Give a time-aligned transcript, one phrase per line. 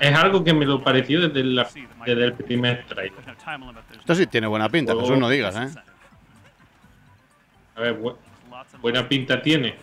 [0.00, 1.66] Es algo que me lo pareció desde, la,
[2.06, 3.18] desde el primer trailer.
[3.98, 5.00] Esto sí tiene buena pinta, Oh.
[5.00, 5.68] Jesús, no digas, ¿eh?
[7.76, 8.16] A ver, bu-
[8.80, 9.76] buena pinta tiene.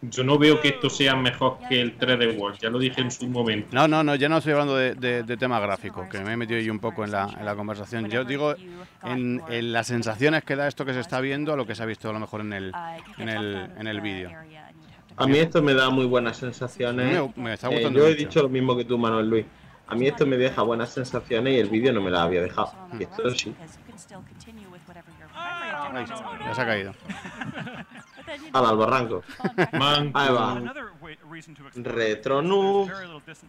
[0.00, 3.10] Yo no veo que esto sea mejor que el 3D World, ya lo dije en
[3.10, 3.70] su momento.
[3.72, 6.36] No, no, no, ya no estoy hablando de, de, de tema gráfico, que me he
[6.36, 8.08] metido yo un poco en la, en la conversación.
[8.08, 8.54] Yo digo
[9.02, 11.82] en, en las sensaciones que da esto que se está viendo a lo que se
[11.82, 12.72] ha visto a lo mejor en el,
[13.18, 14.30] en el, en el vídeo.
[15.18, 17.12] A mí esto me da muy buenas sensaciones.
[17.36, 18.14] Me- me está Eh, yo he mucho.
[18.14, 19.46] dicho lo mismo que tú, Manuel Luis.
[19.88, 22.72] A mí esto me deja buenas sensaciones y el vídeo no me las había dejado.
[22.98, 23.54] Y esto sí.
[25.34, 26.94] Ahí, ya se ha caído.
[28.52, 29.22] Al al barranco.
[29.72, 30.60] Man, Ahí va.
[31.74, 32.86] Retro noob.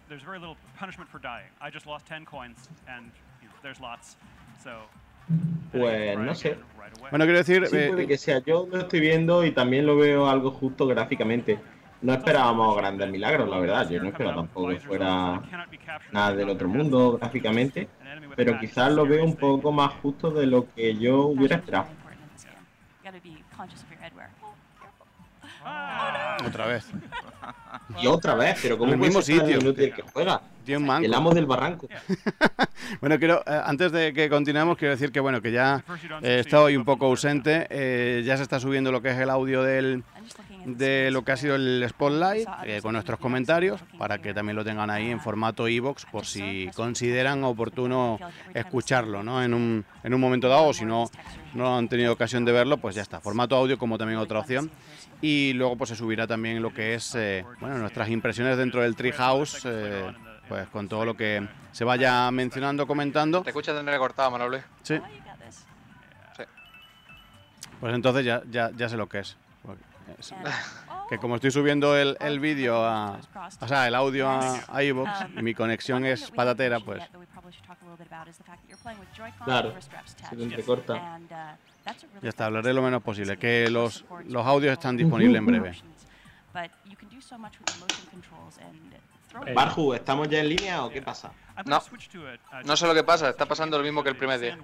[0.08, 1.50] There's very little punishment for dying.
[1.62, 3.12] I just lost 10 coins, and
[3.62, 4.18] there's lots.
[4.64, 4.72] So.
[5.72, 6.58] Pues no sé.
[7.10, 8.40] Bueno, quiero decir, Sí, eh, puede que sea.
[8.40, 11.60] Yo lo estoy viendo y también lo veo algo justo gráficamente.
[12.02, 13.90] No esperábamos grandes milagros, la verdad.
[13.90, 15.42] Yo no esperaba tampoco que fuera
[16.12, 17.90] nada del otro mundo gráficamente.
[18.36, 21.88] Pero quizás lo veo un poco más justo de lo que yo hubiera esperado.
[26.46, 26.90] otra vez.
[28.02, 29.60] Y otra vez, pero como En el mismo sitio.
[29.60, 30.42] inútil que juega.
[30.68, 31.88] El amo del barranco.
[33.02, 35.84] Bueno, quiero, eh, antes de que continuemos, quiero decir que bueno, que ya
[36.22, 37.68] eh, estado hoy un poco ausente.
[37.70, 40.04] eh, ya se está subiendo lo que es el audio del,
[40.66, 44.64] de lo que ha sido el Spotlight eh, con nuestros comentarios para que también lo
[44.66, 48.18] tengan ahí en formato iBox por si consideran oportuno
[48.56, 49.44] escucharlo ¿no?
[49.44, 51.06] en, un, en un momento dado o si no,
[51.54, 53.20] no han tenido ocasión de verlo, pues ya está.
[53.20, 54.72] Formato audio como también otra opción.
[55.22, 58.96] Y luego pues se subirá también lo que es eh, bueno, nuestras impresiones dentro del
[58.96, 60.14] Treehouse, eh,
[60.48, 63.42] pues con todo lo que se vaya mencionando, comentando.
[63.44, 64.64] Te escuchas de cortado, Manuel Luis.
[64.84, 65.00] Sí.
[66.38, 66.44] Sí.
[67.80, 69.38] Pues entonces ya, ya, ya sé lo que es.
[69.64, 69.84] Porque
[70.18, 70.34] es-
[71.10, 73.20] Que como estoy subiendo el, el vídeo a.
[73.62, 77.04] O sea, el audio a, a iVoox y mi conexión es patatera, pues.
[79.44, 79.74] Claro,
[80.30, 81.20] se te entrecorta.
[82.22, 83.38] Ya está, hablaré lo menos posible.
[83.38, 85.78] Que los, los audios están disponibles en breve.
[89.54, 91.32] Barju, ¿estamos ya en línea o qué pasa?
[91.66, 91.80] No.
[92.66, 94.58] No sé lo que pasa, está pasando lo mismo que el primer día.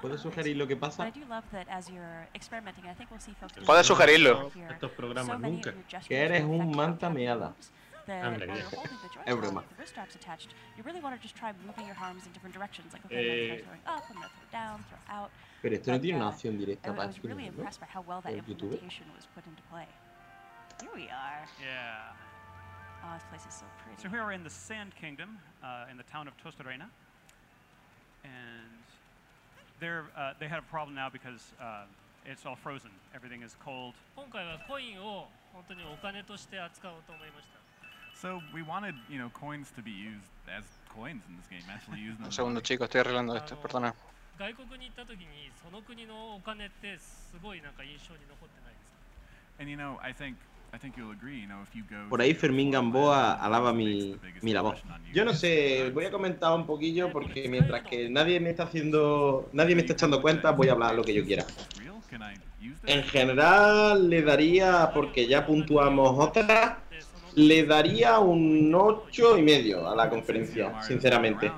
[0.00, 1.10] ¿Puedes sugerir lo que pasa?
[3.66, 4.50] Puedes sugerirlo.
[4.70, 5.74] Estos programas nunca.
[6.06, 7.54] Que eres un manta meada.
[8.07, 8.63] Anda, que-
[9.25, 9.63] Es broma.
[13.09, 13.63] Eh,
[15.61, 17.59] Pero esto no tiene una opción directa para was really escribirlo.
[17.59, 18.71] impressed by how well that Por YouTube.
[18.73, 19.87] implementation was put into play.
[20.81, 21.45] Here we are.
[21.61, 22.13] Yeah.
[23.03, 24.01] Oh, this place is so pretty.
[24.01, 26.89] So here we're in the Sand Kingdom, uh, in the town of Tostarena,
[28.23, 28.71] and
[29.79, 31.83] they're uh, they had a problem now because uh,
[32.25, 32.91] it's all frozen.
[33.13, 33.93] Everything is cold.
[34.15, 37.59] 今回はコインを本当にお金として扱おうと思いました
[38.23, 41.63] So we wanted, you know, coins to be used as coins in this game.
[41.71, 42.25] Actually, use them.
[42.25, 43.93] Un segundo, chicos, estoy arreglando esto, perdona.
[44.37, 50.35] 外国に行った時にその国のお金ってすごいなんか印象に残ってないですか And you know, I think,
[50.71, 51.41] I think you'll agree.
[51.41, 52.07] You know, if you go.
[52.09, 54.77] Por ahí Fermín Gamboa alaba mi, mi labor.
[55.13, 59.49] Yo no sé, voy a comentar un poquillo porque mientras que nadie me está haciendo,
[59.51, 61.45] nadie me está echando cuenta, voy a hablar lo que yo quiera.
[61.77, 61.95] Real?
[62.09, 62.35] Can I
[62.65, 62.89] use that?
[62.89, 66.79] En general le daría, porque ya puntuamos otra,
[67.34, 71.50] le daría un 8 y medio a la conferencia, sinceramente.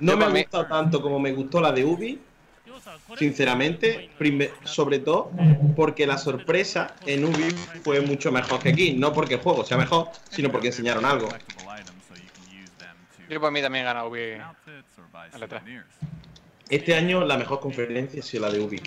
[0.00, 2.20] No me ha gustado tanto como me gustó la de Ubi,
[3.16, 4.10] sinceramente,
[4.64, 5.30] sobre todo
[5.76, 7.50] porque la sorpresa en Ubi
[7.82, 8.92] fue mucho mejor que aquí.
[8.92, 11.28] No porque el juego sea mejor, sino porque enseñaron algo.
[13.28, 14.38] Yo para mí también gana Ubi.
[16.70, 18.80] Este año la mejor conferencia ha sido la de Ubi.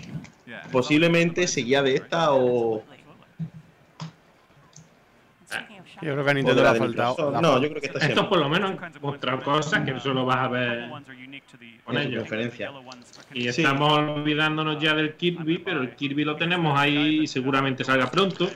[0.72, 2.84] Posiblemente seguía de esta o
[6.02, 7.42] yo creo que a Nintendo le ha faltado.
[7.42, 8.08] No, yo creo que esta sí.
[8.08, 12.28] Estos por lo menos han mostrado cosas que solo vas a ver con En ellos.
[13.34, 13.62] Y Sí.
[13.62, 18.50] estamos olvidándonos ya del Kirby, pero el Kirby lo tenemos ahí y seguramente salga pronto.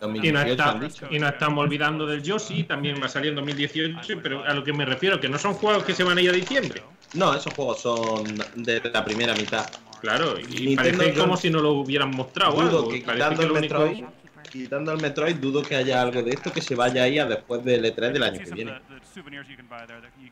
[0.00, 3.36] Y no, 2018 está- y no estamos olvidando del Yoshi, también va a salir en
[3.36, 6.22] 2018, pero a lo que me refiero, que no son juegos que se van a
[6.22, 6.82] ir a diciembre.
[7.14, 8.24] No, esos juegos son
[8.54, 9.66] de la primera mitad.
[10.00, 12.88] Claro, y Nintendo parece como si no lo hubieran mostrado Dudo algo.
[12.88, 14.12] que Parece quitando que lo único-
[14.50, 17.64] quitando el Metroid, dudo que haya algo de esto que se vaya ahí a después
[17.64, 18.80] del E3 del año que viene.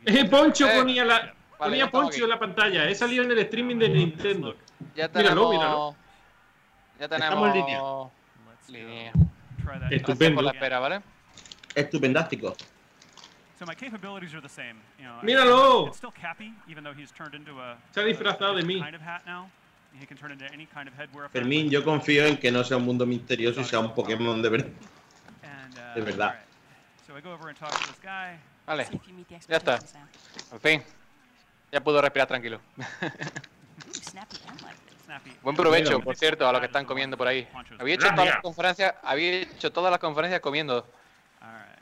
[0.07, 3.25] Eh, Poncho Eh, ponía la Vale, ponía ya estamos Poncho en la pantalla, he salido
[3.25, 4.57] en el streaming de Nintendo.
[4.95, 5.13] Ya Míralo,
[5.49, 5.51] tenemos.
[5.51, 5.97] míralo.
[6.99, 8.11] Ya Estamos tenemos.
[8.69, 8.89] en línea.
[8.89, 9.13] línea.
[9.65, 10.43] por Estupendo.
[10.43, 11.01] la espera, ¿vale?
[11.75, 12.57] Estupendástico.
[13.59, 14.77] So my capabilities are the same.
[14.99, 15.87] You know, I- ¡Míralo!
[15.89, 18.81] It's still Cappy, even though he's turned into a Se ha disfrazado de mí.
[21.33, 24.49] Fermín, yo confío en que no sea un mundo misterioso y sea un Pokémon de
[24.49, 24.69] verdad.
[25.43, 26.29] Uh, De verdad.
[26.29, 26.47] alright.
[27.07, 28.39] So I go over and talk to this guy.
[28.67, 29.79] Vale, See if you meet the ya está.
[30.53, 30.83] Al fin.
[31.73, 32.61] Ya puedo respirar tranquilo.
[35.43, 37.49] Buen provecho, por cierto, a los que están comiendo por ahí.
[37.79, 40.87] Había hecho todas las conferencias, había hecho todas las conferencias comiendo.
[41.41, 41.79] Alright.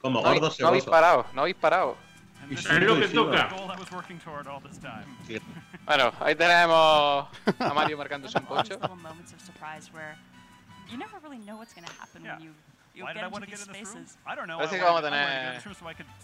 [0.00, 1.96] Como No, habéis- gordo no habéis parado, no habéis parado.
[2.50, 3.48] Y Es lo que toca.
[5.84, 7.28] Bueno, ahí tenemos
[7.58, 8.78] a Mario marcándose un pocho.
[14.56, 15.60] Parece que vamos a tener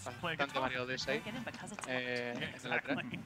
[0.04, 0.60] Bastante.
[0.60, 1.22] Mario Odyssey
[1.88, 2.98] eh, Yeah, en la 3.
[2.98, 3.20] exactly.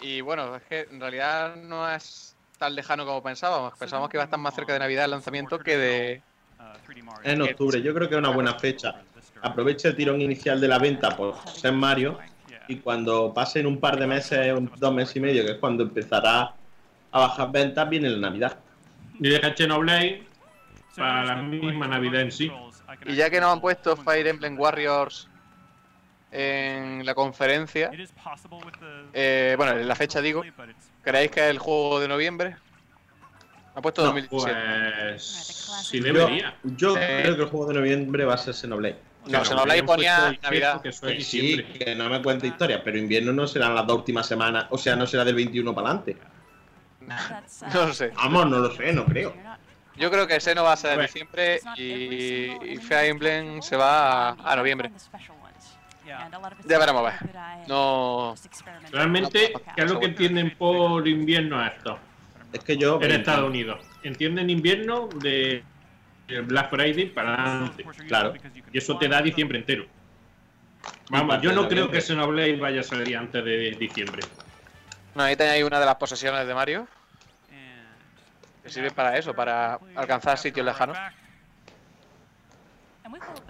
[0.00, 3.76] Y bueno, es que en realidad no es tan lejano como pensábamos.
[3.78, 6.22] Pensábamos que iba a estar más cerca de Navidad el lanzamiento que de...
[6.58, 7.30] Uh, 3D Mario.
[7.30, 8.94] En octubre, yo creo que es una buena fecha.
[9.42, 12.18] Aprovecha el tirón inicial de la venta por ser Mario.
[12.68, 15.82] Y cuando pasen un par de meses, un- dos meses y medio, que es cuando
[15.84, 16.54] empezará
[17.10, 18.58] a bajar ventas, viene la Navidad.
[19.18, 20.22] Y deja Xenoblade
[20.96, 22.52] para la misma Navidad en sí.
[23.06, 24.58] Y ya que nos han puesto Fire Emblem.
[24.58, 25.28] Warriors
[26.30, 27.90] en la conferencia,
[29.14, 30.42] eh, bueno, en la fecha digo,
[31.02, 32.56] ¿creéis que es el juego de noviembre?
[33.74, 34.58] Ha puesto No, 2017.
[35.08, 35.22] Pues
[35.88, 36.54] sí Yo, debería.
[36.64, 37.20] yo Eh.
[37.22, 38.98] creo que el juego de noviembre va a ser Xenoblade.
[39.28, 40.82] No, Xenoblade habrían ponía puesto el Navidad.
[40.82, 44.66] Que sí, que no me cuente historia, pero invierno no serán las dos últimas semanas,
[44.70, 46.16] o sea, no será del 21 para adelante.
[47.72, 48.12] No lo sé.
[48.16, 49.34] Vamos, no lo sé, no creo.
[49.96, 53.76] Yo creo que ese no va a ser en diciembre y, y Fire Emblem se
[53.76, 54.92] va you a, noviembre.
[56.66, 57.66] Ya veremos, a ver.
[57.66, 58.34] No.
[58.92, 61.98] Realmente, ¿qué es lo que entienden por invierno a esto?
[62.52, 63.00] Es que yo.
[63.02, 63.84] En Estados Unidos.
[64.02, 65.62] Entienden invierno de
[66.44, 67.84] Black Friday para adelante.
[68.06, 68.34] Claro.
[68.72, 69.86] Y eso te da diciembre entero.
[71.10, 74.22] Vamos, yo no creo que Xenoblade vaya a salir antes de diciembre.
[75.14, 76.86] No, ahí tenéis una de las posesiones de Mario,
[77.50, 80.96] And- que sirve para eso, para alcanzar sitios lejanos.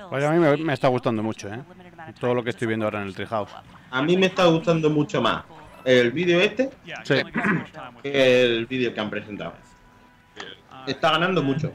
[0.09, 1.61] Pues a mí me, está gustando mucho, ¿eh?
[2.21, 3.51] Todo lo que to estoy viendo ahora en el Treehouse.
[3.91, 5.45] A mí me está gustando mucho más
[5.85, 6.71] el vídeo este
[7.03, 7.15] Sí.
[8.03, 9.55] que el vídeo que han presentado.
[10.87, 11.73] Está ganando mucho.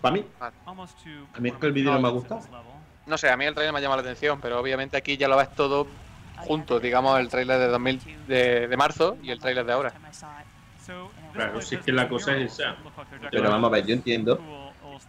[0.00, 0.24] Para mí.
[0.40, 2.40] A mí es que el vídeo no me ha gustado.
[3.06, 5.36] No sé, a mí el trailer me llama la atención, pero obviamente aquí ya lo
[5.36, 5.86] ves todo
[6.38, 9.92] junto, digamos, el trailer de 2000 de, de marzo y el trailer de ahora.
[11.32, 12.76] Claro, si es que la cosa es esa.
[13.30, 14.40] Pero vamos a ver, yo entiendo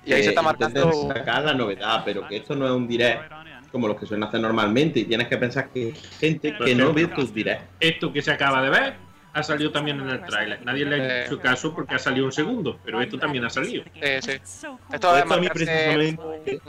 [0.05, 3.31] Y ahí se está marcando- sacar la novedad, pero que esto no es un direct
[3.71, 6.91] como los que suelen hacer normalmente y tienes que pensar que hay gente que no
[6.93, 7.65] ve tus directs.
[7.79, 8.95] Esto que se acaba de ver
[9.33, 10.63] ha salido también en el tráiler.
[10.65, 13.83] Nadie le ha hecho caso porque ha salido un segundo, pero esto también ha salido.
[13.83, 13.99] Sí.
[14.01, 16.61] Esto Esto es a mí precisamente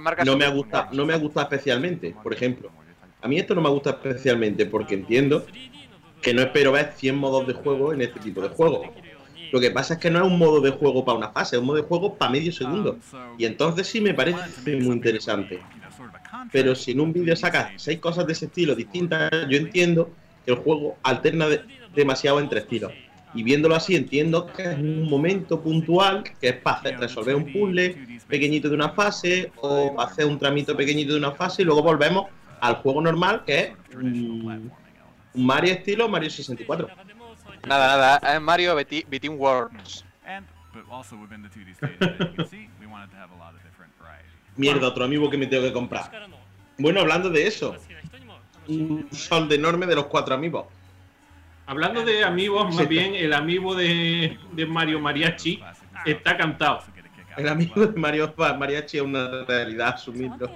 [0.00, 2.70] marcarse no me ha gustado, no me ha gustado especialmente, por ejemplo.
[3.22, 5.46] A mí esto no me gusta especialmente porque entiendo
[6.22, 8.92] que no espero ver 100 modos de juego en este tipo de juego.
[9.52, 11.60] Lo que pasa es que no es un modo de juego para una fase, es
[11.60, 12.98] un modo de juego para medio segundo.
[13.38, 15.60] Y entonces sí me parece muy interesante.
[16.52, 20.10] Pero si en un vídeo sacas seis cosas de ese estilo distintas, yo entiendo
[20.46, 21.62] el juego alterna de-
[21.94, 22.92] demasiado entre estilos.
[23.34, 27.52] Y viéndolo así, entiendo que es un momento puntual, que es para hacer- resolver un
[27.52, 27.96] puzzle
[28.28, 31.82] pequeñito de una fase, o para hacer un tramito pequeñito de una fase, y luego
[31.82, 32.26] volvemos
[32.60, 34.70] al juego normal, que es un
[35.34, 36.88] Mario estilo Mario 64.
[37.66, 40.04] Nada, nada, es Mario Between Worlds.
[40.24, 43.30] And but also within the 2D stage, that you can see, we wanted to have
[43.32, 44.28] a lot of different variety.
[44.56, 46.10] Mierda, otro amigo que me tengo que comprar.
[46.78, 47.76] Bueno, hablando de eso,
[48.68, 50.66] un sol enorme de los cuatro amigos.
[51.66, 55.60] Hablando de amigos, más bien el amigo de, de Mario Mariachi
[56.04, 56.82] está cantado.
[57.36, 60.50] El amigo de Mario Mariachi es una realidad, asumirlo.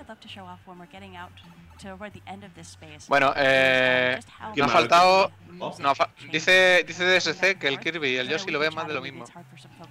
[3.08, 4.18] Bueno, eh,
[4.56, 5.32] nos ha faltado...
[5.78, 7.78] no, fa- dice, dice DSC que el.
[7.78, 9.25] Kirby y el Yoshi lo ven más de lo mismo.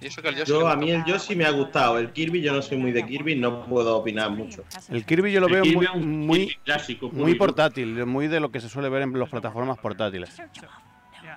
[0.00, 0.36] Y eso que el.
[0.36, 1.98] Yoshi Yo, a mí el Yoshi me ha gustado.
[1.98, 4.64] El Kirby, yo no soy muy de Kirby, no puedo opinar mucho.
[4.88, 8.50] El Kirby yo lo El veo Kirby muy, muy, clásico, muy portátil, muy de lo
[8.50, 10.30] que se suele ver en las plataformas portátiles.
[10.30, 10.64] Search off.
[10.64, 11.36] No, Yeah.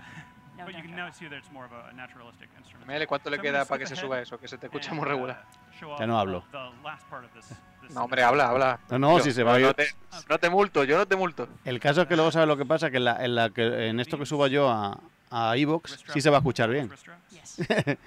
[0.58, 1.06] no, But no, you can no.
[1.08, 2.88] now see that it's more of a naturalistic instrument.
[2.88, 4.40] Mele, ¿cuánto le queda para que se suba eso?
[4.40, 5.46] Que se te escucha muy uh, regular.
[5.80, 6.44] show Ya no hablo.
[7.94, 8.80] No, hombre, habla, habla.
[8.90, 9.74] No, no, Yo- si se va a no ir.
[9.74, 9.88] te,
[10.30, 11.48] no te multo, yo no te multo.
[11.66, 13.88] El caso es que luego sabes lo que pasa, que en, la, en, la que,
[13.90, 15.00] en esto que suba yo a,
[15.32, 16.90] a Evox sí se va a escuchar bien.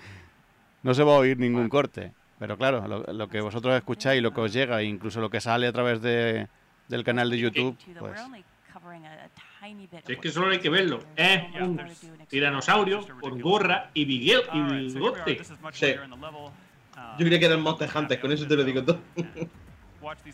[0.82, 2.12] No se va a oír ningún corte.
[2.38, 5.40] Pero claro, lo, lo que vosotros escucháis, lo que os llega, e incluso lo que
[5.40, 6.46] sale a través de,
[6.86, 9.28] del canal de YouTube, pues we're only covering a- a
[9.66, 11.00] tiny bit Si es que solo hay que verlo.
[11.16, 11.80] Es much un
[12.28, 15.40] tiranosaurio con gorra y y bigote.
[15.72, 15.94] Sí.
[15.94, 19.00] Yo creía que era el Monster Hunter, con eso te lo digo todo.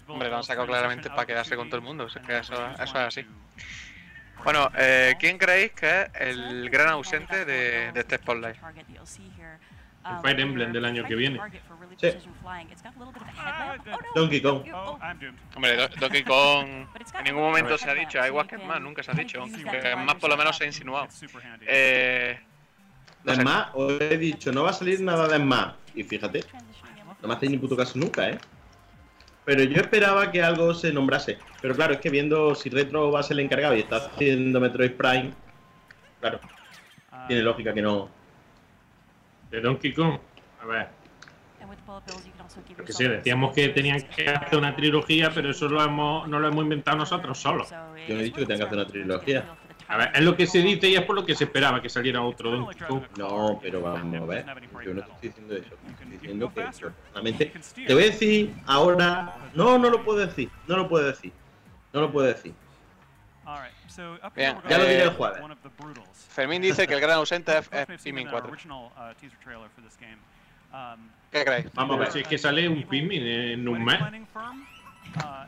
[0.08, 2.70] Hombre, lo han sacado claramente para quedarse con 2D, todo el mundo, and que eso-
[2.82, 3.26] es así.
[4.44, 8.56] Bueno, eh, ¿quién creéis que es el gran ausente de, de este Spotlight?
[10.04, 11.40] El Fire Emblem del año que viene.
[12.00, 12.10] Sí.
[14.16, 14.62] Donkey Kong.
[14.74, 15.38] Oh, I'm doomed.
[15.54, 16.66] Hombre, Do- Donkey Kong
[17.18, 19.40] en ningún momento se ha dicho, hay igual que es más, nunca se ha dicho,
[19.40, 19.60] aunque
[19.92, 21.06] es más por lo menos se ha insinuado.
[21.68, 22.40] Eh,
[23.22, 23.44] no sé.
[23.44, 25.74] más, os he dicho, no va a salir nada de más.
[25.94, 26.44] Y fíjate,
[27.20, 28.38] no me hacéis ni puto caso nunca, ¿eh?
[29.44, 31.38] Pero yo esperaba que algo se nombrase.
[31.60, 34.60] Pero claro, es que viendo si Retro va a ser el encargado y está haciendo
[34.60, 35.32] Metroid Prime,
[36.20, 36.38] claro,
[37.12, 38.08] Uh, tiene lógica que no.
[39.50, 40.18] De Donkey Kong.
[40.62, 40.88] A ver,
[42.84, 46.48] que sí, decíamos que tenían que hacer una trilogía, pero eso lo hemos, no lo
[46.48, 47.70] hemos inventado nosotros solos.
[47.70, 49.44] Yo no he dicho que tengan que hacer una trilogía.
[49.92, 51.90] A ver, es lo que se dice y es por lo que se esperaba que
[51.90, 53.02] saliera otro Donkey Kong.
[53.18, 54.46] No, pero vamos a ver.
[54.86, 55.74] Yo no te estoy diciendo eso.
[55.90, 57.52] Estoy diciendo que yo personalmente.
[57.86, 59.36] Te voy a decir ahora.
[59.54, 60.50] No, no lo puedo decir.
[60.66, 61.30] No lo puedo decir.
[61.92, 62.54] No lo puedo decir.
[64.34, 65.42] Bien, Ya lo gonna diré el jueves.
[66.30, 68.50] Fermín dice que el gran ausente es, es Pikmin our 4.
[68.50, 70.16] original uh, game.
[70.72, 71.66] Um, ¿Qué creéis?
[71.74, 72.12] Vamos a ver.
[72.12, 74.00] si es que sale un Pikmin en un mes.
[74.00, 74.06] uh,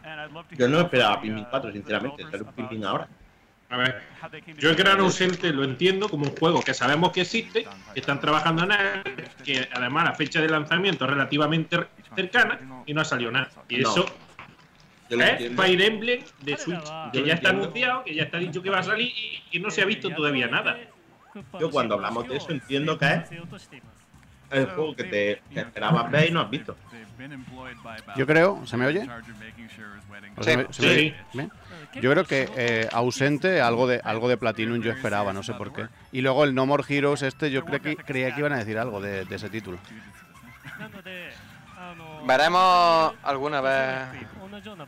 [0.05, 2.23] and I'd love to Yo no esperaba Pikmin uh, 4, the sinceramente.
[2.25, 3.09] Sale un Pikmin ahora.
[3.71, 4.03] A ver,
[4.59, 8.21] yo el gran ausente lo entiendo como un juego que sabemos que existe, que están
[8.21, 11.77] trabajando en él, que además la fecha de lanzamiento es relativamente
[12.15, 13.51] cercana y no ha salido nada.
[13.69, 13.91] Y No.
[13.91, 14.07] eso
[15.09, 15.63] es entiendo.
[15.63, 18.83] Fire Emblem de Switch, que ya está anunciado, que ya está dicho que va a
[18.83, 20.79] salir y que no se ha visto todavía nada.
[21.59, 23.31] Yo cuando hablamos de eso entiendo que es
[24.51, 26.77] el juego que te que esperabas ver y no has visto.
[26.93, 29.01] They've been employed by Valve Yo creo, ¿se me oye?
[29.01, 30.95] in charge of making sure his wedding ¿O se me- se me Sí.
[30.95, 31.51] oye?
[32.01, 35.73] Yo creo que eh, ausente algo de algo de Platinum yo esperaba, no sé por
[35.73, 35.87] qué.
[36.13, 38.79] Y luego el No More Heroes este yo creía que, creía que iban a decir
[38.79, 39.79] algo de, ese título.
[42.27, 44.01] ¿Veremos alguna vez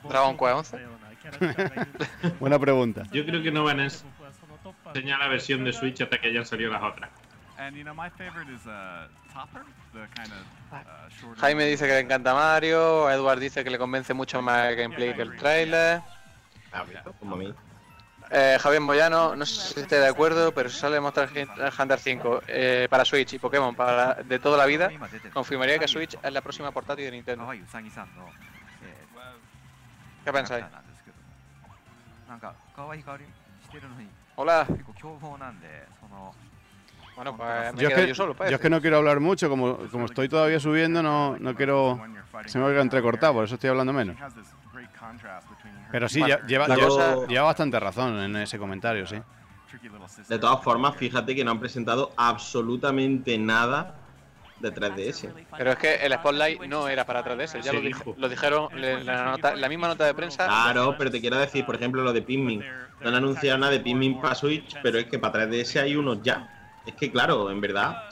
[0.08, 0.78] Dragon Quest 11?
[2.40, 3.02] Buena pregunta.
[3.12, 3.88] Yo creo que no van a
[4.94, 7.10] enseñar la versión de Switch hasta que hayan salido las otras.
[11.38, 15.14] Jaime dice que le encanta Mario, Edward dice que le convence mucho más el gameplay
[15.14, 16.02] que el trailer.
[16.76, 16.85] Ah,
[17.18, 17.54] como a mí.
[18.30, 21.28] Eh, Javier Moyano, no sé si esté de acuerdo, pero sale Monster
[21.78, 24.90] Hunter 5 eh, para Switch y Pokémon para de toda la vida.
[25.33, 27.45] Confirmaría que Switch es la próxima portátil de Nintendo.
[30.25, 30.64] ¿Qué pensáis?
[34.35, 34.66] Hola.
[37.14, 38.50] Bueno, pues me yo, yo solo, pues.
[38.50, 41.99] yo es que no quiero hablar mucho, como, como estoy todavía subiendo, no, no quiero.
[42.45, 44.16] Se me entrecortado, por eso estoy hablando menos.
[45.90, 49.16] Pero sí, Bueno, lle- lleva, la lleva- cosa- lleva bastante razón en ese comentario, sí.
[50.28, 53.95] De todas formas, fíjate que no han presentado absolutamente nada
[54.59, 55.28] de 3DS.
[55.57, 58.14] Pero es que el Spotlight no era para 3DS, ya lo, dijo.
[58.16, 60.47] lo dijeron en la, nota- la misma nota de prensa.
[60.47, 62.64] Claro, pero te quiero decir, por ejemplo, lo de Pikmin.
[63.00, 66.23] No han anunciado nada de Pikmin para Switch, pero es que para 3DS hay unos
[66.23, 66.49] ya.
[66.87, 68.05] Es que claro, en verdad,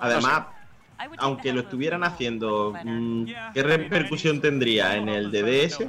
[0.00, 0.46] además,
[1.18, 3.24] aunque lo estuvieran haciendo, mm,
[3.54, 5.80] ¿qué repercusión tendría en el de DS,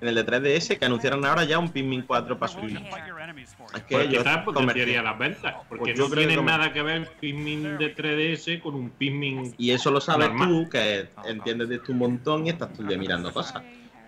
[0.00, 2.74] en el de 3DS, que anunciaran ahora ya un Pikmin 4 para Switch?
[2.74, 7.08] Es que Pues quizás potenciaría las ventas, porque Pues no que tiene nada que ver
[7.20, 10.48] Pikmin de 3DS con un Pikmin Y eso lo sabes Normal.
[10.48, 13.62] tú, que entiendes de esto un montón y estás tú ya mirando cosas.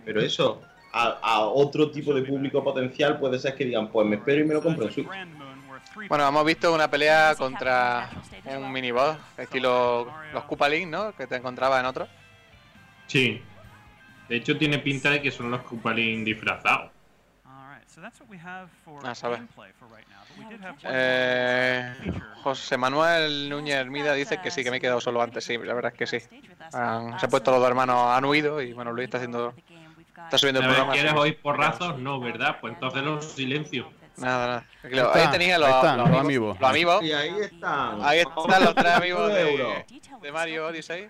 [0.04, 0.60] Pero eso,
[0.92, 4.44] a, a otro tipo de público potencial puede ser que digan, pues me espero y
[4.44, 5.08] me lo compro en Switch.
[6.08, 8.10] Bueno, hemos visto una pelea contra
[8.56, 11.14] un miniboss, estilo los Koopa Link, ¿no?
[11.14, 12.08] Que te encontrabas en otro.
[13.06, 13.42] Sí.
[14.28, 16.90] De hecho, tiene pinta de que son los Koopalin disfrazados.
[17.44, 19.36] All right, so that's what we have for Ah, sabe.
[19.36, 20.20] gameplay for right now.
[20.28, 21.94] But we did have one Eh.
[22.42, 25.74] José Manuel Núñez Hermida dice que sí, que me he quedado solo antes, sí, la
[25.74, 26.26] verdad es que sí.
[26.72, 29.54] Han- se han puesto los dos hermanos, han huido y bueno, Luis está haciendo,
[30.24, 30.92] está subiendo el programa.
[30.94, 31.98] ¿quieres oír porrazos?
[31.98, 32.58] No, ¿verdad?
[32.60, 33.90] Pues entonces los silencio.
[34.16, 34.66] Nada, nada.
[34.82, 36.60] Ahí, ahí los, están, los, los amigos.
[36.60, 37.02] Los amigos.
[37.02, 37.98] Y ahí están.
[38.02, 39.84] Ahí están los tres amigos de,
[40.22, 41.08] de Mario Odyssey.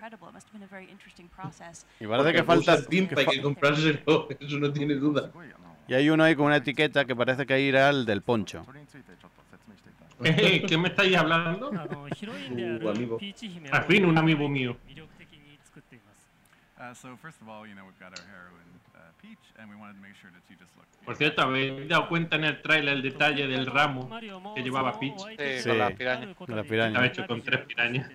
[1.99, 2.85] Y parece que falta.
[2.85, 5.29] Tinta, que, que comprárselo, eso no tiene duda.
[5.87, 8.65] Y hay uno ahí con una etiqueta que parece que irá al del poncho.
[10.23, 11.69] ¿Qué me estáis hablando?
[11.69, 13.19] uh, amigo.
[13.71, 14.77] Al fin, un amigo mío.
[21.05, 24.09] Por cierto, ¿habéis dado cuenta en el trailer el detalle del ramo
[24.55, 25.19] que llevaba Peach?
[25.37, 26.35] Sí, Sí, con las pirañas.
[26.35, 26.87] con las pirañas.
[26.89, 28.09] Estaba hecho con tres pirañas.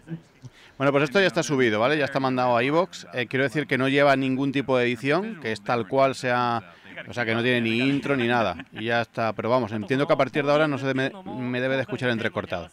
[0.77, 1.99] Bueno, pues esto ya está subido, ¿vale?
[1.99, 3.07] Ya está mandado a iVox.
[3.29, 6.75] quiero decir que no lleva ningún tipo de edición, que es tal cual sea.
[7.09, 8.57] O sea, que no tiene ni intro ni nada.
[8.73, 9.33] Y ya está.
[9.33, 12.11] Pero vamos, entiendo que a partir de ahora no se me, me debe de escuchar
[12.11, 12.69] entrecortado.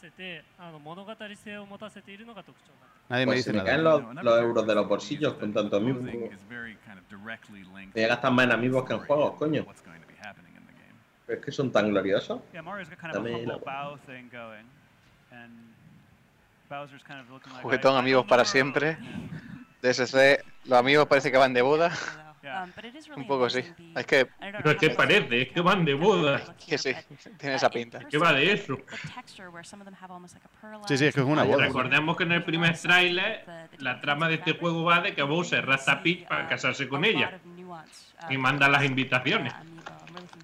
[3.10, 3.70] Nadie me Pues dice se me nada.
[3.70, 8.52] caen los, los euros de los bolsillos con tanto directly linked Te gastas más en
[8.52, 9.66] amigos que en juegos, coño.
[11.26, 12.42] Pero es que son tan gloriosos.
[16.70, 17.62] A.
[17.62, 18.98] Juguetón, amigos para siempre.
[19.82, 21.92] DSC, los amigos parece que van de boda.
[22.48, 22.66] Yeah.
[22.74, 23.60] But it is Un poco sí.
[23.96, 26.56] Es que, Pero es que parece, es que van de boda.
[26.66, 26.94] que sí,
[27.38, 28.00] tiene Uh, esa in pinta.
[28.10, 28.78] ¿Qué va de eso?
[30.88, 31.66] Sí, sí, es que es una boda.
[31.66, 33.44] Recordemos que en el primer tráiler
[33.80, 37.04] la trama de este juego va de que Bowser rapta a Peach para casarse con
[37.04, 37.40] ella
[38.30, 39.54] y manda las invitaciones.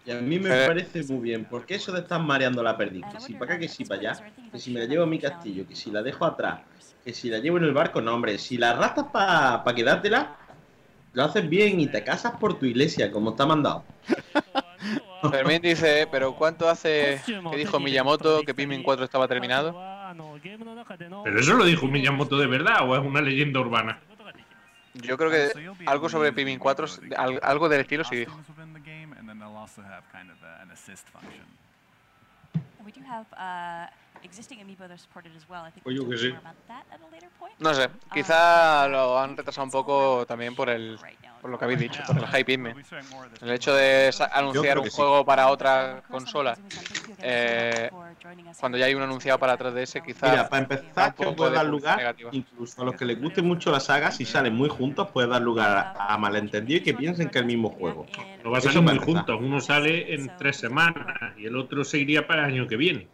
[0.05, 3.19] Y a mí me parece muy bien, porque eso de estar mareando la perdiz, que
[3.21, 5.65] si para acá, que si para allá, que si me la llevo a mi castillo,
[5.65, 6.59] que si la dejo atrás,
[7.03, 10.35] que si la llevo en el barco, no, hombre, si la arrastras para pa quedártela,
[11.13, 13.83] lo haces bien y te casas por tu iglesia, como está mandado.
[15.31, 19.71] Fermín dice, pero ¿cuánto hace que dijo Miyamoto que Pikmin 4 estaba terminado?
[21.23, 23.99] Pero eso lo dijo Miyamoto de verdad o es una leyenda urbana.
[24.95, 25.47] Yo creo que
[25.87, 26.85] algo sobre Pikmin 4,
[27.17, 28.31] al- algo del estilo sí dijo.
[35.85, 36.33] Yo que sí.
[37.59, 40.97] No sé, quizá lo han retrasado un poco también por el
[41.43, 42.73] por lo que habéis dicho, por el hype Pikmin.
[43.41, 44.91] El hecho de anunciar un sí.
[44.91, 46.57] juego para otra consola,
[47.19, 47.89] eh,
[48.61, 51.65] cuando ya hay uno anunciado para 3DS, quizá Mira, para empezar, que puede de dar
[51.65, 52.29] lugar, negativa.
[52.31, 55.41] incluso a los que les guste mucho la saga, si salen muy juntos, puede dar
[55.41, 58.05] lugar a, a malentendidos y que piensen que es el mismo juego.
[58.41, 59.37] No va a salir muy juntos.
[59.37, 61.05] Uno sale en tres semanas
[61.37, 63.09] y el otro se iría para el año que viene.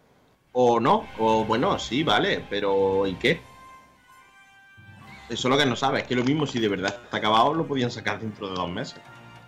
[0.51, 3.41] O no, o bueno, sí, vale, pero ¿y qué?
[5.29, 7.53] Eso es lo que no sabes, es que lo mismo si de verdad está acabado
[7.53, 8.99] lo podían sacar dentro de dos meses.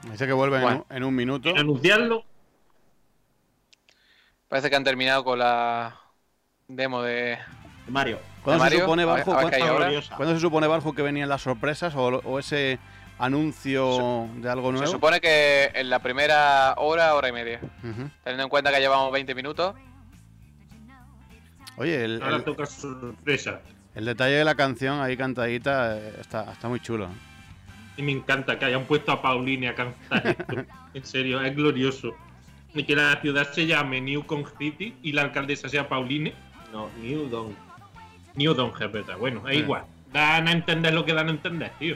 [0.04, 0.86] Dice que vuelven en Bueno.
[0.90, 1.50] un- en un minuto.
[1.56, 2.24] Anunciarlo,
[4.48, 5.98] Parece que han terminado con la
[6.68, 7.38] demo de
[7.88, 8.80] Mario, ¿Cuándo se Mario.
[8.82, 9.38] supone, A ver- a ver cuándo-.
[10.18, 12.78] ¿Cuándo se supone, que venían las sorpresas o, o ese
[13.18, 14.88] anuncio de algo Se nuevo?
[14.92, 17.62] supone que en la primera hora, hora y media.
[18.24, 19.74] Teniendo en cuenta que llevamos 20 minutos.
[21.82, 23.62] Oye, el, ahora el- toca sorpresa.
[23.96, 27.08] el detalle de la canción ahí cantadita eh, está, está muy chulo.
[27.98, 30.66] Y me encanta que hayan puesto a Pauline a cantar esto.
[30.94, 32.14] En serio, es glorioso.
[32.74, 36.34] Y que la ciudad se llame New Kong City y la alcaldesa sea Pauline.
[36.72, 37.56] No, New Dawn.
[38.36, 39.18] New Don es verdad.
[39.18, 39.62] Bueno, es Sí.
[39.64, 39.84] igual.
[40.14, 41.96] Dan a entender lo que dan a entender, tío.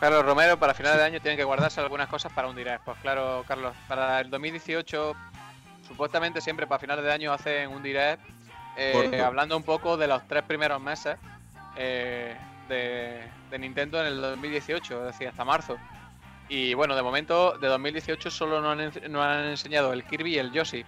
[0.00, 2.84] Carlos Romero, para final de año tienen que guardarse algunas cosas para un direct.
[2.84, 5.14] Pues claro, Carlos, para el 2018,
[5.86, 8.22] supuestamente siempre para finales de año hacen un direct
[8.76, 11.16] eh, hablando un poco de los tres primeros meses
[11.76, 12.36] eh,
[12.68, 15.76] de, de Nintendo en el 2018, es decir, hasta marzo.
[16.48, 20.38] Y bueno, de momento, de 2018 solo nos han, nos han enseñado el Kirby y
[20.38, 20.84] el Yoshi.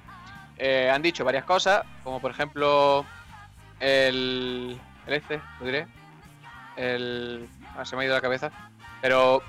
[0.57, 3.04] Eh, han dicho varias cosas, como por ejemplo
[3.80, 5.87] el, el este, lo diré.
[6.76, 8.50] El, ah, se me ha ido la cabeza.
[9.00, 9.42] Pero,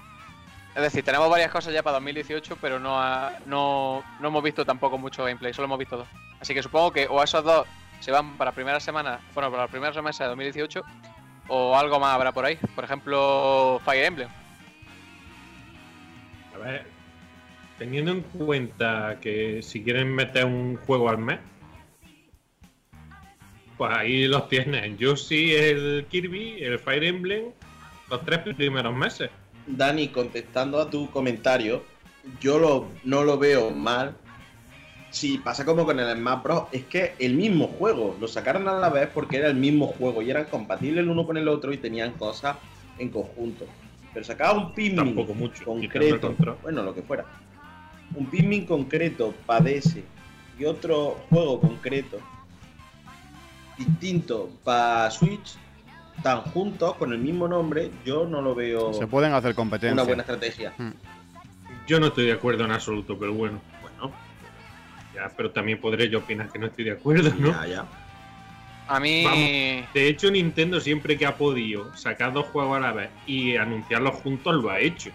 [0.75, 2.99] es decir, tenemos varias cosas ya para 2018, pero no,
[3.45, 6.07] no, no hemos visto tampoco mucho gameplay, solo hemos visto dos.
[6.41, 7.65] Así que supongo que o esos dos
[8.01, 10.83] se van para primera semana, bueno, para la primera semana de 2018,
[11.47, 12.57] o algo más habrá por ahí.
[12.75, 14.29] Por ejemplo, Fire Emblem.
[16.53, 16.85] A ver,
[17.77, 21.39] teniendo en cuenta que si quieren meter un juego al mes,
[23.77, 24.97] pues ahí los tienen.
[24.97, 27.45] Yo sí, el Kirby, el Fire Emblem,
[28.09, 29.29] los tres primeros meses.
[29.67, 31.83] Dani, contestando a tu comentario,
[32.39, 34.15] yo lo, no lo veo mal.
[35.11, 36.63] Si pasa como con el Smash Bros.
[36.71, 40.21] Es que el mismo juego, lo sacaron a la vez porque era el mismo juego
[40.21, 42.57] y eran compatibles el uno con el otro y tenían cosas
[42.99, 43.65] en conjunto.
[44.13, 47.25] Pero sacaba un Pikmin mucho, concreto, bueno, lo que fuera.
[48.13, 49.97] Un Pikmin concreto para DS
[50.57, 52.19] y otro juego concreto
[53.77, 55.57] distinto para Switch,
[56.23, 59.93] tan juntos con el mismo nombre, yo no lo veo Se pueden hacer competencia.
[59.93, 60.73] una buena estrategia.
[61.87, 64.11] Yo no estoy de acuerdo en absoluto, pero bueno, bueno.
[65.13, 67.49] Ya, pero también podré yo opinar que no estoy de acuerdo, ¿no?
[67.51, 67.85] Ya, ya.
[68.87, 69.23] A mí.
[69.23, 69.93] Vamos.
[69.93, 74.15] De hecho, Nintendo siempre que ha podido sacar dos juegos a la vez y anunciarlos
[74.15, 75.11] juntos lo ha hecho.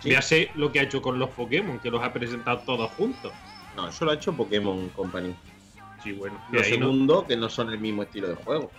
[0.00, 0.10] Sí.
[0.10, 3.32] Ya sé lo que ha hecho con los Pokémon, que los ha presentado todos juntos.
[3.76, 5.34] No, eso lo ha hecho Pokémon Company.
[6.02, 6.38] Sí, bueno.
[6.50, 8.70] Lo y ahí no- segundo, que no son el mismo estilo de juego.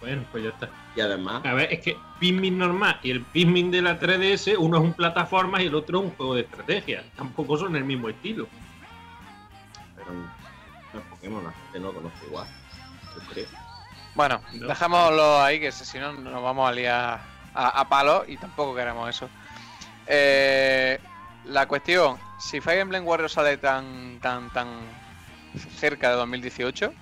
[0.00, 0.68] Bueno, pues ya está.
[0.96, 4.78] Y además, A ver, es que Pikmin normal y el Pikmin de la 3DS, uno
[4.78, 7.04] es un plataforma y el otro es un juego de estrategia.
[7.16, 8.48] Tampoco son el mismo estilo.
[9.96, 12.46] pero no es Pokémon, la gente no conoce igual.
[13.14, 13.46] Yo creo.
[14.14, 14.66] Bueno, No.
[14.68, 17.20] dejámoslo ahí, que si no nos vamos a liar
[17.54, 19.28] a, a palo y tampoco queremos eso.
[20.06, 20.98] Eh,
[21.44, 24.68] la cuestión, si Fire Emblem Warriors sale tan, tan, tan
[25.76, 26.92] cerca de 2018,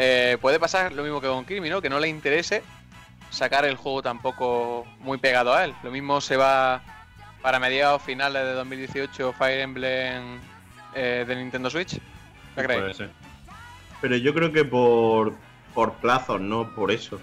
[0.00, 1.82] eh, puede pasar lo mismo que con Kirby, ¿no?
[1.82, 2.62] Que no le interese
[3.30, 5.74] sacar el juego tampoco muy pegado a él.
[5.82, 6.82] Lo mismo se va
[7.42, 10.38] para mediados finales de 2018 Fire Emblem
[10.94, 11.98] eh, de Nintendo Switch?
[12.54, 12.82] ¿Qué creéis?
[12.82, 13.10] Puede ser.
[14.00, 15.34] Pero yo creo que por,
[15.74, 17.18] por plazos, no por eso.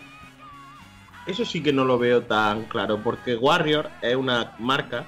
[1.25, 5.05] Eso sí que no lo veo tan claro, porque Warrior es una marca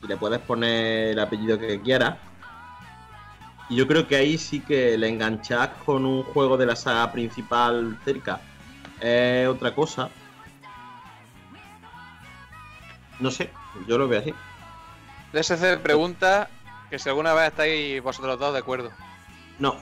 [0.00, 2.16] y le puedes poner el apellido que quieras.
[3.70, 7.10] Y yo creo que ahí sí que le enganchas con un juego de la saga
[7.12, 8.40] principal cerca.
[9.00, 10.10] Es otra cosa.
[13.20, 13.50] No sé,
[13.86, 14.34] yo lo veo así.
[15.32, 16.48] DSC pregunta
[16.90, 18.90] que si alguna vez estáis vosotros dos de acuerdo.
[19.58, 19.76] No,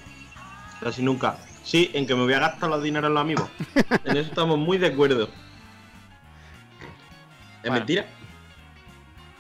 [0.81, 1.39] casi nunca.
[1.65, 3.49] Sí, en que me voy a gastar los dineros en los amigos.
[4.05, 5.25] en eso estamos muy de acuerdo.
[7.63, 7.77] ¿Es Bueno.
[7.77, 8.07] mentira?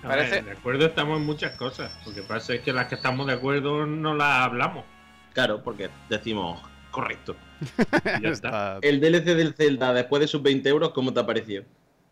[0.02, 1.90] A Parece- ver, de acuerdo estamos en muchas cosas.
[2.06, 4.84] Lo que pasa es que las que estamos de acuerdo no las hablamos.
[5.32, 7.34] Claro, porque decimos, correcto.
[8.22, 8.78] Ya está.
[8.82, 11.64] El DLC del Zelda después de sus 20 euros, ¿cómo te ha parecido?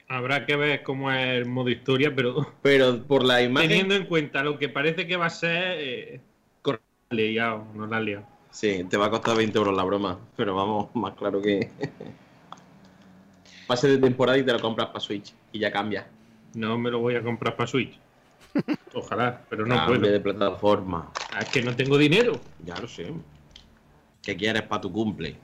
[0.09, 3.68] Habrá que ver cómo es el modo historia, pero Pero por la imagen.
[3.68, 6.20] teniendo en cuenta lo que parece que va a ser, eh,
[7.11, 8.27] liado, no la liado.
[8.51, 10.18] Sí, te va a costar 20 euros la broma.
[10.37, 11.70] Pero vamos, más claro que.
[13.66, 15.33] Pase de temporada y te lo compras para Switch.
[15.53, 16.07] Y ya cambia.
[16.57, 17.99] No me lo voy a comprar para Switch.
[18.95, 20.12] Ojalá, pero no Cambia puedo.
[20.12, 21.11] de plataforma.
[21.35, 22.40] Ah, Es que no tengo dinero.
[22.64, 23.12] Ya lo sé.
[24.23, 25.37] ¿Qué quieres para tu cumple?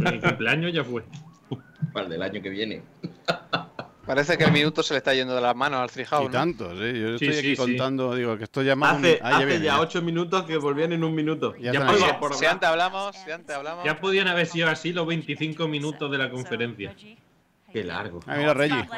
[0.00, 1.04] Mi cumpleaños ya fue.
[1.92, 2.82] Para el del año que viene.
[4.04, 6.24] Parece que el minuto se le está yendo de las manos al Treehouse.
[6.24, 6.32] Y ¿no?
[6.32, 6.98] tanto, sí.
[7.00, 7.56] Yo Sí, estoy sí, aquí sí.
[7.56, 8.96] contando, digo, que esto ya más.
[8.98, 9.80] Hace, ah, hace viene, ya.
[9.80, 11.54] 8 minutos que volvían en un minuto.
[11.56, 12.16] Ya Ya están podía ahí.
[12.18, 13.84] por Si antes hablamos, si antes hablamos.
[13.84, 16.94] Ya podían haber sido así los 25 minutos de la conferencia.
[17.72, 18.20] Qué largo.
[18.26, 18.88] Ah, mira, Reggie.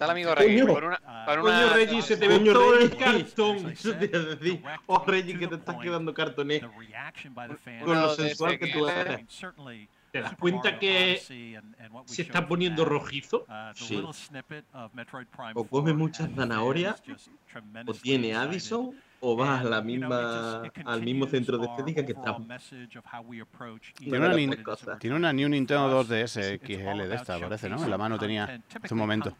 [0.00, 0.60] Está el amigo Reggie.
[0.62, 0.74] Coño.
[0.74, 3.70] Con una, Coño, una- Reggie, se te ve Coño, todo el cartón.
[3.70, 4.62] Eso te iba a decir.
[4.86, 6.62] Oh, Reggie, que te estás quedando cartoné.
[7.84, 9.26] Con lo sensual que tú eres.
[10.10, 11.20] ¿Te das cuenta que
[12.06, 13.46] se está poniendo rojizo?
[13.74, 14.02] Sí.
[15.54, 16.96] O come mucha zanahoria,
[17.86, 22.46] o tiene Addison, o vas a la misma, al mismo centro de estética que estamos.
[23.94, 27.82] Tiene una, tiene una New Nintendo 2DS XL de esta, parece, ¿no?
[27.82, 29.36] En la mano tenía hace un momento.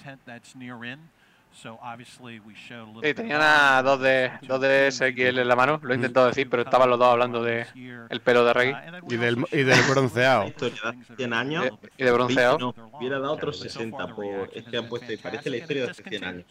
[3.03, 6.49] Sí, tenía una 2 de 2 de SXL en la mano, lo he intentado decir,
[6.49, 7.67] pero estaban los dos hablando de
[8.09, 8.77] el pelo de Reggie
[9.09, 10.47] Y del, y del bronceado.
[10.47, 11.71] historia de hace 100 años.
[11.99, 12.59] y de- bronceado.
[12.59, 14.51] No, hubiera dado otros 60 por.
[14.55, 15.13] Es que han puesto.
[15.13, 16.45] y Parece la historia de hace 100 años.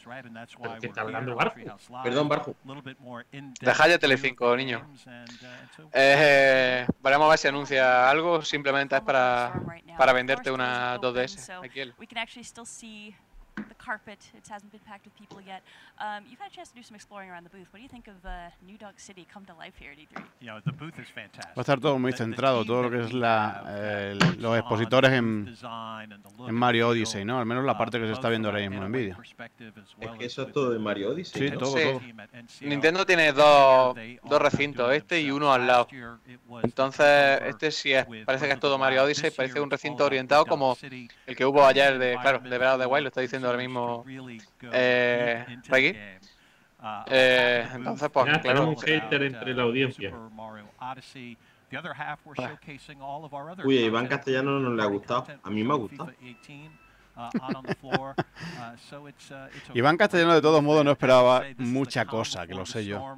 [0.62, 1.56] ¿Pero qué está hablando Barjo?
[2.04, 2.56] Perdón, Barjo.
[3.62, 4.86] Deja ya Telecinco, niño.
[5.94, 9.54] Eh, veremos a ver si anuncia algo, simplemente es para,
[9.98, 11.38] para venderte una 2DS.
[11.74, 11.92] XL.
[13.90, 14.20] The carpet.
[14.38, 15.64] It hasn't been packed with people yet.
[15.98, 17.68] Um, you've had a chance to do some exploring around the booth.
[17.72, 20.22] What do you think of uh, New Dog City come to life here at E3?
[20.48, 25.56] Va a estar todo muy centrado, todo lo que es la, eh, los expositores en,
[26.48, 27.40] en Mario Odyssey, ¿no?
[27.40, 29.18] Al menos la parte que se está viendo ahora mismo en vídeo.
[29.24, 31.48] Es que eso es todo de Mario Odyssey.
[31.48, 31.60] Sí, ¿no?
[31.60, 31.84] todo, Sí.
[31.84, 32.70] todo.
[32.70, 35.88] Nintendo tiene dos, dos recintos, este y uno al lado.
[36.62, 40.78] Entonces, este sí es, parece que es todo Mario Odyssey, parece un recinto orientado como
[41.26, 43.58] el que hubo ayer de, claro, de Breath of the Wild, lo está diciendo ahora
[43.58, 43.79] mismo
[44.72, 46.20] eh, Reggie.
[47.10, 50.10] Eh, entonces, pues, Ya, claro, un hater entre la audiencia.
[53.66, 55.26] Uy, a Iván Castellano no le ha gustado.
[55.44, 56.12] A mí me ha gustado.
[59.76, 63.18] Iván Castellano, de todos modos, no esperaba mucha cosa, que lo sé yo.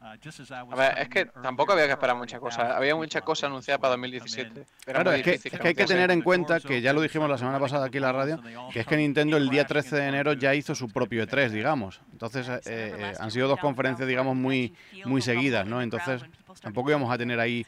[0.00, 2.70] A ver, es que tampoco había que esperar muchas cosas.
[2.70, 4.66] Había muchas cosas anunciadas para 2017.
[4.86, 7.36] Era Claro, es que, que hay que tener en cuenta que ya lo dijimos la
[7.36, 8.40] semana pasada aquí en la radio,
[8.72, 12.00] que es que Nintendo el día 13 de enero ya hizo su propio E3, digamos.
[12.12, 15.82] Entonces eh, eh, han sido dos conferencias, digamos, muy, muy seguidas, ¿no?
[15.82, 16.22] Entonces
[16.62, 17.66] tampoco íbamos a tener ahí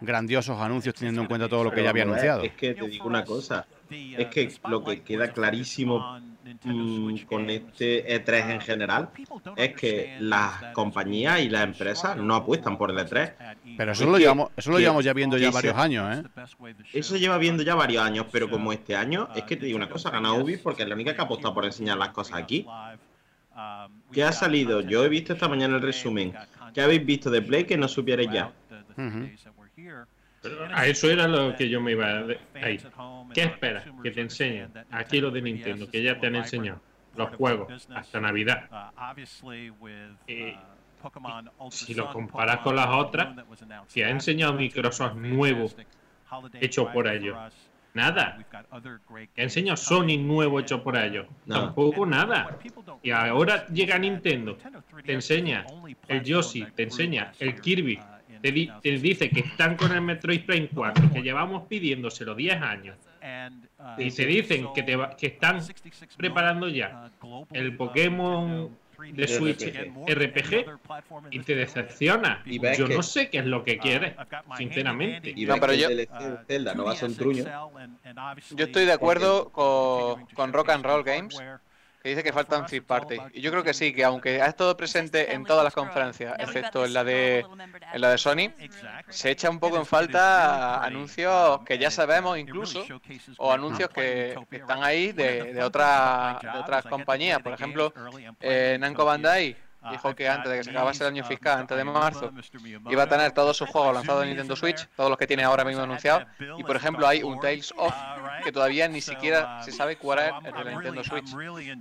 [0.00, 2.42] grandiosos anuncios teniendo en cuenta todo lo que ya había anunciado.
[2.44, 3.66] Es que te digo una cosa.
[3.90, 6.20] Es que lo que queda clarísimo
[6.64, 9.08] mm, con este E3 en general
[9.56, 13.32] es que las compañías y las empresas no apuestan por el E3.
[13.76, 16.22] Pero eso es lo que- llevamos, eso lo llevamos ya viendo ya varios años, ¿eh?
[16.92, 19.88] Eso lleva viendo ya varios años, pero como este año, es que te digo una
[19.88, 22.66] cosa, gana Ubi porque es la única que ha apostado por enseñar las cosas aquí.
[24.12, 24.80] ¿Qué ha salido?
[24.82, 26.32] Yo he visto esta mañana el resumen.
[26.74, 28.50] ¿Qué habéis visto de Play que no supierais ya?
[28.96, 29.57] Pero
[30.72, 32.24] a eso era lo que yo me iba
[32.62, 32.78] ahí.
[33.34, 33.84] ¿Qué esperas?
[34.02, 34.70] Que te enseñen.
[34.90, 36.80] Aquí lo de Nintendo, que ya te han enseñado.
[37.16, 38.68] Los juegos, hasta Navidad.
[40.26, 40.56] Eh,
[41.70, 43.34] si lo comparas con las otras,
[43.92, 45.70] que ha enseñado Microsoft nuevo,
[46.60, 47.36] hecho por ellos.
[47.94, 48.38] Nada.
[49.34, 51.26] Que ha enseñado Sony nuevo hecho por ellos.
[51.46, 51.62] Nada.
[51.62, 52.58] Tampoco nada.
[53.02, 54.56] Y ahora llega Nintendo,
[55.04, 55.66] te enseña
[56.06, 57.98] el Yoshi, te enseña el Kirby,
[58.40, 62.60] te, di- te dice que están con el Metroid Prime 4, que llevamos pidiéndoselo 10
[62.62, 62.96] años.
[63.98, 65.60] Y te dicen que, te va- que están
[66.16, 67.10] preparando ya
[67.52, 68.76] el Pokémon
[69.12, 69.62] de Switch
[70.08, 70.66] RPG
[71.30, 72.42] y te decepciona.
[72.44, 74.14] Y Yo que- no sé qué es lo que quieres,
[74.56, 75.32] sinceramente.
[75.36, 75.88] Y No, pero yo-
[76.48, 77.44] Zelda no va a ser un truño.
[78.56, 81.38] Yo estoy de acuerdo con, con Rock and Roll Games,
[82.08, 83.16] dice que faltan third party.
[83.34, 86.84] Y yo creo que sí, que aunque ha estado presente en todas las conferencias, excepto
[86.84, 87.44] en la de,
[87.92, 88.52] en la de Sony,
[89.08, 92.84] se echa un poco en falta anuncios que ya sabemos incluso,
[93.38, 97.40] o anuncios que, que están ahí de, de, otra- de otras compañías.
[97.40, 97.92] Por ejemplo,
[98.40, 99.56] eh, Namco Bandai
[99.90, 102.32] dijo que antes de que se acabase el año fiscal, antes de marzo,
[102.90, 105.64] iba a tener todos sus juegos lanzados en Nintendo Switch, todos los que tiene ahora
[105.64, 106.24] mismo anunciados.
[106.56, 107.94] Y por ejemplo, hay un Tales of
[108.44, 111.34] que todavía ni siquiera se sabe cuál es el de la Nintendo Switch.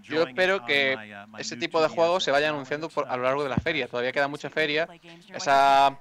[0.03, 0.97] Yo espero que
[1.37, 3.87] ese tipo de juegos se vayan anunciando por- a lo largo de la feria.
[3.87, 4.87] Todavía queda mucha feria.
[5.33, 5.93] Esas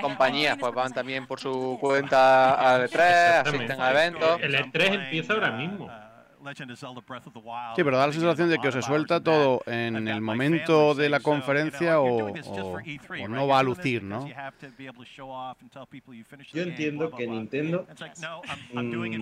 [0.00, 4.40] compañías pues van también por su cuenta al E3, asisten a eventos.
[4.40, 5.90] El E3 empieza ahora mismo.
[7.76, 11.18] Sí, pero da la sensación de que se suelta todo en el momento de la
[11.20, 12.72] conferencia o, o-
[13.24, 14.26] o no va a lucir, ¿no?
[16.52, 17.86] Yo entiendo que Nintendo
[18.72, 19.20] mm,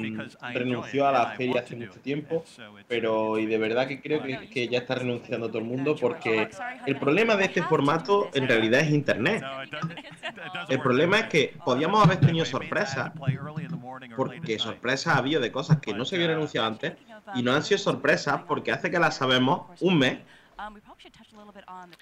[0.54, 2.44] renunció a la feria hace mucho tiempo,
[2.88, 6.48] pero y de verdad que creo que, que ya está renunciando todo el mundo porque
[6.86, 9.42] el problema de este formato en realidad es Internet.
[10.68, 13.10] El problema es que podíamos haber tenido sorpresas,
[14.16, 16.92] porque sorpresas ha habido de cosas que no se habían anunciado antes
[17.34, 20.18] y no han sido sorpresas porque hace que las sabemos un mes.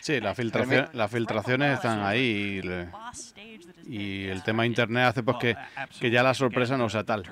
[0.01, 2.89] Sí, las filtraciones, las filtraciones están ahí y, le-
[3.87, 5.57] y el tema de internet hace pues que,
[6.01, 7.23] que ya la sorpresa no sea tal.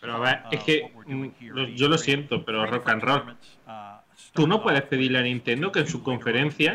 [0.00, 3.36] Pero a ver, es que mm, yo lo siento, pero rock and roll.
[4.32, 6.72] Tú no puedes pedirle a Nintendo que en su conferencia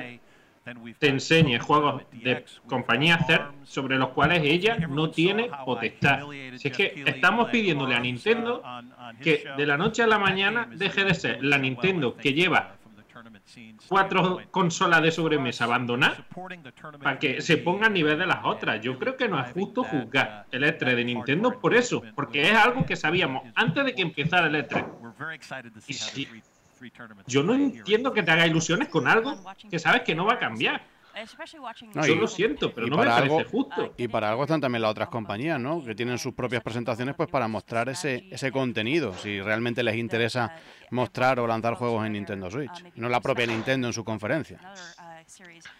[1.00, 6.20] te enseñe juegos de compañía hacer sobre los cuales ella no tiene potestad.
[6.58, 8.62] Si es que estamos pidiéndole a Nintendo
[9.22, 12.76] que de la noche a la mañana deje de ser la Nintendo que lleva
[13.88, 16.20] cuatro consolas de sobremesa abandonadas
[17.02, 18.80] para que se ponga a nivel de las otras.
[18.82, 22.54] Yo creo que no es justo juzgar el E3 de Nintendo por eso, porque es
[22.56, 24.86] algo que sabíamos antes de que empezara el E3.
[25.88, 26.28] Y si-
[27.28, 29.36] yo no entiendo que te haga ilusiones con algo
[29.70, 30.82] que sabes que no va a cambiar.
[31.94, 33.94] No, Yo y- lo siento, pero no me parece algo- justo.
[33.98, 35.84] Y para algo están también las otras compañías, ¿no?
[35.84, 40.56] Que tienen sus propias presentaciones pues para mostrar ese, ese contenido, si realmente les interesa
[40.92, 44.60] mostrar o lanzar juegos en Nintendo Switch, no la propia Nintendo en su conferencia.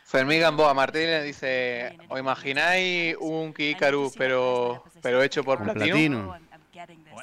[0.04, 5.64] Fermín Gamboa Martínez dice, ¿os imagináis un Kikaru pero, pero hecho por?
[5.74, 6.32] Platinum.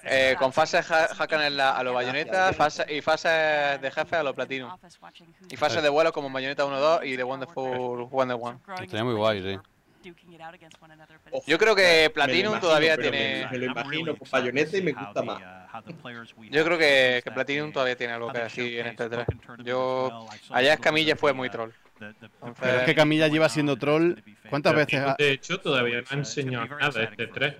[0.04, 4.22] Eh, con fases ha- en la- a los bayonetas fase- y fases de jefe a
[4.22, 4.70] los Platinum.
[5.50, 8.58] Y fases de vuelo como Bayonetta 1-2 y de Wonderful Wonder One.
[8.84, 9.58] Estaría muy guay, sí.
[11.46, 13.44] Yo creo que lo Platinum imagino, todavía tiene...
[13.44, 15.42] Me, me lo imagino con bayoneta y me gusta más.
[16.52, 19.26] Yo creo que, que Platinum todavía tiene algo que decir en este 3.
[19.64, 20.26] Yo...
[20.50, 21.70] Allá Escamilla fue muy troll.
[22.60, 24.12] Pero es que Camilla lleva siendo troll.
[24.48, 25.00] ¿Cuántas veces?
[25.00, 27.54] ha- De hecho, todavía no ha enseñado nada de este 3.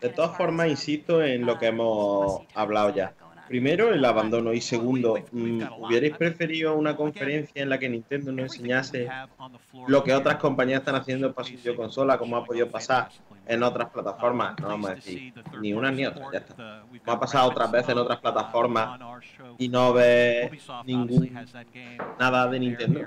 [0.00, 3.14] De todas formas, insisto en lo que hemos hablado ya.
[3.48, 8.56] Primero, el abandono y segundo, mm, ¿hubierais preferido una conferencia en la que Nintendo nos
[8.56, 9.08] enseñase
[9.86, 13.08] lo que otras compañías están haciendo para su videoconsola, como ha podido pasar
[13.46, 14.58] en otras plataformas?
[14.60, 16.82] No vamos a decir ni una ni otra, ya está.
[17.04, 19.00] Como ha pasado otras veces en otras plataformas
[19.58, 20.50] y no ves
[20.84, 21.32] ningún
[22.18, 23.00] nada de Nintendo.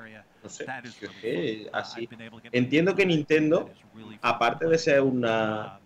[0.43, 2.07] No sé, es que así.
[2.51, 3.69] Entiendo que Nintendo,
[4.21, 5.79] aparte de ser una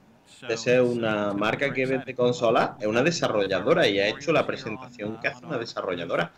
[0.48, 5.20] de ser una marca que vende consolas, es una desarrolladora y ha hecho la presentación
[5.20, 6.32] que hace una desarrolladora.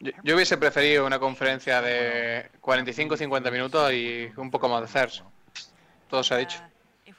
[0.00, 5.24] Yo, yo hubiese preferido una conferencia de 45-50 minutos y un poco más de CERS.
[6.08, 6.60] Todo se ha dicho.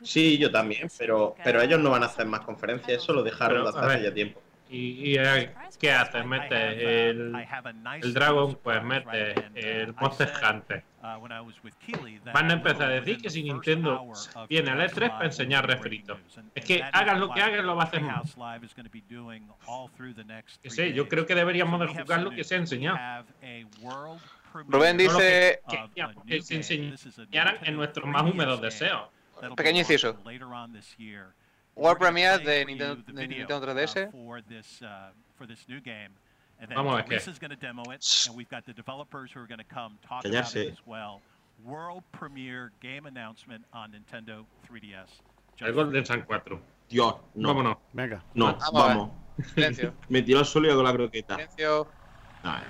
[0.01, 3.65] Sí, yo también, pero pero ellos no van a hacer más conferencias, eso lo dejaron
[3.65, 4.41] Pero, hace ya tiempo.
[4.73, 6.25] ¿Y, y, eh, qué haces?
[6.25, 7.35] Metes el,
[8.01, 10.83] el Dragon, pues metes el Monster Hunter.
[12.33, 14.11] Van a empezar a decir que si Nintendo
[14.49, 16.17] viene al E3 para enseñar refritos.
[16.55, 18.23] Es que hagan lo que hagan, lo va a hacer mal.
[20.61, 23.25] Que sé, yo creo que deberíamos de jugar lo que se ha enseñado.
[24.53, 25.61] Rubén No dice...
[25.69, 29.09] que queríamos que se enseñaran en nuestros más húmedos deseos.
[29.55, 30.17] Pequeño inciso.
[31.75, 34.11] World Premiere de Nintendo, de Nintendo 3DS.
[36.75, 37.15] Vamos a ver qué.
[40.29, 40.75] Callarse.
[41.63, 45.21] World Premiere Game Announcement on Nintendo 3DS.
[45.59, 46.61] El Golden Sun 4.
[46.89, 47.47] Dios, no.
[47.49, 47.77] Vámonos.
[47.93, 48.23] Venga.
[48.33, 49.11] No, Vamos vamos.
[49.53, 49.93] Silencio.
[50.09, 51.35] Me tiró al suelo y hago la croqueta.
[51.35, 51.87] Silencio.
[52.43, 52.63] Ay.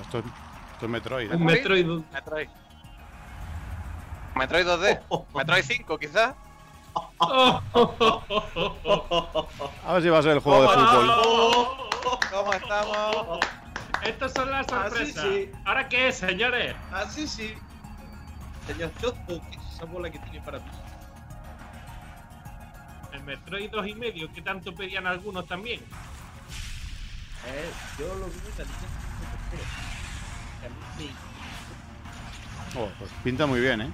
[0.00, 1.32] Esto, esto es Metroid.
[1.32, 1.36] ¿eh?
[1.36, 1.86] Un Metroid.
[2.12, 2.48] Metroid.
[4.34, 5.26] Metroid 2D.
[5.34, 6.34] Metroid 5, quizás.
[7.20, 7.60] A
[9.92, 11.10] ver si va a ser el juego de fútbol.
[12.30, 13.40] ¿Cómo estamos?
[14.04, 15.24] Estas son las sorpresas.
[15.24, 15.50] sí.
[15.64, 16.74] ¿Ahora qué es, señores?
[16.92, 17.54] Ah, sí, sí.
[18.66, 20.64] Señor Chosto, ¿qué es esa bola que tiene para mí?
[23.12, 25.80] El Metroid 2 y medio, que tanto pedían algunos también.
[27.46, 29.03] Eh, yo lo vi en
[32.76, 33.90] Oh, pues pinta muy bien, ¿eh?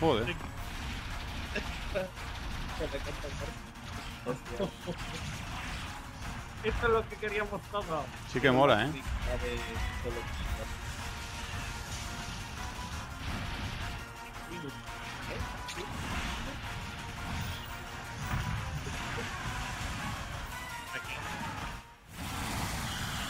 [0.00, 0.36] Joder.
[6.62, 8.06] Esto es lo que queríamos todos.
[8.32, 9.02] Sí que mola, ¿eh?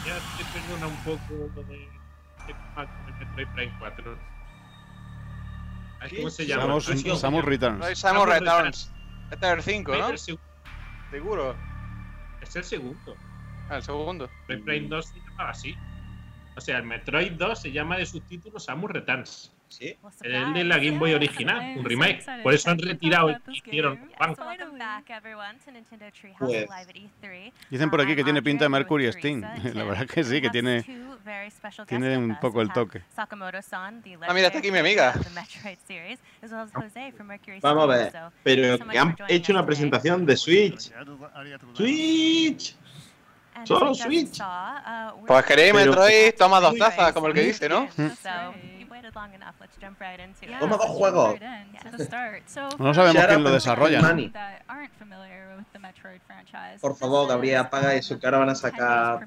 [0.05, 4.17] Ya te perdona un poco de, de el Metroid Prime 4.
[6.01, 6.81] Ay, ¿Cómo se llama?
[6.81, 7.97] Samus, Samus Returns.
[7.97, 8.91] Samus Returns.
[9.31, 10.17] Este es el 5, ¿no?
[11.09, 11.55] Seguro.
[12.41, 13.15] Es el segundo.
[13.69, 14.29] Ah, el segundo.
[14.47, 15.75] Metroid Prime 2 se llamaba así.
[16.55, 19.53] O sea, el Metroid 2 se llama de subtítulo Samus Returns.
[19.73, 19.97] ¿Sí?
[20.21, 22.23] El de la Game Boy original, un remake.
[22.43, 23.35] Por eso han retirado y
[23.69, 23.99] hicieron
[26.11, 26.87] Treehouse Pues,
[27.21, 27.51] E3.
[27.71, 29.41] Dicen por aquí que tiene pinta de Mercury Steam.
[29.73, 30.83] La verdad que sí, que tiene,
[31.87, 33.01] tiene un poco el toque.
[34.29, 35.13] Ah, mira, está aquí mi amiga.
[37.61, 40.91] Vamos a ver, pero que han hecho una presentación de Switch.
[41.73, 42.75] Switch.
[43.65, 44.39] Solo Switch.
[44.41, 47.87] uh, Pues queréis Metroid, toma dos tazas, como el que dice, ¿no?
[49.13, 49.55] So, you waited long enough.
[49.59, 50.59] Let's jump right into it.
[50.59, 51.39] Toma dos juegos.
[52.79, 53.99] No sabemos quién lo desarrolla.
[53.99, 54.07] take ¿no?
[54.07, 54.29] money.
[54.29, 56.79] that aren't familiar with the Metroid franchise.
[56.81, 59.25] Por favor, Gabriel, apaga eso, que ahora van a sacar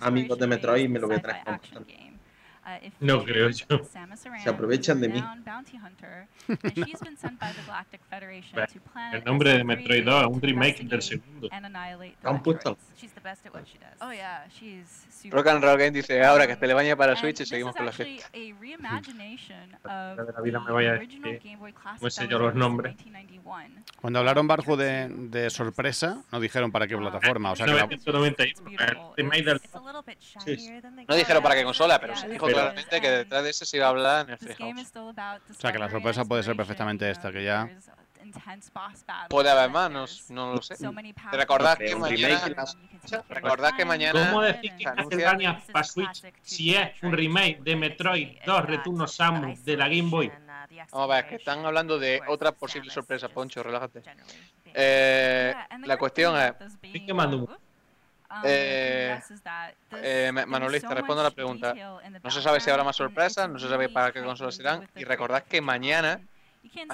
[0.00, 1.44] amigos de Metroid y me lo voy a traer
[3.00, 3.66] No creo yo.
[4.42, 5.22] Se aprovechan de mí.
[9.12, 11.48] El nombre de Metroid 2 es un remake del segundo.
[12.24, 12.76] Han puesto.
[14.00, 17.16] Oh yeah, she's super Rock and Roll Game dice ahora que te le baña para
[17.16, 18.28] Switch y seguimos con la fiesta.
[19.84, 21.48] La of de la vida me vaya a the decir
[22.00, 22.96] no sé yo los nombres.
[23.04, 23.84] 1991.
[24.00, 27.52] Cuando hablaron Barjo de, de sorpresa, no dijeron para qué plataforma.
[27.52, 29.60] O sea que la- 991, el remake del
[31.08, 33.86] No dijeron para qué consola, pero se dijo claramente que detrás de ese se iba
[33.86, 34.38] a hablar en el
[35.50, 37.68] o sea que la sorpresa puede ser perfectamente esta, que ya...
[39.28, 40.74] Puede haber más, no, no lo sé.
[41.32, 42.64] Recordad que mañana.
[43.28, 44.26] Recordad que mañana.
[44.30, 48.64] ¿Cómo decir que se anuncia- Castlevania para Switch si es un remake de Metroid 2
[48.64, 50.32] Return Samus de la Game Boy?
[50.90, 54.02] Vamos a ver, que están hablando de otra posible sorpresa, Poncho, relájate.
[54.74, 56.52] Eh, la cuestión es.
[58.42, 59.20] Un- Eh,
[60.02, 61.74] eh, Manolista, respondo a la pregunta.
[62.22, 64.88] No se sabe si habrá más sorpresas, no se sabe para qué consolas irán.
[64.96, 66.20] Y recordad que mañana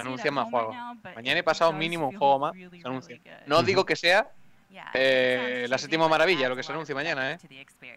[0.01, 0.77] anuncian más juegos.
[1.17, 3.17] Mañana y pasado mínimo un juego más se anuncia.
[3.47, 4.31] No digo que sea
[4.95, 7.39] eh, la séptima maravilla lo que se anuncia mañana, ¿eh?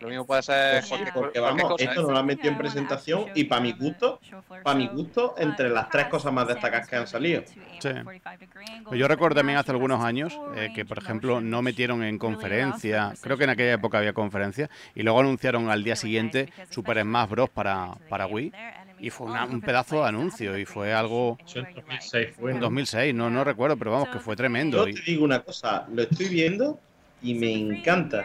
[0.01, 2.03] Lo mismo puede ser Porque, cualquier, porque cualquier vamos, cosa, esto ¿eh?
[2.03, 4.19] no lo han metido en presentación y para mi gusto,
[4.63, 7.43] para mi gusto, entre las tres cosas más destacadas que han salido.
[7.79, 7.89] Sí.
[8.85, 13.13] Pues yo recuerdo también hace algunos años eh, que, por ejemplo, no metieron en conferencia,
[13.21, 17.29] creo que en aquella época había conferencia, y luego anunciaron al día siguiente Super Smash
[17.29, 17.49] Bros.
[17.49, 18.51] para, para Wii,
[18.99, 21.37] y fue una- un pedazo de anuncio, y fue algo...
[21.45, 22.51] Eso en 2006 fue.
[22.51, 24.77] En 2006, no, no recuerdo, pero vamos, que fue tremendo.
[24.85, 26.79] Yo y- te digo una cosa, lo estoy viendo
[27.21, 28.23] y me encanta.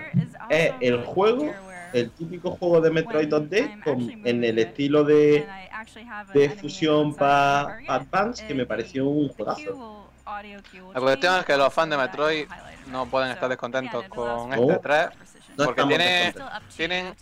[0.48, 1.52] Es el juego,
[1.92, 5.46] el típico juego de Metroid 2D con- en el estilo de,
[6.35, 10.06] de fusión para Advance que me pareció un juegazo.
[10.94, 12.46] La cuestión es que los fans de Metroid
[12.92, 14.78] no pueden estar descontentos con este No.
[14.80, 15.09] 3
[15.56, 16.34] No porque tiene,
[16.76, 17.14] tienen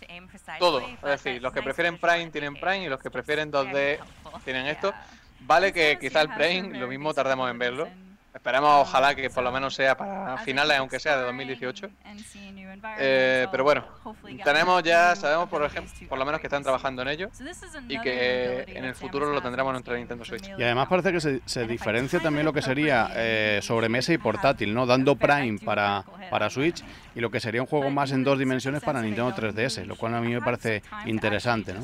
[0.59, 0.81] todo.
[0.81, 3.99] Es decir, los que prefieren Prime tienen Prime y los que prefieren 2D
[4.43, 4.93] tienen esto.
[5.41, 7.87] Vale que quizá el Prime lo mismo tardemos en verlo.
[8.39, 11.89] Esperemos, ojalá que por lo menos sea para finales, aunque sea de 2018.
[12.97, 13.83] Eh, pero bueno,
[14.45, 17.29] tenemos ya, sabemos por ejemplo, por lo menos que están trabajando en ello
[17.89, 20.47] y que en el futuro lo tendremos en nuestra Nintendo Switch.
[20.57, 24.85] Y además parece que se, diferencia también lo que sería eh, sobremesa y portátil, ¿no?
[24.85, 26.81] Dando Prime para, para Switch
[27.15, 30.15] y lo que sería un juego más en dos dimensiones para Nintendo 3DS, lo cual
[30.15, 31.81] a mí me parece interesante, ¿no?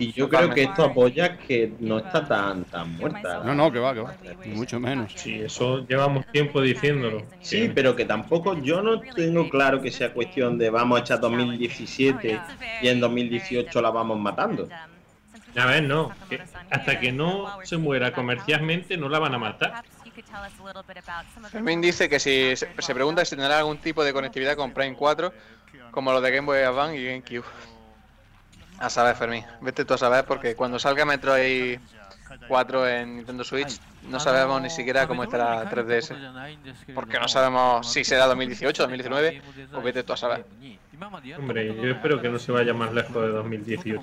[0.00, 3.42] Y yo creo que esto apoya que no está tan, tan muerta.
[3.44, 4.14] No, no, que va, que va,
[4.46, 5.12] mucho menos.
[5.14, 7.26] Sí, eso llevamos tiempo diciéndolo.
[7.40, 11.20] Sí, pero que tampoco yo no tengo claro que sea cuestión de vamos a echar
[11.20, 12.40] 2017
[12.80, 14.66] y en 2018 la vamos matando.
[15.54, 16.14] A ver, no.
[16.30, 16.40] que
[16.70, 19.84] hasta que no se muera comercialmente no la van a matar.
[21.50, 24.96] Fermín dice que si se, se pregunta si tendrá algún tipo de conectividad con Prime
[24.96, 25.30] 4,
[25.90, 27.44] como los de Game Boy Advance y GameCube.
[28.80, 29.44] A saber, Fermín.
[29.60, 31.78] Vete tú a saber porque cuando salga Metroid
[32.48, 33.78] 4 en Nintendo Switch
[34.08, 36.94] no sabemos ni siquiera cómo estará 3DS.
[36.94, 39.42] Porque no sabemos si será 2018, 2019
[39.74, 40.46] o vete tú a saber.
[41.38, 44.00] Hombre, yo espero que no se vaya más lejos de 2018.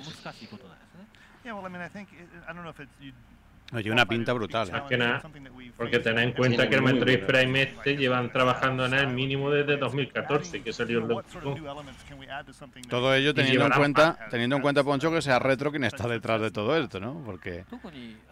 [3.72, 4.72] Oye, una pinta brutal.
[4.72, 5.22] Más que nada,
[5.76, 9.76] porque tened en cuenta que el Metroid Prime este llevan trabajando en él mínimo desde
[9.76, 11.16] 2014, que salió el.
[12.88, 16.40] Todo ello teniendo en cuenta, teniendo en cuenta, Poncho, que sea retro quien está detrás
[16.40, 17.22] de todo esto, ¿no?
[17.24, 17.64] Porque...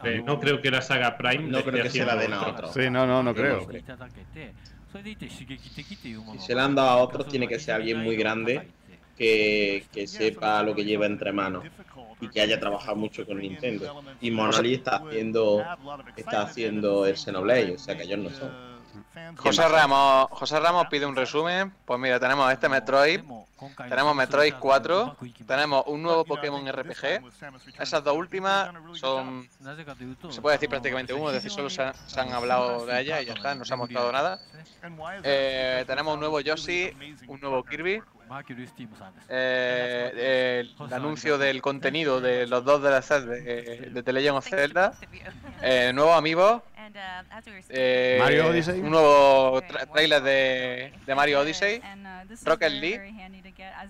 [0.05, 2.73] Eh, no creo que la saga Prime No creo que se la den a otro.
[2.73, 3.69] Sí, no, no, no creo.
[4.93, 8.69] Si se la han dado a otros, tiene que ser alguien muy grande
[9.19, 11.65] que, que sepa lo que lleva entre manos
[12.21, 14.03] y que haya trabajado mucho con Nintendo.
[14.21, 15.65] Y Monolith está haciendo
[16.17, 18.77] está haciendo el Xenoblade, o sea que ellos no son.
[19.37, 21.73] José Ramos, José Ramos pide un resumen.
[21.85, 23.21] Pues mira, tenemos este Metroid,
[23.89, 27.21] tenemos Metroid 4, tenemos un nuevo Pokémon RPG.
[27.79, 28.69] Esas dos últimas
[29.01, 29.49] son,
[30.33, 33.23] se puede decir prácticamente uno, es decir, solo se, han- se han hablado de ellas
[33.23, 34.41] y ya está, no se ha mostrado nada.
[35.25, 36.91] Eh, tenemos un nuevo Yoshi,
[37.29, 38.03] un nuevo Kirby,
[39.29, 42.83] eh, el anuncio del contenido de los dos
[43.27, 44.93] de, de The Legend of Zelda,
[45.63, 46.63] eh, nuevos amigos,
[47.69, 48.81] eh, Mario Odyssey.
[48.81, 51.81] un nuevo tra- trailer de, de Mario Odyssey,
[52.45, 52.97] Rocket League,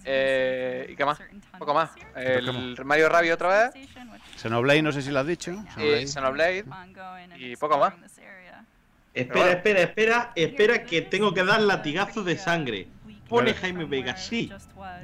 [0.05, 1.19] eh, y qué más,
[1.59, 1.91] poco más.
[2.15, 3.89] El Mario Rabbit otra vez,
[4.37, 5.53] Xenoblade, no sé si lo has dicho.
[5.79, 6.65] y Xenoblade,
[7.39, 7.95] y poco más.
[9.15, 12.87] Espera, espera, espera, espera que tengo que dar latigazo de sangre.
[13.29, 14.51] Pone Jaime Vega, sí.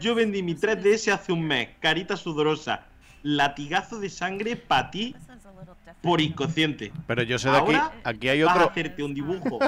[0.01, 2.87] Yo vendí mi 3DS hace un mes, carita sudorosa.
[3.23, 5.15] Latigazo de sangre para ti
[6.01, 6.93] por inconsciente.
[7.07, 8.71] Pero yo sé de aquí, Ahora aquí hay Vas a otro...
[8.71, 9.59] hacerte un dibujo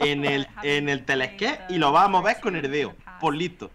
[0.00, 2.94] en el, en el telesqué y lo vas a mover con el dedo.
[3.20, 3.70] Por listo.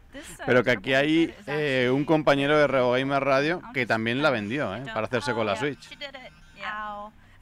[0.45, 4.75] Pero que aquí hay eh, un compañero de Reo Gamer Radio que también la vendió,
[4.75, 4.83] ¿eh?
[4.93, 5.89] Para hacerse con la Switch.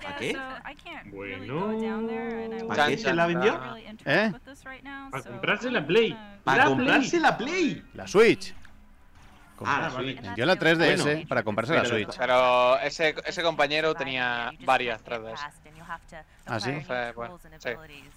[0.01, 0.37] ¿Para qué?
[1.05, 2.67] Bueno.
[2.67, 3.59] ¿Para qué se la vendió?
[4.05, 4.31] ¿Eh?
[5.11, 6.17] Para comprarse la Play.
[6.43, 7.83] Para comprarse la Play.
[7.93, 8.53] La Switch.
[9.65, 10.21] Ah, la Switch.
[10.21, 12.15] Vendió la 3DS Bueno, para comprarse la Switch.
[12.17, 15.39] Pero ese, ese compañero tenía varias 3DS.
[16.45, 16.71] ¿Ah, sí?
[17.15, 17.69] Bueno, sí.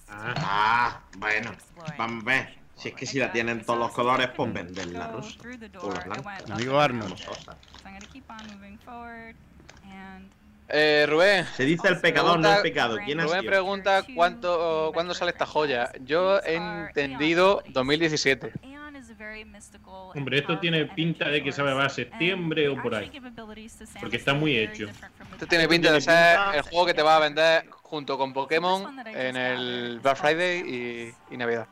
[0.08, 1.52] Ah, bueno.
[1.96, 2.60] Vamos a ver.
[2.76, 5.38] Si es que si la tienen todos los colores, pues venden la rosa.
[5.82, 6.38] O la blanca.
[6.50, 7.14] Amigo Arnold.
[10.72, 11.46] Eh, Rubén.
[11.56, 12.98] Se dice el pecador, no el pecado.
[13.04, 13.50] ¿Quién ha Rubén sido?
[13.50, 15.90] pregunta cuánto, cuándo sale esta joya.
[16.04, 18.52] Yo he entendido 2017.
[20.14, 23.10] Hombre, esto tiene pinta de que se va a septiembre o por ahí.
[24.00, 24.86] Porque está muy hecho.
[25.32, 28.98] Esto tiene pinta de ser el juego que te va a vender junto con Pokémon
[29.06, 31.66] en el Black Friday y, y Navidad.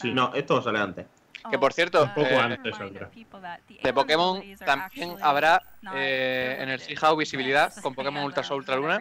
[0.00, 1.06] Sí, no, esto sale antes.
[1.50, 2.74] Que por cierto, poco eh, antes
[3.82, 5.62] de Pokémon también habrá
[5.94, 9.00] eh, en el Seahawk visibilidad con Pokémon Ultra Sol Ultra Luna.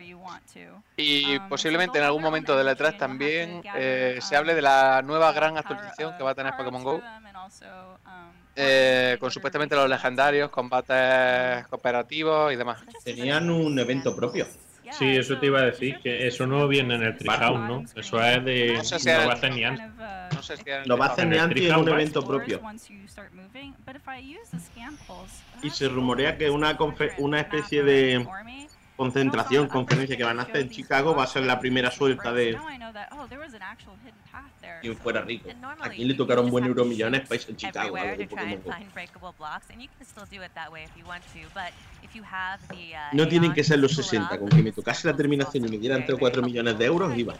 [0.97, 5.57] Y posiblemente en algún momento del E3 también eh, se hable de la nueva gran
[5.57, 7.01] actualización que va a tener Pokémon Go.
[8.55, 12.81] eh, con supuestamente los legendarios, combates cooperativos y demás.
[13.03, 14.45] Tenían un evento propio.
[14.91, 17.83] Sí, eso te iba a decir, que eso no viene en el Treehouse, ¿no?
[17.95, 18.73] Eso es de...
[18.77, 19.85] No sé si era- va a hacer ni antes.
[20.33, 22.61] No sé si Lo va a hacer el Niantic en un evento propio.
[25.63, 26.77] Y se rumorea que una,
[27.19, 28.27] una especie de
[28.95, 32.57] concentración, conferencia que van a hacer en Chicago va a ser la primera suelta de
[34.81, 35.49] quien fuera rico.
[35.79, 37.95] ¿A quién le tocaron buen euromillones para irse en Chicago?
[38.63, 38.71] Go?
[43.13, 46.05] No tienen que ser los 60, con que me tocase la terminación y me dieran
[46.05, 47.35] 3 o 4 millones de euros, iba.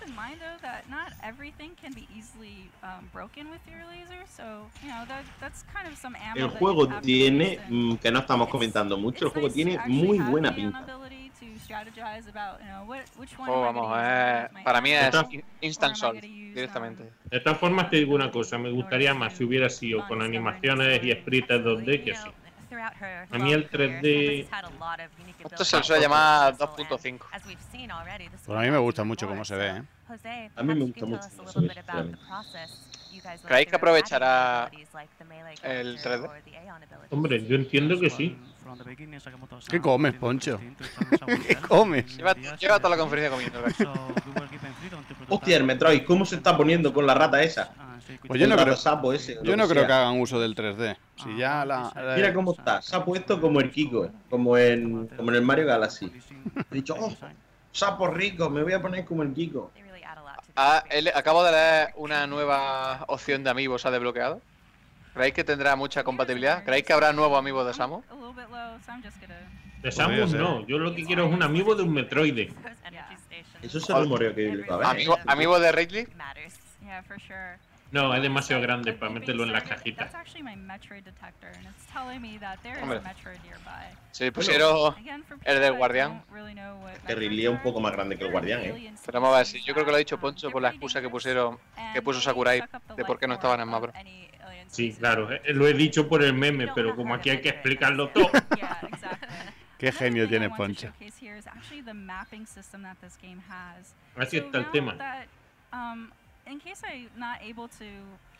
[6.35, 10.85] El juego tiene, mm, que no estamos comentando mucho, el juego tiene muy buena pinta.
[13.47, 15.13] Oh, vamos, eh, para mí es
[15.61, 17.09] Instant Sol, directamente.
[17.25, 21.03] De todas formas, te digo una cosa, me gustaría más si hubiera sido con animaciones
[21.03, 22.29] y sprites 2D que así.
[23.31, 24.47] A mí el 3D...
[25.43, 27.19] Esto se le suele llamar 2.5.
[28.45, 29.83] Pues a mí me gusta mucho cómo se ve, ¿eh?
[30.55, 31.67] A mí me gusta mucho cómo se ve.
[33.45, 34.69] ¿Creéis que aprovechará
[35.63, 36.29] el 3D?
[37.09, 38.37] Hombre, yo entiendo que sí.
[39.69, 40.59] ¿Qué comes, Poncho?
[41.47, 42.17] ¿Qué comes?
[42.17, 43.59] Lleva, lleva toda la conferencia comiendo.
[45.29, 47.71] Hostia, el Metroid, ¿cómo se está poniendo con la rata esa?
[48.27, 50.97] Pues yo no creo, sapo ese, yo no que creo que hagan uso del 3D.
[51.23, 51.91] Si ya la...
[51.95, 55.35] la- Mira cómo está, se ha puesto como el Kiko, eh, como en, como en
[55.35, 56.11] el Mario Galaxy.
[56.71, 57.13] He dicho, oh,
[57.71, 59.71] sapo rico, me voy a poner como el Kiko.
[60.55, 64.41] Ah, él- acabo de leer una nueva opción de amigos ha desbloqueado.
[65.13, 66.63] ¿Creéis que tendrá mucha compatibilidad?
[66.63, 68.03] ¿Creéis que habrá nuevos amigos de Samus?
[69.81, 72.53] De Samus no, yo lo que quiero es un amigo de un Metroide.
[73.61, 74.83] Eso es el rumoreo que yo.
[74.83, 76.07] ¿Amigo, amigo de Ridley?
[77.91, 80.05] No, es demasiado grande para meterlo en la cajita.
[82.81, 83.01] Hombre.
[84.11, 84.95] Si pusieron
[85.43, 86.23] el del guardián.
[87.05, 88.93] Que Ridley es un poco más grande que el guardián, ¿eh?
[89.05, 91.01] Pero vamos a ver, si yo creo que lo ha dicho Poncho por la excusa
[91.01, 91.57] que pusieron,
[91.93, 92.63] que puso Sakurai
[92.95, 93.91] de por qué no estaban en Mapro.
[94.67, 98.07] Sí, claro, eh, lo he dicho por el meme, pero como aquí hay que explicarlo
[98.13, 98.31] todo.
[99.77, 100.93] Qué genio tiene Poncho.
[104.15, 104.95] Así está el tema.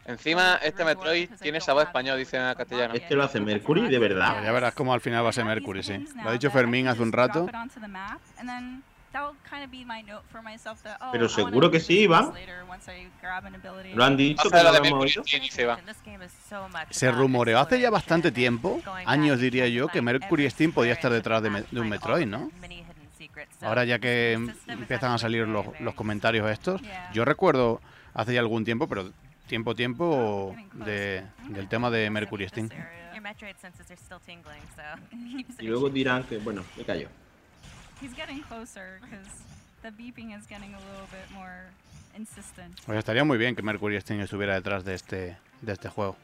[0.06, 2.94] Encima, este Metroid tiene sabor español, dice en castellano.
[2.96, 4.44] Es que lo hace Mercury, de verdad.
[4.44, 6.06] Ya verás cómo al final va a ser Mercury, sí.
[6.24, 7.46] Lo ha dicho Fermín hace un rato.
[11.12, 12.32] Pero seguro que sí, Iván.
[13.96, 15.12] Lo han dicho, pero lo Mercury.
[16.90, 21.44] Se rumoreó hace ya bastante tiempo, años diría yo, que Mercury Steam podía estar detrás
[21.44, 22.50] de, de un Metroid, ¿no?
[23.62, 26.82] Ahora ya que em- empiezan a salir los, los comentarios estos,
[27.14, 27.82] yo recuerdo
[28.14, 29.12] hace ya algún tiempo, pero
[29.48, 32.70] tiempo, tiempo, de, del tema de Mercury Steam.
[35.60, 37.08] Y luego dirán que, bueno, me callo.
[38.02, 39.30] He's getting closer because
[39.84, 41.66] the beeping is getting a little bit more
[42.18, 42.80] insistent.
[42.86, 46.18] Pues estaría muy bien que Mercury Steam estuviera detrás de este, de este juego.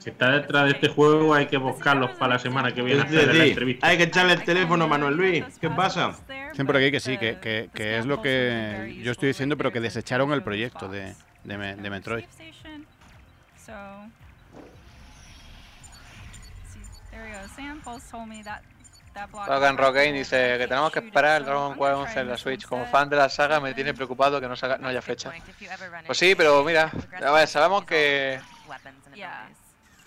[0.00, 3.04] Si está detrás de este juego hay que buscarlos para la semana que viene a
[3.04, 3.86] Es hacer la entrevista.
[3.86, 5.44] hay que echarle el teléfono a Manuel Luis.
[5.60, 6.14] ¿Qué pasa?
[6.50, 9.72] Dicen por aquí que sí, que, que, que es lo que yo estoy diciendo, pero
[9.72, 11.14] que desecharon el proyecto de,
[11.44, 12.24] de, de Metroid.
[19.48, 22.66] Logan Rockane dice que tenemos que esperar el Dragon Quest 11 en la Switch.
[22.66, 25.32] Como fan de la saga me tiene preocupado que no, salga- no haya fecha.
[26.06, 26.90] Pues sí, pero mira,
[27.24, 28.38] a ver, sabemos que...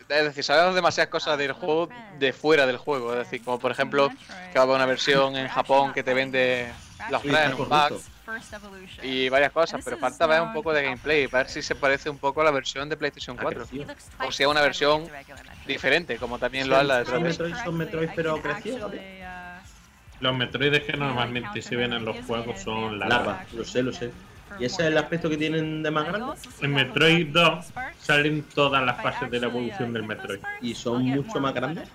[0.10, 1.88] Es decir, sabemos demasiadas cosas del juego
[2.18, 3.14] de fuera del juego.
[3.14, 4.10] Es decir, como por ejemplo
[4.52, 6.68] que va a haber una versión en Japón que te vende
[7.12, 8.10] los trae en un pack correcto.
[8.26, 9.06] First evolution.
[9.06, 12.20] y varias cosas, pero falta ver un poco de gameplay, ver si se parece un
[12.20, 13.68] poco a la versión de PlayStation 4.
[14.28, 15.08] O si es una versión
[15.66, 18.92] diferente, como también lo habla de Metroid, son Metroid, pero crecidos.
[20.20, 23.26] Los Metroides que normalmente se ven en los juegos son larvas.
[23.26, 24.12] Larva, lo sé, lo sé.
[24.58, 26.34] ¿Y ese es el aspecto que tienen de más grande?
[26.62, 27.66] En Metroid 2
[28.02, 30.40] salen todas las fases de la evolución del Metroid.
[30.62, 31.90] ¿Y son mucho más grandes?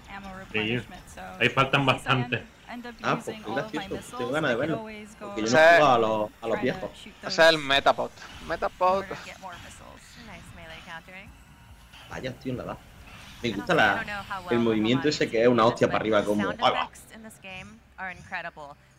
[0.52, 0.80] Sí,
[1.40, 2.42] ahí faltan bastantes.
[3.02, 4.16] Ah, pues gracioso.
[4.16, 4.78] Tengo ganas de verlo.
[4.78, 6.90] Porque yo no he O sea, jugado a los, a los viejos.
[7.22, 8.10] Ese es el Metapod.
[8.48, 9.04] Metapod.
[12.10, 12.78] Vaya, tío, la da.
[13.42, 16.48] Me gusta la, el movimiento ese que es una hostia para arriba como...
[16.48, 16.88] ¡Hala!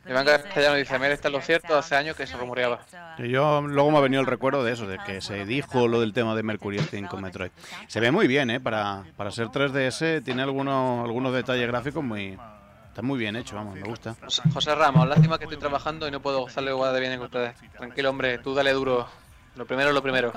[0.08, 2.80] Iván Castellano dice, mira, está lo cierto, hace años que se rumoreaba.
[3.18, 6.00] Y yo luego me ha venido el recuerdo de eso, de que se dijo lo
[6.02, 7.52] del tema de Mercury Steam con Metroid.
[7.88, 8.60] Se ve muy bien, ¿eh?
[8.60, 12.38] Para, para ser 3DS tiene algunos, algunos detalles gráficos muy...
[12.90, 14.16] Está muy bien hecho, vamos, me gusta.
[14.54, 17.54] José- Ramos, lástima que estoy trabajando y no puedo gozarlo igual de bien que ustedes.
[17.78, 19.06] Tranquilo, hombre, tú dale duro.
[19.58, 20.32] Lo primero es lo primero.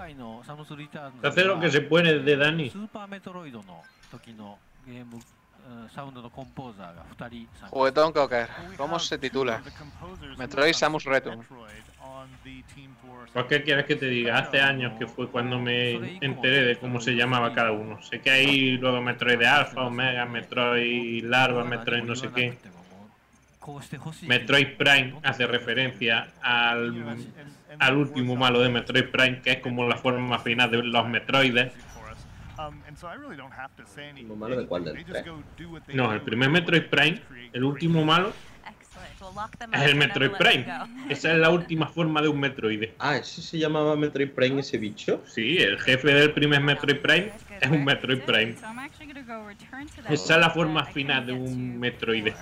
[1.29, 2.71] Hacer lo que se puede de Dani.
[7.69, 9.63] Juguetón Cocker, ¿cómo se titula?
[10.37, 11.45] Metroid Samus Return.
[13.33, 17.01] Pues qué quieres que te diga, hace años que fue cuando me enteré de cómo
[17.01, 18.03] se llamaba cada uno.
[18.03, 22.59] Sé que hay luego Metroid de Alpha, Omega, Metroid Larva, Metroid no sé qué.
[24.23, 27.19] Metroid Prime hace referencia al,
[27.79, 31.73] al último malo de Metroid Prime, que es como la forma final de los Metroides.
[34.27, 35.05] ¿Lo malo de cuál del?
[35.95, 38.33] No, el primer Metroid Prime, el último malo,
[39.73, 40.67] es el Metroid Prime.
[41.09, 42.91] Esa es la última forma de un Metroid.
[42.99, 45.23] Ah, ¿ese se llamaba Metroid Prime ese bicho?
[45.27, 48.57] Sí, el jefe del primer Metroid Prime es un Metroid Prime.
[50.11, 52.33] Esa es la forma final de un Metroid.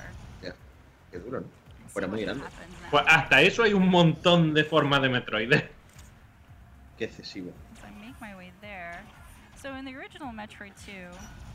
[0.43, 0.55] Ya,
[1.11, 1.47] qué duro, ¿no?
[1.89, 2.45] Fuera muy grande.
[2.91, 5.53] Pues hasta eso hay un montón de formas de Metroid.
[6.97, 7.53] Qué excesivo.
[9.67, 10.93] So in the original Metroid 2,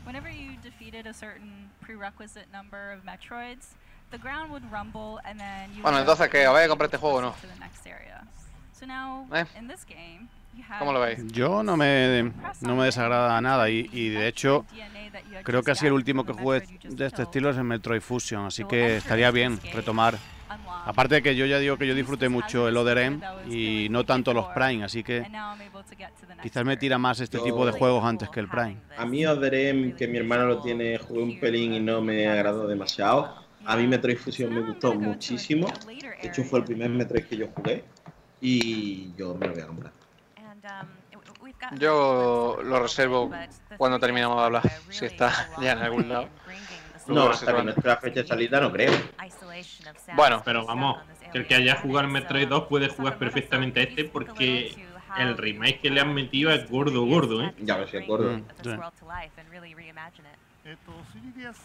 [0.04, 3.68] whenever you defeated a certain prerequisite number of Metroids,
[4.10, 6.46] the ground would rumble and then you Bueno, would entonces, go ¿qué?
[6.46, 7.30] ¿Vais a comprar este juego o no?
[7.40, 8.22] to the next area.
[8.78, 9.46] So now Eh.
[9.58, 11.20] in this game, you have ¿Cómo lo veis?
[11.32, 14.66] Yo no me, no me desagrada nada y, y de hecho
[15.42, 18.66] creo que así el último que jugué de este estilo es el Metroid Fusion, así
[18.66, 20.18] que estaría bien retomar.
[20.84, 24.04] Aparte de que yo ya digo que yo disfruté mucho el Other M y no
[24.04, 25.26] tanto los Prime, así que
[26.42, 28.76] quizás me tira más este tipo de juegos antes que el Prime.
[28.96, 32.28] A mí Other M, que mi hermano lo tiene, jugué un pelín y no me
[32.28, 33.42] agradó demasiado.
[33.64, 35.68] A mí Metroid Fusion me gustó muchísimo.
[35.86, 37.84] De hecho fue el primer Metroid que yo jugué.
[38.40, 39.92] Y yo me lo voy a comprar.
[40.36, 43.30] And um, Yo lo reservo
[43.76, 46.28] cuando terminamos de hablar, si está ya en algún lado.
[47.08, 48.92] No, hasta que no esté la fecha de salida no creo.
[50.16, 50.98] Bueno, pero vamos,
[51.32, 54.68] que el que haya jugado Metroid 2 puede jugar perfectamente a este porque
[55.18, 57.54] el remake que le han metido es gordo, gordo, ¿eh?
[57.58, 58.30] Ya ves, es gordo.
[58.38, 58.70] Mm, sí.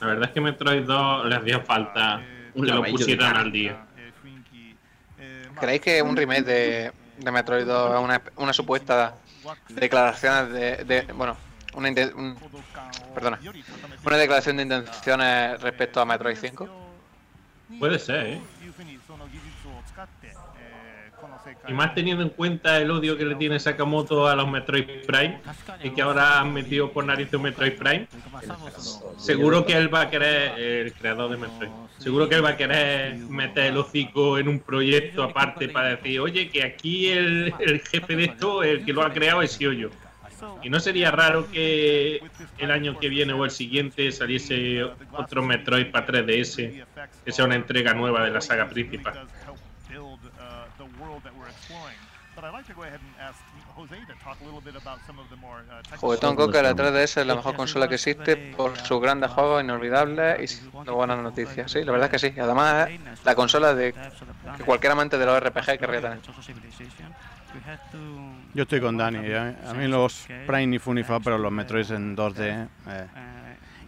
[0.01, 2.21] La verdad es que Metroid 2 les hacía falta
[2.53, 3.85] que lo pusieran al día.
[5.59, 9.15] ¿creéis que un remake de, de Metroid 2 es una, una supuesta
[9.69, 11.37] declaración de, de- bueno,
[11.77, 12.35] una un-
[13.13, 13.39] perdona,
[14.03, 16.67] una declaración de intenciones respecto a Metroid 5?
[17.79, 18.41] Puede ser, ¿eh?
[21.67, 25.39] Y más teniendo en cuenta el odio que le tiene Sakamoto a los Metroid Prime
[25.83, 28.07] y que ahora han metido por nariz un Metroid Prime,
[29.17, 32.57] seguro que él va a querer, el creador de Metroid, seguro que él va a
[32.57, 37.81] querer meter el hocico en un proyecto aparte para decir, oye, que aquí el, el
[37.81, 39.89] jefe de esto, el que lo ha creado, he sido yo.
[40.61, 42.21] Y no sería raro que
[42.57, 46.85] el año que viene o el siguiente saliese otro Metroid para 3DS,
[47.25, 49.27] que sea una entrega nueva de la saga principal.
[55.97, 60.61] Juguetón Coca, la 3DS es la mejor consola que existe por sus grandes juegos inolvidables
[60.85, 61.71] y buenas noticias.
[61.71, 62.39] Sí, la verdad es que sí.
[62.39, 63.93] Además, es la consola de
[64.55, 66.19] que cualquier amante de los RPG querría tener.
[68.53, 69.31] Yo estoy con Dani.
[69.33, 72.67] A, a mí los Prime ni fu ni fa, pero los Metroids en 2D.
[72.87, 73.07] eh.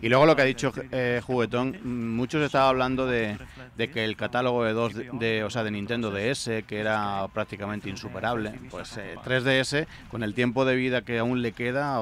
[0.01, 1.77] Y luego lo que ha dicho eh, Juguetón,
[2.15, 3.37] muchos estaban hablando de,
[3.75, 7.89] de que el catálogo de, 2 de, o sea, de Nintendo DS, que era prácticamente
[7.89, 11.95] insuperable, pues eh, 3DS, con el tiempo de vida que aún le queda,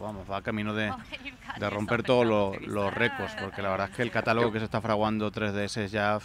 [0.00, 0.90] vamos, va camino de,
[1.60, 4.64] de romper todos los, los récords, porque la verdad es que el catálogo que se
[4.64, 6.18] está fraguando 3DS es ya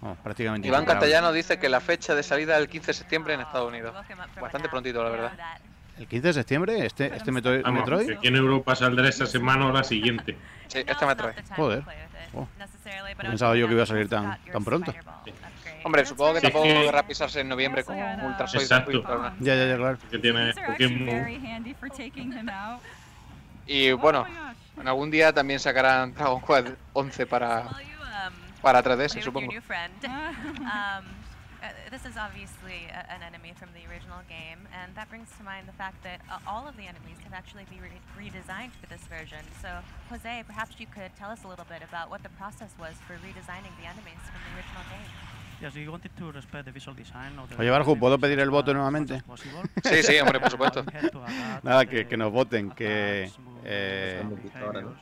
[0.00, 0.84] vamos, prácticamente Iván.
[0.84, 3.94] Castellano dice que la fecha de salida es el 15 de septiembre en Estados Unidos.
[4.40, 5.32] Bastante prontito, la verdad.
[5.98, 6.86] ¿El 15 de septiembre?
[6.86, 7.62] ¿Este, este Metroid?
[7.62, 8.06] Vamos, Metroid?
[8.06, 10.36] que aquí en Europa saldrá esa semana o la siguiente.
[10.68, 11.34] Sí, este Metroid.
[11.54, 11.82] Joder.
[12.32, 12.46] Oh.
[13.18, 14.94] Pensaba yo que iba a salir tan, tan pronto.
[15.82, 19.02] Hombre, supongo que Sí, tampoco que- querrá pisarse en noviembre con Ultra Soy Exacto.
[19.40, 19.98] Ya, ya, ya, claro.
[20.10, 21.26] Que tiene Pokémon.
[23.66, 24.26] Y bueno,
[24.80, 27.68] en algún día también sacarán Dragon Quest 11 para,
[28.60, 29.48] para 3DS, supongo.
[29.48, 29.92] new friend.
[30.04, 31.04] um,
[31.62, 35.42] uh, this is obviously a, an enemy from the original game, and that brings to
[35.42, 38.86] mind the fact that uh, all of the enemies have actually been re- redesigned for
[38.88, 39.44] this version.
[39.60, 39.68] So,
[40.08, 43.14] Jose, perhaps you could tell us a little bit about what the process was for
[43.20, 45.08] redesigning the enemies from the original game.
[45.60, 47.32] To respect the visual design.
[47.36, 47.48] To carry on.
[47.48, 49.22] Can Oye, Barju, ¿puedo pedir el voto nuevamente?
[49.84, 50.82] Sí, sí, hombre, por supuesto.
[51.62, 53.30] Nada, que, que nos voten, que...
[53.64, 54.22] eh,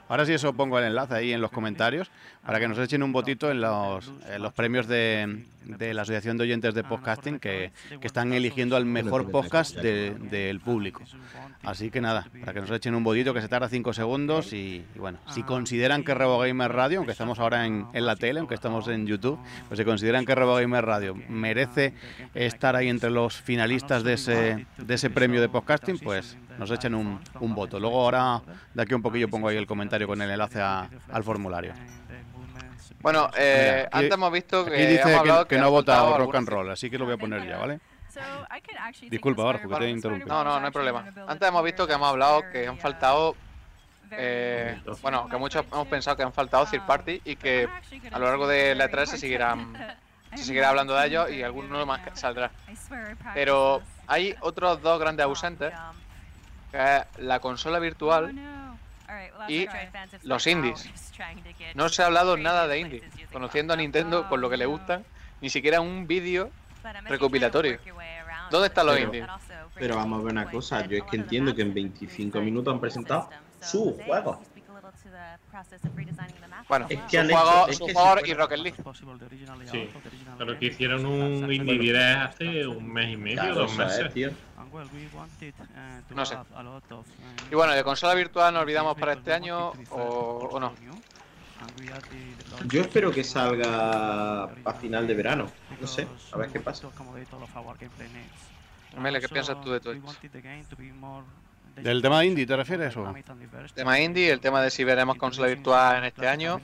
[0.08, 2.10] ahora sí eso pongo el enlace ahí en los comentarios
[2.44, 6.38] para que nos echen un votito en los, en los premios de, de la Asociación
[6.38, 11.02] de Oyentes de Podcasting que, que están eligiendo al mejor podcast de- del público.
[11.62, 14.84] Así que nada, para que nos echen un votito que se tarda 5 segundos y,
[14.94, 18.38] y bueno, si consideran que Rebo Gamer Radio, aunque estamos ahora en, en la tele,
[18.40, 19.38] aunque estamos en YouTube,
[19.68, 21.92] pues si consideran que Rebo Gamer Radio merece
[22.34, 26.94] estar ahí entre los finalistas de ese, de ese premio de podcasting, pues nos echen
[26.94, 27.78] un, un voto.
[27.80, 28.40] Luego ahora,
[28.74, 31.72] de aquí a un poquillo, pongo ahí el comentario con el enlace a- al formulario.
[33.00, 36.18] Bueno, eh, Mira, aquí- antes hemos visto que, Aquí dice hemos que, no ha votado
[36.18, 37.78] rock and roll, así que lo voy a poner ya, ¿vale?
[39.08, 40.34] Disculpa, the Barjo, que te he interrumpido.
[40.34, 41.04] No, no, no hay problema.
[41.28, 43.36] Antes hemos visto que hemos hablado que han faltado.
[44.10, 47.68] eh, bueno, que muchos hemos pensado que han faltado third party y que
[48.10, 49.74] a lo largo de la 3 se seguirán
[50.34, 52.50] se seguirá hablando de ellos y alguno más saldrá.
[53.34, 55.72] Pero hay otros dos grandes ausentes,
[56.72, 59.66] la consola virtual last y
[60.22, 60.88] los indies.
[61.74, 63.02] No se ha hablado nada de indies,
[63.32, 65.04] conociendo a Nintendo con lo que le gustan,
[65.40, 66.50] ni siquiera un vídeo
[67.06, 67.78] recopilatorio.
[68.50, 69.26] ¿Dónde están los Pero- indies?
[69.74, 72.80] Pero vamos a ver una cosa, yo es que entiendo que en 25 minutos han
[72.80, 74.40] presentado su juego.
[76.68, 78.76] Bueno, Es que han juego, hecho- es su que juego si y Rocket League.
[79.72, 79.78] Sí,
[80.38, 84.12] pero que hicieron un Indie Direct hace un mes y medio, Claro, dos meses.
[84.14, 84.30] tío.
[86.14, 86.34] No sé.
[87.50, 90.68] Y bueno, de consola virtual nos olvidamos para este año o, o no.
[92.68, 95.50] Yo espero que salga a final de verano.
[95.80, 96.02] No sé,
[96.32, 96.80] a ver qué pasa.
[99.00, 100.08] Mele, ¿qué piensas tú de todo esto?
[101.82, 102.96] ¿Del tema indie te refieres?
[102.96, 103.14] O?
[103.74, 106.60] Tema indie, el tema de si veremos consola virtual en este año.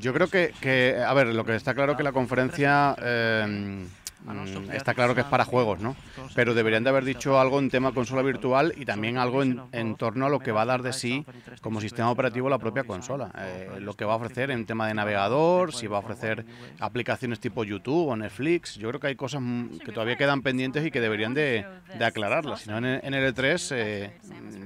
[0.00, 3.86] Yo creo que, que, a ver, lo que está claro que la conferencia eh,
[4.26, 5.96] mm, está claro que es para juegos, ¿no?
[6.34, 9.96] Pero deberían de haber dicho algo en tema consola virtual y también algo en, en
[9.96, 11.24] torno a lo que va a dar de sí
[11.60, 13.30] como sistema operativo la propia consola.
[13.38, 16.44] Eh, lo que va a ofrecer en tema de navegador, si va a ofrecer
[16.80, 18.74] aplicaciones tipo YouTube o Netflix.
[18.76, 21.64] Yo creo que hay cosas mm, que todavía quedan pendientes y que deberían de,
[21.98, 22.60] de aclararlas.
[22.60, 24.18] Si no, en el, en el E3, eh,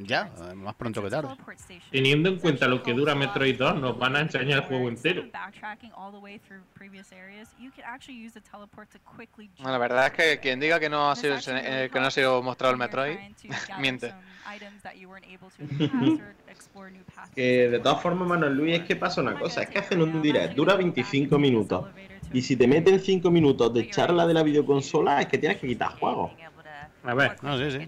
[0.03, 1.35] ya, más pronto que tarde.
[1.91, 5.25] Teniendo en cuenta lo que dura Metroid 2, nos van a enseñar el juego entero.
[9.57, 12.11] Bueno, la verdad es que quien diga que no ha sido, eh, que no ha
[12.11, 13.19] sido mostrado el Metroid,
[13.79, 14.15] miente.
[17.35, 20.23] que de todas formas, Manuel Luis, es que pasa una cosa, es que hacen un
[20.23, 21.87] direct, dura 25 minutos.
[22.33, 25.67] Y si te meten 5 minutos de charla de la videoconsola, es que tienes que
[25.67, 26.33] quitar juegos.
[27.03, 27.37] A ver,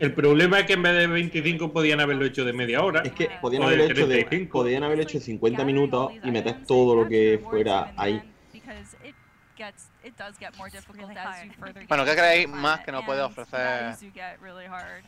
[0.01, 3.03] el problema es que en vez de 25 podían haberlo hecho de media hora.
[3.03, 7.09] Es que podían haberlo hecho de, podían haberlo hecho 50 minutos y meter todo lo
[7.09, 8.23] que fuera ahí.
[11.89, 13.95] Bueno, ¿qué creéis más que nos puede ofrecer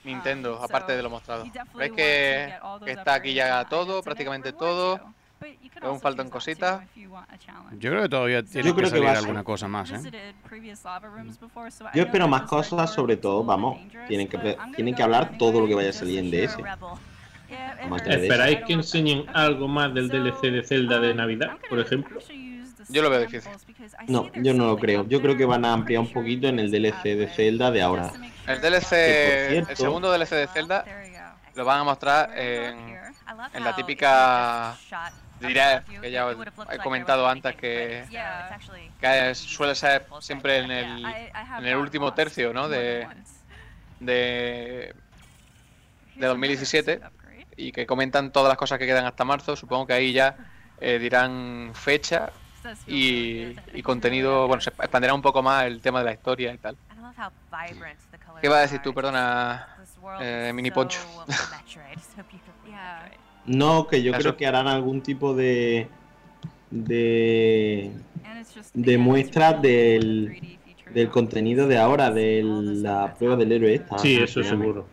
[0.05, 1.45] Nintendo, aparte de lo mostrado?
[1.75, 5.01] ¿Veis que, que está aquí ya todo, prácticamente todo?
[5.83, 6.83] Aún faltan cositas.
[7.79, 9.91] Yo creo que todavía tiene Yo que creo que salir va a alguna cosa más,
[9.91, 10.35] ¿eh?
[11.95, 13.79] Yo espero más cosas, sobre todo, vamos,
[14.09, 16.57] tienen que, tienen que hablar todo lo que vaya a salir en DS.
[18.07, 22.21] ¿Esperáis que enseñen algo más del DLC de Zelda de Navidad, por ejemplo?
[22.95, 23.51] Yo lo veo difícil.
[24.07, 25.05] No, yo no lo creo.
[25.09, 28.13] Yo creo que van a ampliar un poquito en el DLC de Zelda de ahora.
[28.47, 30.85] El DLC, cierto- el segundo DLC de Zelda
[31.57, 32.97] lo van a mostrar en,
[33.53, 34.77] en la típica
[35.41, 36.37] direct que ya os
[36.71, 38.05] he comentado antes que,
[39.35, 42.69] suele ser siempre en el, en el último tercio, ¿no?
[42.69, 43.07] De,
[43.99, 44.95] de,
[46.15, 47.01] de 2017
[47.57, 49.57] y que comentan todas las cosas que quedan hasta marzo.
[49.57, 50.37] Supongo que ahí ya
[50.81, 52.31] eh, dirán fecha
[52.87, 56.59] y, y contenido, bueno, se expandirá un poco más el tema de la historia y
[56.59, 56.77] tal.
[58.41, 59.77] ¿Qué va a decir tú, perdona,
[60.21, 60.99] eh, Mini Poncho?
[63.47, 64.21] No, que yo Eso.
[64.21, 65.89] creo que harán algún tipo de
[66.71, 67.91] de
[68.73, 70.59] de muestra del,
[70.93, 73.99] del contenido de ahora, de la prueba del héroe esta.
[73.99, 74.87] Sí, ¿cómo eso seguro.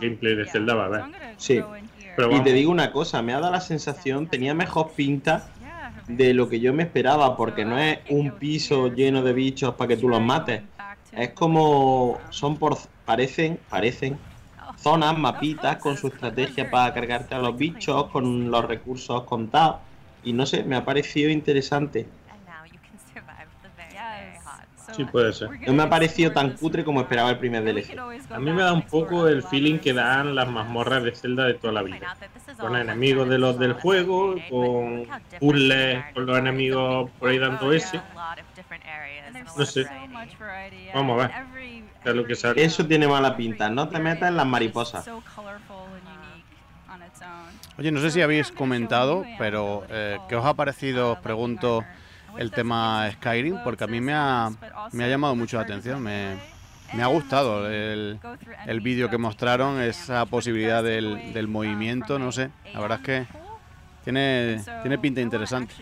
[0.00, 1.04] Gameplay de Zelda va a haber.
[1.38, 1.60] Sí.
[2.16, 5.48] Pero y te digo una cosa, me ha dado la sensación, tenía mejor pinta
[6.08, 9.88] de lo que yo me esperaba, porque no es un piso lleno de bichos para
[9.88, 10.62] que tú los mates.
[11.12, 14.18] Es como son por parecen, parecen
[14.76, 19.82] zonas, mapitas con su estrategia para cargarte a los bichos, con los recursos contados.
[20.22, 22.17] Y no sé, me ha parecido interesante.
[24.92, 25.50] Sí, puede ser.
[25.66, 27.98] No me ha parecido tan cutre como esperaba el primer DLC.
[28.30, 31.54] A mí me da un poco el feeling que dan las mazmorras de Zelda de
[31.54, 32.16] toda la vida.
[32.58, 35.06] Con enemigos de los del juego, con
[35.38, 38.00] puzzles, con los enemigos por ahí dando ese.
[39.56, 39.86] No sé.
[40.94, 41.36] Vamos a ver.
[42.04, 42.64] es lo que sale.
[42.64, 45.08] Eso tiene mala pinta, no te metas en las mariposas.
[47.78, 51.84] Oye, no sé si habéis comentado, pero eh, ¿qué os ha parecido, os pregunto,
[52.36, 53.62] el tema Skyrim?
[53.64, 54.50] Porque a mí me ha,
[54.92, 56.36] me ha llamado mucho la atención, me,
[56.92, 58.18] me ha gustado el,
[58.66, 63.26] el vídeo que mostraron, esa posibilidad del, del movimiento, no sé, la verdad es que
[64.04, 65.74] tiene, tiene pinta interesante.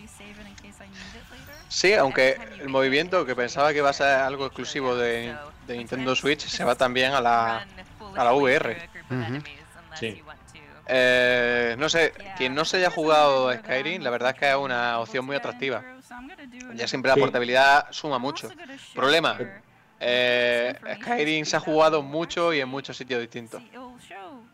[1.69, 5.35] Sí, aunque el movimiento que pensaba que iba a ser algo exclusivo de,
[5.67, 7.67] de Nintendo Switch se va también a la,
[8.17, 8.89] a la VR.
[9.95, 10.23] Sí.
[10.89, 15.01] Eh, no sé, quien no se haya jugado Skyrim, la verdad es que es una
[15.01, 15.83] opción muy atractiva.
[16.75, 17.21] Ya siempre la Sí.
[17.21, 18.49] portabilidad suma mucho.
[18.95, 19.39] Problema,
[20.01, 23.63] eh, Skyrim se ha jugado mucho y en muchos sitios distintos.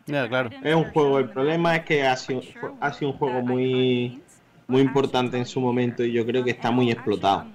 [0.06, 0.50] Ya, claro.
[0.62, 2.42] Es un juego, el problema es que ha sido,
[2.80, 4.22] ha sido un juego muy,
[4.66, 7.46] muy importante en su momento y yo creo que está muy explotado.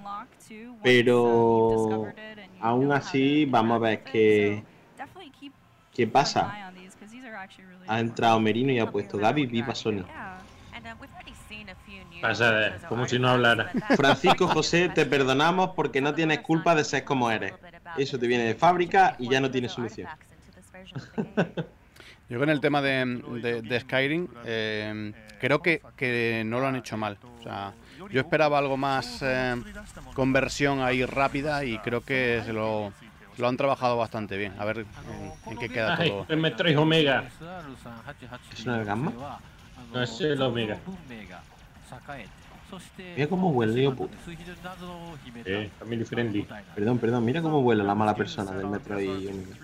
[0.83, 2.05] Pero
[2.61, 4.63] aún así, vamos a ver qué,
[5.93, 6.71] qué pasa.
[7.87, 10.03] Ha entrado Merino y ha puesto Gaby, viva Sony.
[12.21, 13.71] Pasa de- como si no hablara.
[13.95, 17.53] Francisco José, te perdonamos porque no tienes culpa de ser como eres.
[17.97, 20.07] Eso te viene de fábrica y ya no tiene solución.
[22.29, 23.05] Yo con el tema de,
[23.41, 27.17] de- de Skyrim, eh, creo que, que no lo han hecho mal.
[27.39, 27.73] O sea,
[28.11, 29.55] yo esperaba algo más eh,
[30.13, 32.91] conversión ahí rápida y creo que se lo,
[33.37, 34.53] lo han trabajado bastante bien.
[34.59, 34.87] A ver en,
[35.51, 36.25] en qué queda Ay, todo.
[36.27, 37.23] el Metroid Omega.
[38.51, 39.13] ¿Es una gamma?
[39.93, 40.79] No, es el Omega.
[43.16, 44.16] Mira cómo huele, hijo puta.
[44.24, 46.48] Sí, family friendly.
[46.74, 49.56] Perdón, perdón, mira cómo huele la mala persona del Metroid Omega.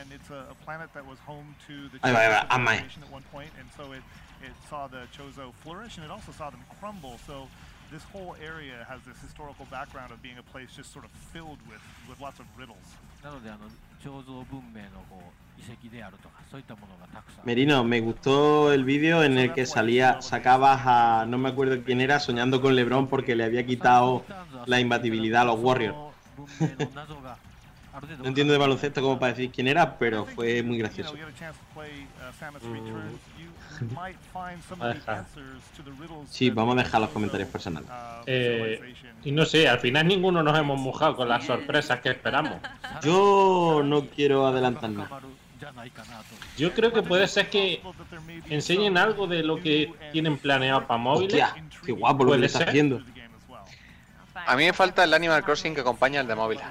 [0.00, 2.54] and it's a, a planet that was home to the Ahí va, ahí va, Chozo
[2.54, 2.76] amae.
[2.76, 4.02] civilization at one point, and so it,
[4.42, 7.18] it saw the Chozo flourish, and it also saw them crumble.
[7.26, 7.48] So
[7.90, 11.58] this whole area has this historical background of being a place just sort of filled
[11.68, 12.86] with, with lots of riddles.
[13.22, 13.66] なのであの
[13.98, 15.41] 彫像文明のこう
[17.43, 22.01] Merino, me gustó el vídeo en el que salía, sacabas a no me acuerdo quién
[22.01, 24.23] era soñando con LeBron porque le había quitado
[24.65, 25.97] la imbatibilidad a los Warriors.
[28.19, 31.13] no entiendo de baloncesto como para decir quién era, pero fue muy gracioso.
[36.29, 37.89] sí, vamos a dejar los comentarios personales.
[38.25, 42.55] Eh, y no sé, al final ninguno nos hemos mojado con las sorpresas que esperamos.
[43.03, 45.33] Yo no quiero adelantar adelantarnos.
[46.57, 47.81] Yo creo que puede ser que
[48.49, 51.43] enseñen algo de lo que tienen planeado para móviles.
[51.43, 52.69] Hostia, qué guapo lo que Puede le está ser.
[52.69, 53.01] haciendo.
[54.35, 56.59] A mí me falta el Animal Crossing que acompaña al de móvil.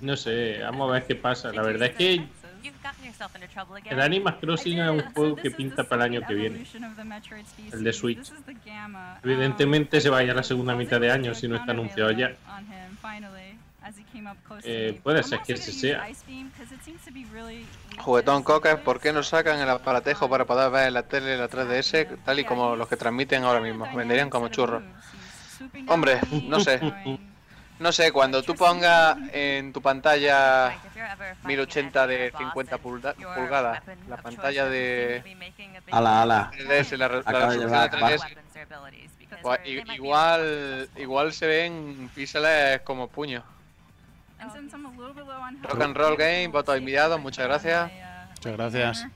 [0.00, 1.52] No sé, vamos a ver qué pasa.
[1.52, 2.16] La verdad es que
[2.62, 3.92] You've gotten yourself into trouble again.
[3.92, 6.66] el Animal Crossing es un juego que pinta para el año que viene.
[7.72, 8.32] El de Switch.
[9.22, 12.32] Evidentemente se vaya a la segunda mitad de año si no está anunciado ya.
[14.64, 16.02] Eh, puede ser que ese sea.
[17.98, 21.48] Juguetón Cocker, ¿por qué no sacan el aparatejo para poder ver en la tele la
[21.48, 23.84] 3DS tal y como los que transmiten ahora mismo?
[23.98, 24.82] Venderían como churros.
[25.88, 26.80] Hombre, no sé.
[27.78, 30.68] No sé, cuando tú pongas en tu pantalla
[31.44, 35.22] 1080 de 50 pulga- pulgadas, la pantalla de
[35.96, 36.50] Ala, ala.
[36.52, 37.96] 3DS, la, la de bajo.
[37.96, 38.20] 3DS,
[39.42, 43.44] pues, i- igual, igual se ven píxeles como puños.
[45.62, 47.90] Rock and Roll Game, voto enviado, muchas gracias.
[48.36, 49.06] Muchas gracias.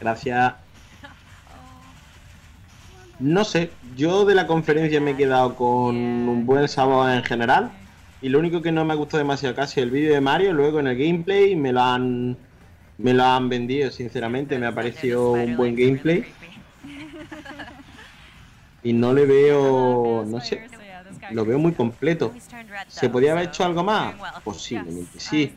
[0.00, 0.54] Gracias.
[3.18, 7.72] No sé, yo de la conferencia me he quedado con un buen sabor en general.
[8.20, 10.88] Y lo único que no me gustó demasiado casi el vídeo de Mario, luego en
[10.88, 12.36] el gameplay me lo han
[12.98, 16.24] me lo han vendido, sinceramente, me ha parecido un buen gameplay.
[18.84, 20.64] Y no le veo, no sé,
[21.30, 22.32] lo veo muy completo.
[22.88, 24.14] ¿Se podía haber hecho algo más?
[24.44, 25.54] Posiblemente sí.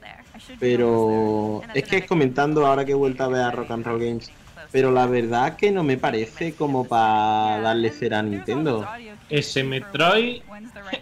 [0.59, 3.99] Pero es que es comentando ahora que he vuelto a ver a Rock and Roll
[3.99, 4.31] Games.
[4.71, 8.87] Pero la verdad que no me parece como para darle cera a Nintendo.
[9.29, 10.41] Ese Metroid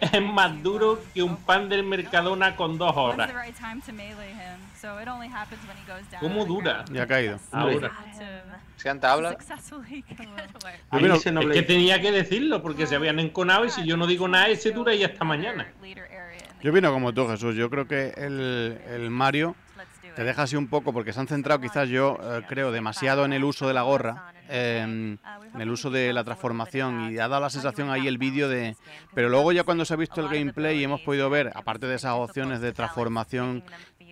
[0.12, 3.30] es más duro que un pan del Mercadona con dos horas.
[6.20, 6.84] ¿Cómo dura?
[6.90, 7.38] Ya ha caído.
[7.52, 7.92] Ahora.
[9.02, 9.36] Habla.
[10.90, 14.06] Ahí Bueno, es que tenía que decirlo porque se habían enconado y si yo no
[14.06, 15.70] digo nada, ese dura y hasta mañana.
[16.62, 17.56] Yo opino como tú, Jesús.
[17.56, 19.54] Yo creo que el, el Mario
[20.14, 23.32] te deja así un poco porque se han centrado quizás yo eh, creo demasiado en
[23.32, 25.18] el uso de la gorra, eh, en
[25.60, 28.76] el uso de la transformación y ha dado la sensación ahí el vídeo de...
[29.14, 31.94] Pero luego ya cuando se ha visto el gameplay y hemos podido ver, aparte de
[31.94, 33.62] esas opciones de transformación,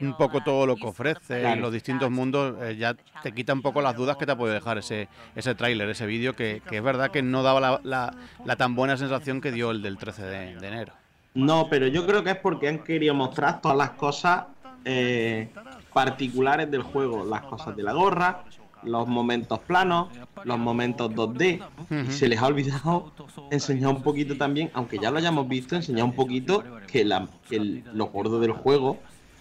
[0.00, 3.80] un poco todo lo que ofrece los distintos mundos, eh, ya te quita un poco
[3.82, 7.10] las dudas que te puede dejar ese, ese tráiler, ese vídeo que, que es verdad
[7.10, 10.56] que no daba la, la- la tan buena sensación que dio el del 13 de,
[10.56, 10.92] de enero.
[11.34, 14.44] No, pero yo creo que es porque han querido mostrar todas las cosas
[14.84, 15.50] eh,
[15.92, 17.24] particulares del juego.
[17.24, 18.44] Las cosas de la gorra,
[18.82, 20.08] los momentos planos,
[20.44, 21.60] los momentos 2D.
[22.08, 23.12] Y se les ha olvidado
[23.50, 27.56] enseñar un poquito también, aunque ya lo hayamos visto, enseñar un poquito que, la, que
[27.56, 28.98] el- lo gordo del juego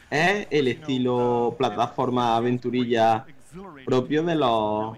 [0.09, 3.25] es el estilo plataforma aventurilla
[3.85, 4.97] propio de los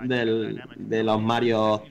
[0.00, 1.82] del- de los Mario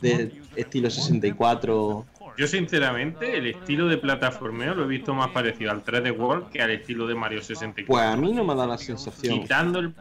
[0.00, 2.06] de estilo 64
[2.36, 6.62] Yo sinceramente el estilo de plataformeo lo he visto más parecido al 3D World que
[6.62, 7.86] al estilo de Mario 64.
[7.86, 9.40] Pues a mí no me da la sensación.
[9.40, 9.94] Quitando el-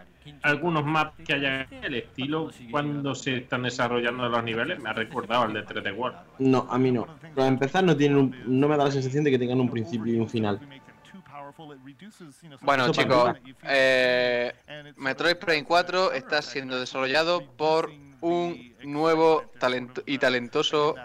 [0.43, 5.43] algunos maps que haya, el estilo cuando se están desarrollando los niveles me ha recordado
[5.43, 6.17] al de 3D World.
[6.39, 7.07] No, a mí no.
[7.35, 10.13] Para empezar, no tienen un- no me da la sensación de que tengan un principio
[10.13, 10.59] y un final.
[12.61, 13.33] Bueno, chicos,
[13.63, 14.53] eh,
[14.97, 17.91] Metroid Prime 4 está siendo desarrollado por
[18.21, 20.95] un nuevo talento y talentoso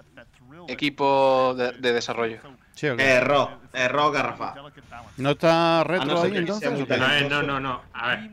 [0.68, 2.40] equipo de, de desarrollo.
[2.74, 3.04] Sí, ¿o qué?
[3.08, 4.54] Error, error garrafa.
[5.16, 6.70] ¿No está retro no ser ahí entonces?
[7.30, 7.82] no, no, no.
[7.92, 8.30] A ver.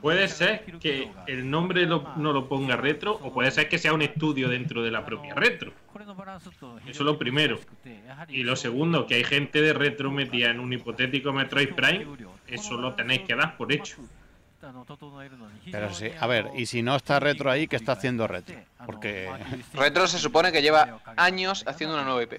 [0.00, 3.92] Puede ser que el nombre lo- no lo ponga retro o puede ser que sea
[3.92, 5.72] un estudio dentro de la propia retro.
[6.90, 7.58] Eso es lo primero.
[8.28, 12.04] Y lo segundo, que hay gente de retro metida en un hipotético Metroid Prime,
[12.46, 13.96] eso lo tenéis que dar por hecho.
[15.72, 18.54] Pero sí, a ver, y si no está retro ahí, ¿qué está haciendo retro?
[18.86, 19.28] Porque
[19.74, 22.34] Retro se supone que lleva años haciendo una nueva IP.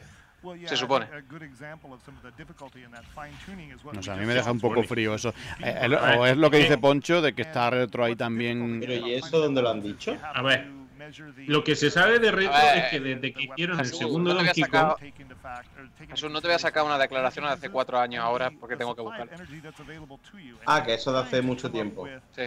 [0.69, 1.05] Se supone.
[3.95, 5.33] no sé, a mí me deja un poco frío eso.
[5.63, 8.79] Eh, el- o es lo que dice Poncho de que está retro ahí también.
[8.79, 10.15] Pero ¿y eso dónde lo han dicho?
[10.23, 10.67] A ver,
[11.47, 14.43] Lo que se sabe de Retro ver, es que desde que hicieron el segundo no
[14.43, 15.65] Donkey Kong, sacar-
[16.09, 18.95] Jesús, no te voy a sacar una declaración de hace cuatro años ahora porque tengo
[18.95, 19.29] que buscar.
[20.65, 22.07] Ah, que eso de hace mucho tiempo.
[22.35, 22.43] Sí.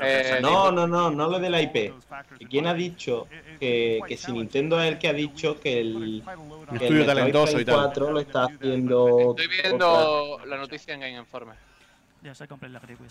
[0.00, 1.94] Eh, no, no, no, no lo de la IP.
[2.38, 3.26] ¿Y ¿Quién ha dicho
[3.58, 6.22] que, que si Nintendo es el que ha dicho que el,
[6.70, 7.74] que el estudio talentoso y tal.
[7.74, 9.34] 4 lo está haciendo...
[9.36, 11.52] Estoy viendo la noticia en Game Informe.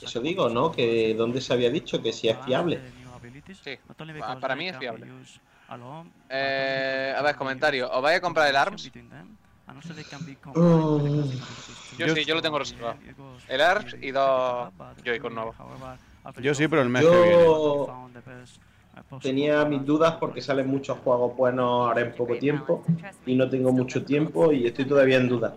[0.01, 0.71] Eso digo, ¿no?
[0.71, 2.79] Que dónde se había dicho que si es fiable.
[3.63, 3.77] Sí,
[4.17, 5.07] pa- para mí es fiable.
[6.29, 7.89] Eh, a ver, comentario.
[7.91, 8.91] ¿Os vais a comprar el ARMS?
[11.97, 12.97] Yo sí, yo lo tengo reservado.
[13.47, 15.55] El ARMS y dos Joy-Con nuevos.
[16.37, 17.45] Yo sí, pero el mes que viene.
[17.45, 17.87] Yo
[19.21, 22.83] tenía mis dudas porque salen muchos juegos buenos ahora en poco tiempo
[23.25, 25.55] y no tengo mucho tiempo y estoy todavía en duda.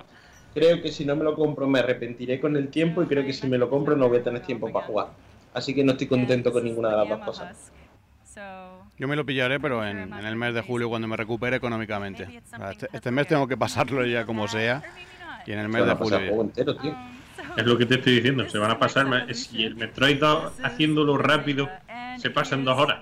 [0.52, 3.32] Creo que si no me lo compro me arrepentiré con el tiempo y creo que
[3.32, 5.08] si me lo compro no voy a tener tiempo para jugar.
[5.54, 7.72] Así que no estoy contento con ninguna de las dos cosas.
[8.98, 12.42] Yo me lo pillaré, pero en, en el mes de julio cuando me recupere económicamente.
[12.70, 14.82] Este, este mes tengo que pasarlo ya como sea.
[15.46, 16.18] Y en el mes van de a pasar julio.
[16.18, 16.96] el juego entero, tío.
[17.56, 19.06] es lo que te estoy diciendo, se van a pasar.
[19.34, 21.68] Si el Metroid 2 haciéndolo rápido
[22.18, 23.00] se pasa en dos horas.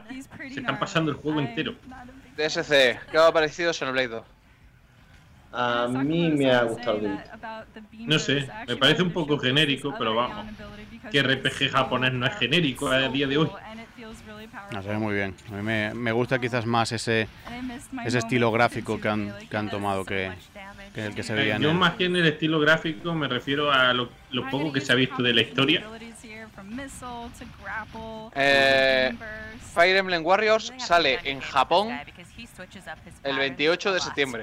[0.53, 1.75] Se están pasando el juego entero.
[2.37, 4.23] DSC, ¿qué os ha parecido Xenoblade 2?
[5.53, 7.01] A mí me ha gustado.
[7.99, 10.47] No sé, me parece un poco genérico, pero vamos.
[11.11, 13.51] Que RPG japonés no es genérico a día de hoy.
[14.73, 15.35] No, se ve muy bien.
[15.49, 17.29] A mí me, me gusta quizás más ese,
[18.05, 20.33] ese estilo gráfico que han, que han tomado que,
[20.95, 21.77] que el que se veía en Yo el...
[21.77, 24.95] más que en el estilo gráfico me refiero a lo, lo poco que se ha
[24.95, 25.85] visto de la historia.
[28.35, 29.13] Eh,
[29.75, 31.91] Fire Emblem Warriors sale en Japón
[33.25, 34.43] el 28 de septiembre.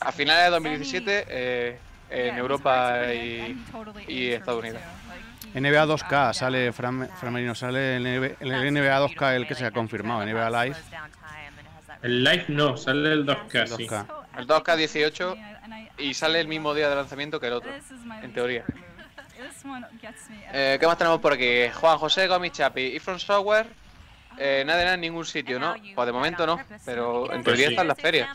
[0.00, 1.78] A finales de 2017 eh,
[2.10, 3.56] en Europa y,
[4.08, 4.82] y Estados Unidos.
[5.54, 9.66] NBA 2K, sale Fran, Fran Merino, sale el, NBA el NBA 2K, el que se
[9.66, 10.76] ha confirmado, NBA Live.
[12.02, 13.86] El live no, sale el 2K, sí.
[13.86, 14.06] 2K.
[14.38, 15.52] El 2K18
[15.98, 17.70] y sale el mismo día de lanzamiento que el otro,
[18.22, 18.64] en teoría.
[20.52, 21.68] Eh, ¿Qué más tenemos por aquí?
[21.74, 23.81] Juan José Gómez Chapi y From Software.
[24.38, 25.74] Eh, nada de nada en ningún sitio, ¿no?
[25.94, 28.28] Pues de momento no, pero en teoría están las ferias.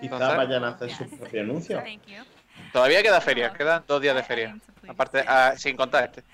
[0.00, 1.82] Quizás vayan a hacer su propio anuncio.
[2.72, 4.56] Todavía queda feria, quedan dos días de feria.
[4.88, 6.24] Aparte, ah, sin contar este.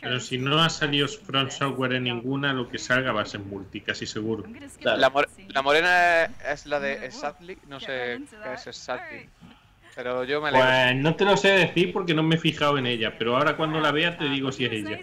[0.00, 3.40] Pero si no ha salido From Software en ninguna, lo que salga va a ser
[3.40, 4.44] multi, casi seguro.
[4.80, 9.28] La, mor- la morena es, es la de Sadly, no sé qué es Sadly.
[9.94, 10.66] Pero yo me alegro.
[10.66, 13.56] Pues no te lo sé decir porque no me he fijado en ella, pero ahora
[13.56, 14.98] cuando la vea te digo si es ella.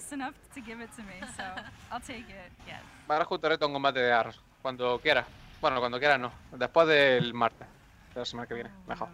[3.05, 5.25] Para justo reto un combate de Ars, cuando quiera.
[5.61, 6.31] Bueno, cuando quiera no.
[6.51, 7.67] Después del martes.
[8.13, 9.09] De la semana que viene, mejor.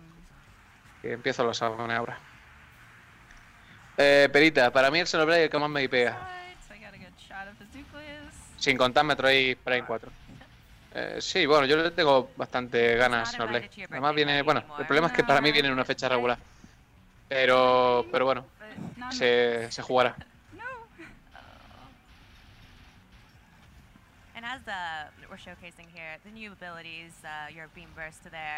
[1.01, 2.17] Que empiezo los exámenes ahora.
[3.97, 6.11] Eh, Perita, para mí el Xenoblade es el que más me pega.
[8.57, 10.11] Sin contar Metroid Prime 4.
[10.98, 13.43] Eh, sí, bueno, yo le tengo bastante ganas a.
[13.43, 16.38] Además viene, bueno, el problema es que para mí viene en una fecha regular.
[17.28, 18.46] Pero, pero bueno,
[19.12, 20.16] se, se jugará.
[20.16, 20.24] Uh.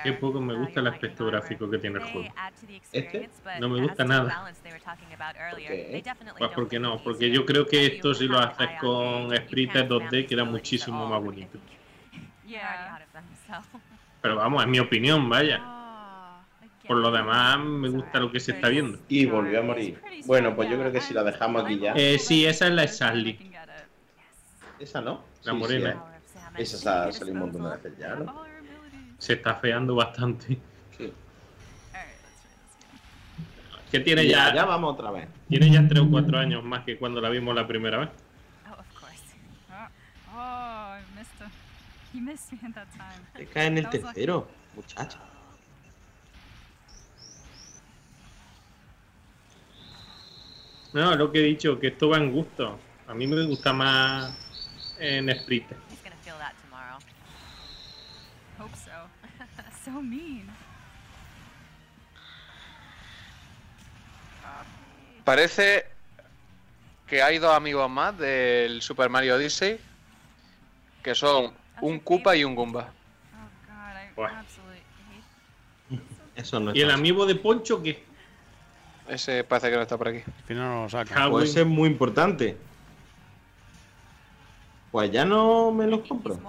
[0.03, 2.29] Qué poco me uh, gusta el aspecto gráfico que tiene el juego.
[2.91, 3.29] ¿Este?
[3.59, 4.53] No me gusta nada.
[6.03, 9.89] definitely Pues porque no, porque yo creo que esto si lo haces con sprites can't
[9.89, 11.57] 2D spam queda muchísimo más bonito.
[14.21, 15.61] Pero vamos, es mi opinión, vaya.
[15.63, 16.39] Oh,
[16.87, 18.99] Por lo demás, me gusta lo que se está viendo.
[19.09, 20.01] Y volvió a morir.
[20.25, 21.93] Bueno, pues yo creo que si la dejamos aquí ya.
[21.93, 23.51] Eh, sí, esa es la Sally,
[24.79, 25.23] Esa no.
[25.43, 26.03] la Sí, morena.
[26.55, 28.43] sí, Esa se ha salido un montón de veces ya, ¿no?
[29.17, 30.57] Se está feando bastante.
[30.97, 31.11] Sí.
[33.91, 35.27] Que tiene Ya, ya, ya vamos otra vez.
[35.47, 38.09] tiene ya 3 o 4 años más que cuando la vimos la primera vez.
[38.69, 39.23] Oh, of course.
[40.35, 41.49] Oh, I missed him.
[42.17, 43.21] He missed me at that time.
[43.35, 45.19] Te cae en el tercero, muchacha.
[50.93, 52.79] No, lo que he dicho, que esto va en gusto.
[53.07, 54.33] A mí me gusta más
[54.97, 55.75] en Sprite.
[55.91, 56.97] He's gonna feel that tomorrow.
[58.57, 58.91] Hope so.
[59.85, 60.47] so mean.
[65.23, 65.85] Parece
[67.05, 69.79] que hay dos amigos más del Super Mario Odyssey
[71.03, 72.91] que son un Koopa y un Goomba.
[74.15, 74.81] Oh hate
[76.35, 78.03] Eso no ¿Y el amigo de Poncho qué?
[79.07, 80.23] Ese parece que no está por aquí.
[80.25, 81.29] Al final no lo saca.
[81.29, 82.57] Pues ese es muy importante.
[84.91, 86.39] Pues ya no me los compro.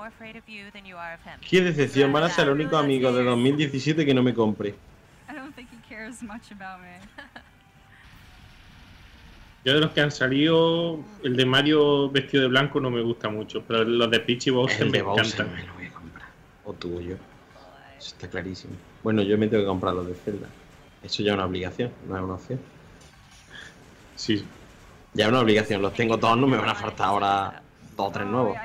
[1.49, 4.71] Qué decepción, van a ser el único amigo de 2017 que no me compre.
[5.29, 6.99] I don't think he cares much about me.
[9.65, 13.29] Yo de los que han salido, el de Mario vestido de blanco no me gusta
[13.29, 15.55] mucho, pero los de Peach y Bowser El me Bowser encantan.
[15.55, 16.29] me lo voy a comprar.
[16.65, 17.17] O tuyo.
[17.99, 18.75] Eso está clarísimo.
[19.03, 20.47] Bueno, yo me tengo que comprar los de Zelda.
[21.03, 22.61] Eso ya es una obligación, no es una opción.
[24.17, 24.45] Sí.
[25.15, 25.83] Ya es una obligación.
[25.83, 27.63] Los tengo todos, no me van a faltar ahora
[27.97, 28.57] dos o tres nuevos.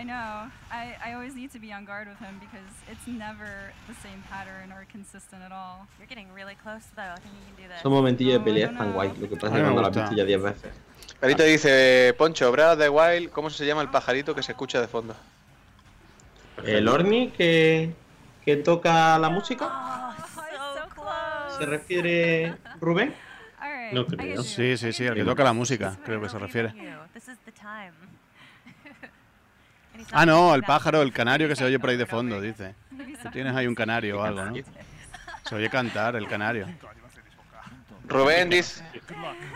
[0.74, 0.95] I.
[1.05, 4.71] I, always need to be on guard with him because it's never the same pattern
[4.71, 5.86] or consistent at all.
[5.99, 7.13] You're getting really close though.
[7.15, 7.80] I think you can do this.
[7.82, 9.13] Esos momentillos de pelea están guay.
[9.19, 10.71] Lo que pasa es que 10 veces.
[11.19, 15.15] Perito dice, Poncho, the Wild, ¿cómo se llama el pajarito que se escucha de fondo?
[16.65, 17.93] El Orni que,
[18.43, 20.15] que toca la música.
[21.57, 23.13] ¿Se refiere Rubén?
[23.93, 24.41] No creo.
[24.43, 26.74] Sí, sí, sí, el que toca la música, creo que se refiere.
[27.13, 27.93] This is the time.
[30.11, 32.75] Ah, no, el pájaro, el canario que se oye por ahí de fondo, dice.
[33.21, 34.53] Tú tienes ahí un canario o algo, ¿no?
[35.43, 36.67] Se oye cantar el canario.
[38.07, 38.81] Rubén dice,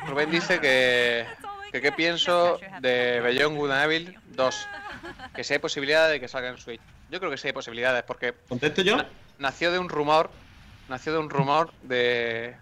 [0.06, 1.26] Rubén dice que,
[1.72, 4.68] que qué pienso de Beyond Good and Evil 2.
[5.34, 6.82] Que si hay posibilidad de que salga en Switch.
[7.10, 8.34] Yo creo que sí hay posibilidades porque...
[8.50, 8.98] ¿Contesto yo?
[9.40, 10.30] Nació de un rumor,
[10.90, 12.56] nació de un rumor de...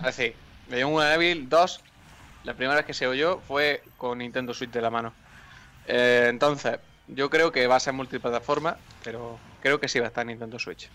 [0.00, 0.34] Es decir,
[0.68, 1.80] Beyond Good and Evil 2,
[2.44, 5.14] la primera vez que se oyó fue con Nintendo Switch de la mano.
[5.86, 6.78] Eh, entonces,
[7.08, 10.28] yo creo que va a ser multiplataforma, pero creo que sí va a estar en
[10.28, 10.88] Nintendo Switch.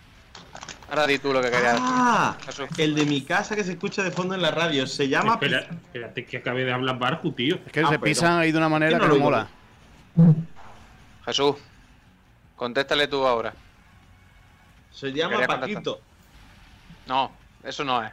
[0.90, 1.88] Ahora di tú lo que querías decir.
[1.90, 2.38] Ah,
[2.78, 4.86] el de mi casa que se escucha de fondo en la radio.
[4.86, 5.34] Se llama.
[5.34, 7.56] Espera, espérate que acabe de hablar Barju, tío.
[7.66, 9.48] Es que se pisan ahí de una manera no que lo no mola.
[11.26, 11.56] Jesús,
[12.56, 13.54] contéstale tú ahora.
[14.92, 15.60] Se llama contestar.
[15.62, 16.02] Paquito.
[17.08, 17.32] No,
[17.64, 18.12] eso no es.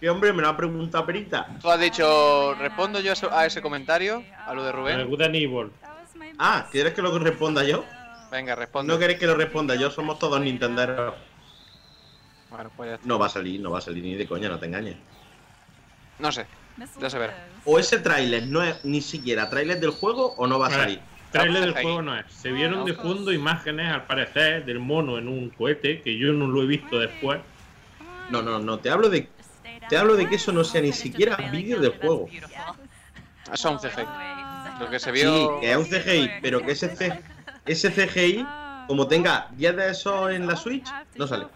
[0.00, 1.46] ¿Qué hombre me lo ha preguntado Perita?
[1.60, 5.08] Tú has dicho, respondo yo a ese comentario, a lo de Rubén.
[5.08, 5.72] Good and Evil.
[6.38, 7.84] Ah, ¿quieres que lo responda yo?
[8.30, 8.92] Venga, responde.
[8.92, 11.14] No queréis que lo responda yo, somos todos Nintenderos.
[12.50, 13.04] Bueno, pues.
[13.04, 14.96] No va a salir, no va a salir ni de coña, no te engañes.
[16.18, 16.46] No sé,
[17.00, 17.34] ya se verá.
[17.64, 20.82] O ese tráiler no es ni siquiera tráiler del juego o no va a Vale,
[20.82, 21.00] salir.
[21.30, 22.24] Trailer del juego no es.
[22.32, 26.46] Se vieron de fondo imágenes, al parecer, del mono en un cohete, que yo no
[26.46, 27.40] lo he visto después.
[28.30, 29.28] No, no, no, te hablo de.
[29.88, 32.28] Te hablo de que eso no sea ni siquiera vídeo del juego.
[32.30, 34.35] Eso es un CGI.
[34.80, 35.60] Lo que se Sí, vio.
[35.60, 37.20] que es un CGI, pero que ese, C-
[37.64, 38.46] ese CGI,
[38.86, 41.46] como tenga 10 de esos en la Switch, no sale.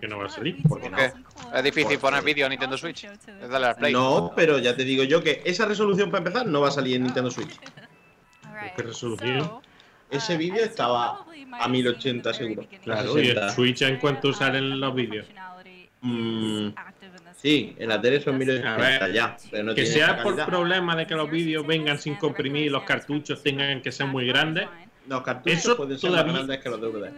[0.00, 0.62] Que no va a salir.
[0.66, 1.54] ¿Por qué ¿Por no?
[1.56, 3.04] Es difícil poner vídeo a Nintendo Switch.
[3.04, 3.92] Es darle al play.
[3.92, 6.96] No, pero ya te digo yo que esa resolución para empezar no va a salir
[6.96, 7.58] en Nintendo Switch.
[8.76, 9.50] ¿Qué resolución?
[10.10, 11.24] Ese vídeo estaba
[11.60, 12.66] a 1080 seguro.
[12.82, 13.46] Claro, y 60.
[13.46, 15.26] el Switch en cuanto salen los vídeos.
[16.02, 16.68] Mm,
[17.36, 20.96] sí, en la tele son A 1080 ver, ya, pero no que sea por problema
[20.96, 24.66] de que los vídeos vengan sin comprimir y los cartuchos tengan que ser muy grandes.
[25.08, 27.10] Los cartuchos Eso pueden ser todavía- más grandes que los DVD.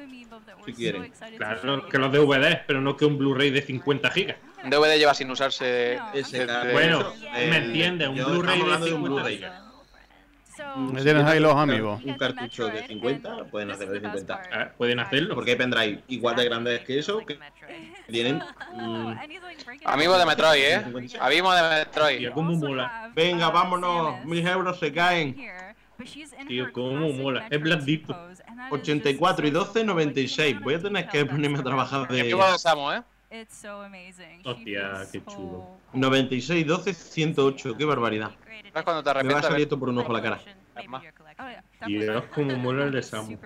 [0.65, 1.13] Si quieren.
[1.37, 4.37] Claro, que los DVDs, pero no que un Blu-ray de 50 gigas.
[4.63, 5.99] Un DVD lleva sin usarse.
[6.15, 9.37] Ese Bueno, Eh, me entiendes, un Blu-ray de hablando de un 50 Blu-ray.
[9.39, 9.72] gigas.
[11.03, 12.03] Tienes ahí los amigos.
[12.05, 14.43] Un cartucho de 50, pueden hacer de 50.
[14.53, 15.35] Ah, Pueden hacerlo.
[15.35, 17.39] Porque hay pendrive igual de grandes que eso, que
[18.09, 18.43] tienen.
[18.75, 19.15] mm,
[19.85, 20.83] Amigo de Metroid, ¿eh?
[20.85, 21.23] 56.
[21.23, 22.19] Amigo de Metroid.
[22.19, 23.11] Tío, cómo mola.
[23.15, 25.37] Venga, vámonos, mil euros se caen.
[26.49, 27.47] Tío, cómo mola.
[27.51, 28.17] Es blandito.
[28.71, 30.61] 84 y 12, 96.
[30.61, 32.23] Voy a tener que ponerme a trabajar de.
[32.23, 33.03] De Samu, ¿eh?
[33.31, 34.43] It's so amazing.
[34.45, 35.67] Hostia, qué chulo.
[35.95, 37.77] 96, 12, 108.
[37.79, 38.31] Qué barbaridad.
[38.73, 40.41] ¿Sabes cuando te Me va a salir esto por un ojo a la cara.
[41.87, 43.39] Dios, cómo mola el de Samu.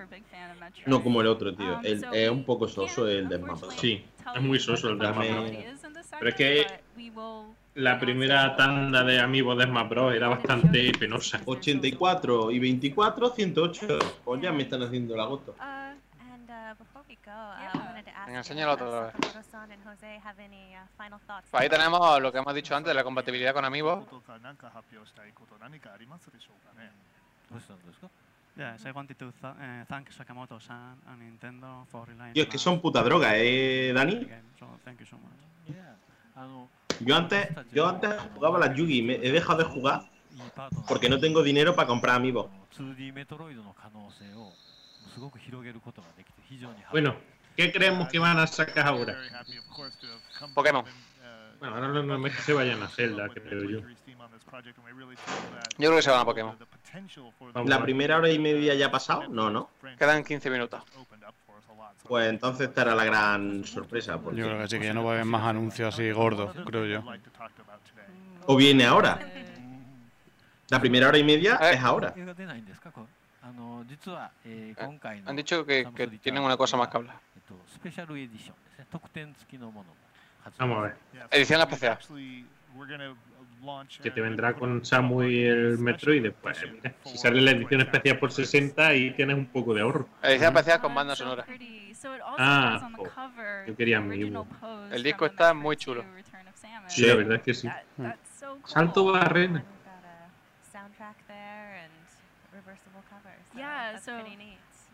[0.85, 1.79] No como el otro, tío.
[1.81, 3.69] El, es un poco soso el de Smash.
[3.77, 4.05] Sí,
[4.35, 5.51] es muy soso el de Smash Bros.
[5.51, 6.67] Dame- Pero es que
[7.75, 11.41] la primera tanda de amigos de Smash Bros era bastante penosa.
[11.45, 13.99] 84 y 24, 108.
[14.23, 15.15] Pues ya me están haciendo.
[15.15, 15.29] And
[16.49, 16.85] uh, uh,
[18.03, 19.15] to ask Venga, you, enséñalo uh, otra vez.
[19.15, 19.21] Uh?
[21.51, 24.05] Pues ahí tenemos lo que hemos dicho antes de la compatibilidad con amigos.
[27.49, 27.63] Pues,
[28.57, 32.49] yes, I wanted to th uh, eh, thank Sakamoto-san and Nintendo for relying Tío, es
[32.49, 34.27] que son puta droga, ¿eh, Dani?
[34.59, 35.47] So, thank you so much.
[36.99, 40.09] Yo antes, yo antes jugaba la Yugi, me he dejado de jugar
[40.87, 42.49] porque no tengo dinero para comprar amigos.
[46.91, 47.15] Bueno,
[47.55, 49.17] ¿qué creemos que van a sacar ahora?
[50.53, 50.85] Pokémon.
[51.59, 53.79] Bueno, ahora no, no es que se vayan a Zelda, creo yo.
[53.79, 53.87] Yo
[55.77, 56.57] creo que se van a Pokémon.
[57.65, 59.27] ¿La primera hora y media ya ha pasado?
[59.27, 59.69] No, no.
[59.97, 60.81] Quedan 15 minutos.
[62.07, 64.15] Pues entonces estará la gran sorpresa.
[64.15, 66.85] Yo creo que sí, que ya no va a haber más anuncios así gordos, creo
[66.85, 67.03] yo.
[68.45, 69.19] ¿O viene ahora?
[70.69, 72.13] La primera hora y media es ahora.
[75.25, 77.19] Han dicho que, que tienen una cosa más que hablar.
[80.57, 80.95] Vamos a ver.
[81.31, 81.99] Edición especial.
[84.01, 86.31] Que te vendrá con Samu y el Metroid.
[86.41, 89.81] Pues eh, mira, si sale la edición especial por 60 y tienes un poco de
[89.81, 90.07] ahorro.
[90.23, 91.45] Edición especial con banda sonora.
[92.37, 93.07] Ah, oh,
[93.65, 94.31] yo quería mi
[94.91, 96.03] El disco está muy chulo.
[96.87, 97.69] Sí, la verdad es que sí.
[98.65, 99.63] Salto Barrena.
[103.55, 104.13] Yeah, so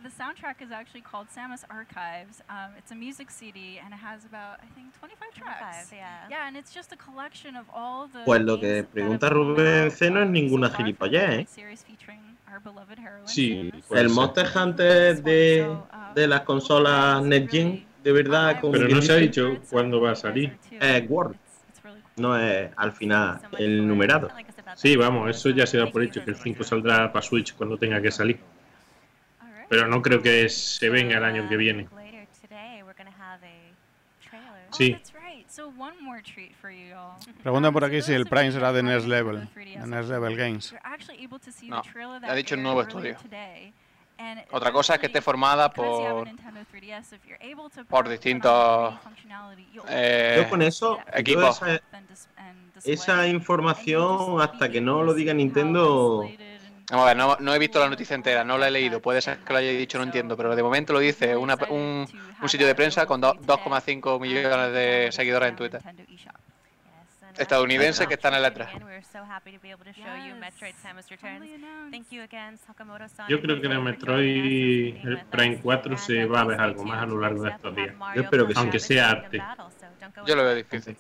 [0.04, 2.42] the soundtrack is actually called Samus Archives.
[2.50, 5.90] Um, it's a music CD and it has about, I think, 25 tracks.
[5.90, 6.28] 25, yeah.
[6.30, 10.12] Yeah, and it's just a collection of all the Pues lo que pregunta Rubén C
[10.12, 11.46] no es ninguna gilipollez, ¿eh?
[11.48, 12.20] series featuring
[12.52, 13.28] our beloved heroine.
[13.28, 14.10] Sí, El.
[14.10, 15.78] Monster Hunter de,
[16.16, 20.12] de las consolas Next Gen, de verdad, con Pero no se ha dicho cuándo va
[20.12, 20.58] a salir.
[20.70, 21.36] Es Word.
[22.18, 24.30] No es al final el numerado.
[24.76, 27.78] Sí, vamos, eso ya se da por hecho, que el 5 saldrá para Switch cuando
[27.78, 28.40] tenga que salir.
[29.74, 31.88] Pero no creo que se venga el año que viene.
[34.70, 34.96] Sí.
[35.50, 37.16] Y'all.
[37.42, 40.76] Preguntan por aquí si el Prime será de Next Level, de Next Level Games.
[41.64, 41.82] No,
[42.22, 43.18] ha dicho un nuevo estudio.
[44.52, 48.94] Otra cosa es que esté formada por, Nintendo 3DS, if you're able to por distintos
[49.90, 51.62] eh, Yo con eso, yo equipos.
[51.64, 51.82] esa,
[52.86, 56.30] esa información, hasta que no lo diga Nintendo,
[56.94, 59.02] Vamos a ver, no, no he visto la noticia entera, no la he leído.
[59.02, 60.38] Puede ser que lo haya dicho, no entiendo.
[60.38, 62.08] Pero de momento lo dice una- un,
[62.40, 65.82] un sitio de prensa con do- 2,5 millones de seguidores en Twitter.
[67.36, 68.68] Estadounidense que están en la 3.
[68.68, 71.50] Again, we're so happy to be able to show you Metroid Samus Returns.
[71.90, 73.28] Thank you again, Sakamoto-san.
[73.28, 77.02] Yo creo que en el Metroid, el Prime 4 se va a ver algo más
[77.02, 77.96] a lo largo de estos días.
[78.16, 78.54] Yo espero que.
[78.56, 79.42] Aunque sea arte.
[80.28, 80.96] Yo lo veo difícil.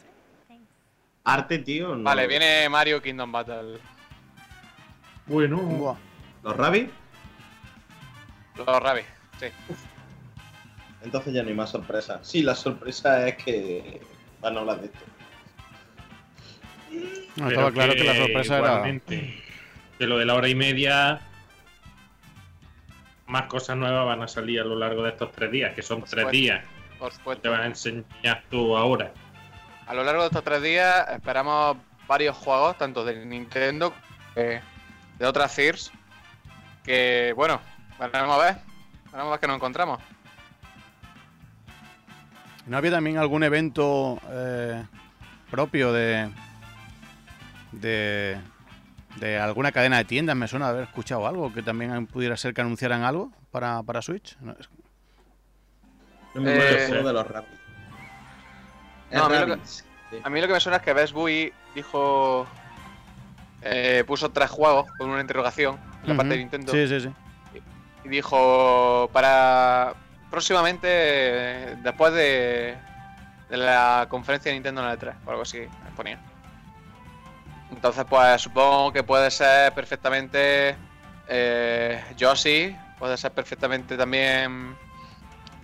[1.25, 1.95] arte, tío.
[1.95, 3.79] no- Vale, viene Mario Kingdom Battle.
[5.25, 5.97] Bueno.
[6.43, 6.91] ¿Los Rabbids?
[8.57, 9.07] Los Rabbids,
[9.39, 9.47] sí.
[11.01, 12.19] Entonces ya no hay más sorpresa.
[12.23, 14.01] Sí, la sorpresa es que
[14.41, 14.99] van a hablar de esto.
[17.35, 18.83] No, estaba claro que la sorpresa era.
[19.97, 21.21] Que lo de la hora y media.
[23.25, 26.01] Más cosas nuevas van a salir a lo largo de estos tres días, que son
[26.01, 26.31] tres supuesto.
[26.31, 26.63] días.
[26.99, 27.41] Por supuesto.
[27.41, 29.11] Te van a enseñar tú ahora.
[29.87, 31.77] A lo largo de estos tres días esperamos
[32.07, 33.93] varios juegos, tanto de Nintendo
[34.35, 34.61] que
[35.19, 35.91] de otras CIRS,
[36.83, 37.59] que bueno,
[37.99, 38.57] veremos a ver,
[39.05, 39.99] veremos a ver qué nos encontramos.
[42.65, 44.83] ¿No había también algún evento eh,
[45.51, 46.29] propio de,
[47.73, 48.37] de
[49.17, 50.35] de alguna cadena de tiendas?
[50.35, 54.37] Me suena haber escuchado algo que también pudiera ser que anunciaran algo para, para Switch.
[54.39, 54.69] No, es-
[56.35, 57.59] Eh, el juego de los Rabbids.
[59.11, 59.85] Es No, a, mí lo Rabbids.
[60.09, 62.47] que, a mí lo que me suena es que Best Buy dijo.
[63.63, 66.39] Eh, puso tres juegos con una interrogación en la parte de.
[66.39, 66.71] Nintendo.
[66.71, 67.09] Sí, sí, sí.
[68.05, 69.93] Y dijo para
[70.29, 70.87] próximamente,
[71.83, 72.75] después de,
[73.49, 75.59] de la conferencia de Nintendo en la E3, o algo así,
[75.95, 76.19] ponía.
[77.71, 80.75] Entonces, pues supongo que puede ser perfectamente
[81.27, 84.75] eh, Yoshi, puede ser perfectamente también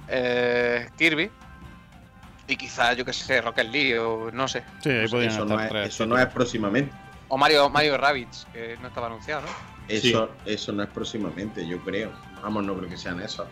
[0.07, 1.31] eh, Kirby.
[2.47, 4.63] Y quizás, yo que sé, Rocket League o no sé.
[4.81, 6.91] Sí, ahí Pues podían eso, estar no es, tres eso no es próximamente.
[7.29, 9.47] O Mario, Mario Rabbids, que no estaba anunciado, ¿no?
[9.87, 12.11] Eso, eso no es próximamente, yo creo.
[12.43, 13.47] Vamos, no creo que sean esos.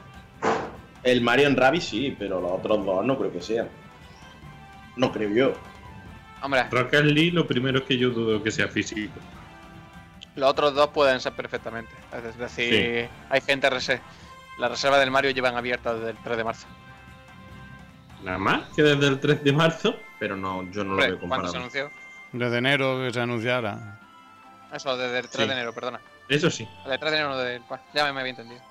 [1.04, 3.70] El Mario en Rabbids sí, pero los otros dos no creo que sean.
[4.96, 5.54] No creo yo.
[6.42, 9.14] Hombre, Rocket League, lo primero es que yo dudo que sea físico.
[10.36, 11.92] los otros dos pueden ser perfectamente.
[12.26, 12.74] Es decir,
[13.08, 13.10] Sí.
[13.30, 14.04] hay gente reserva.
[14.60, 16.68] La reserva del Mario llevan abierta desde el 3 de marzo.
[18.24, 19.96] Nada más que desde el 3 de marzo.
[20.20, 21.58] Pero no, yo no Hombre, lo veo ¿Cuándo se comparado.
[21.58, 22.07] anunció?
[22.38, 24.00] Desde enero que se anunciara.
[24.74, 25.48] Eso, desde el 3 Sí.
[25.48, 26.00] de enero, perdona.
[26.30, 26.68] Eso sí.
[26.86, 27.62] El 3 de enero, no del.
[27.94, 28.62] Ya me, me había entendido.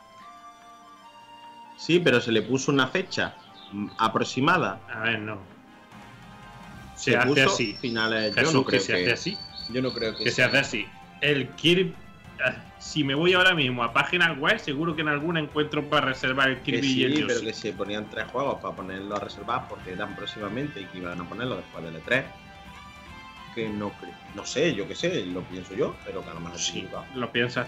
[1.77, 3.35] Sí, pero se le puso una fecha
[3.99, 4.81] aproximada.
[4.93, 5.39] A ver, no.
[6.95, 7.75] Se, Se hace puso así.
[7.81, 9.39] Finales, yo no que creo se que, hace así.
[9.71, 10.87] Yo no creo que, Que se hace así.
[11.21, 11.95] El Kirby.
[12.45, 16.07] ah, Si me voy ahora mismo a páginas web, seguro que en alguna encuentro para
[16.07, 17.47] reservar el Que Kirby sí, y el pero Yoshi.
[17.47, 21.21] que se ponían tres juegos para ponerlos a reservar porque eran próximamente y que iban
[21.21, 22.25] a ponerlo después del E3.
[23.57, 24.13] Que no creo.
[24.35, 27.33] No sé, yo qué sé, lo pienso yo, pero que a lo mejor Sí, lo
[27.33, 27.67] piensas.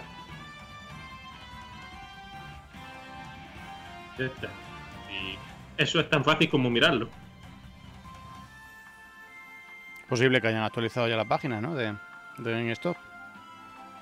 [4.19, 4.49] Ya está.
[5.09, 5.35] Y
[5.81, 7.09] eso es tan fácil como mirarlo.
[10.07, 11.73] Posible que hayan actualizado ya la página, ¿no?
[11.73, 11.95] De,
[12.37, 12.77] de.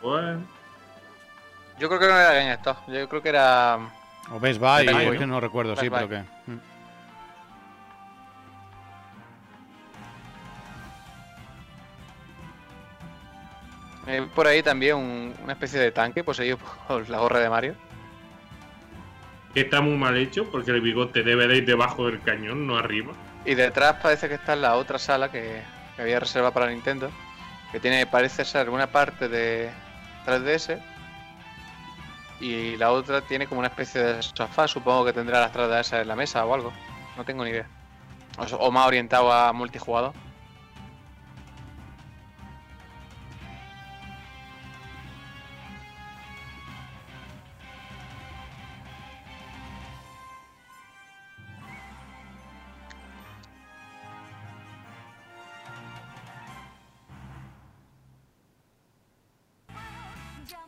[0.01, 0.37] Pues,
[1.79, 2.77] Yo creo que no era GameStop.
[2.89, 3.79] Yo creo que era.
[4.29, 5.19] O Best Buy, Best Buy, es ¿no?
[5.19, 6.17] que no recuerdo, sí, Best pero Buy.
[6.57, 6.76] que.
[14.07, 16.57] Eh, por ahí también un- una especie de tanque poseído
[16.87, 17.75] por la gorra de Mario.
[19.53, 22.77] que está muy mal hecho porque el bigote debe de ir debajo del cañón, no
[22.77, 23.13] arriba.
[23.45, 25.61] Y detrás parece que está la otra sala que,
[25.95, 27.09] que había reservada para Nintendo.
[27.71, 29.71] que tiene, parece ser una parte de
[30.25, 30.79] 3DS
[32.39, 36.07] y la otra tiene como una especie de sofá, supongo que tendrá las 3DS en
[36.07, 36.71] la mesa o algo,
[37.17, 37.65] no tengo ni idea.
[38.37, 40.13] O, o más orientado a multijugador.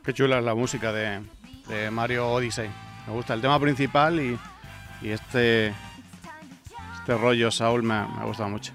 [0.10, 1.22] Qué chula es la música de,
[1.68, 2.68] de Mario Odyssey.
[3.06, 4.40] Me gusta el tema principal y,
[5.04, 5.68] y este,
[6.98, 8.74] este rollo Saul me, me ha gustado mucho.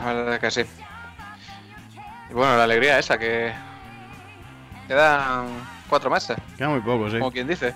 [0.00, 0.62] La verdad que sí.
[2.28, 3.52] Y bueno, la alegría esa que
[4.88, 5.46] quedan
[5.88, 7.20] cuatro meses, Queda muy poco, sí.
[7.20, 7.72] como quien dice.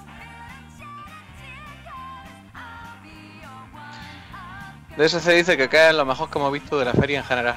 [5.06, 7.56] Se dice que cae lo mejor que hemos visto de la feria en general.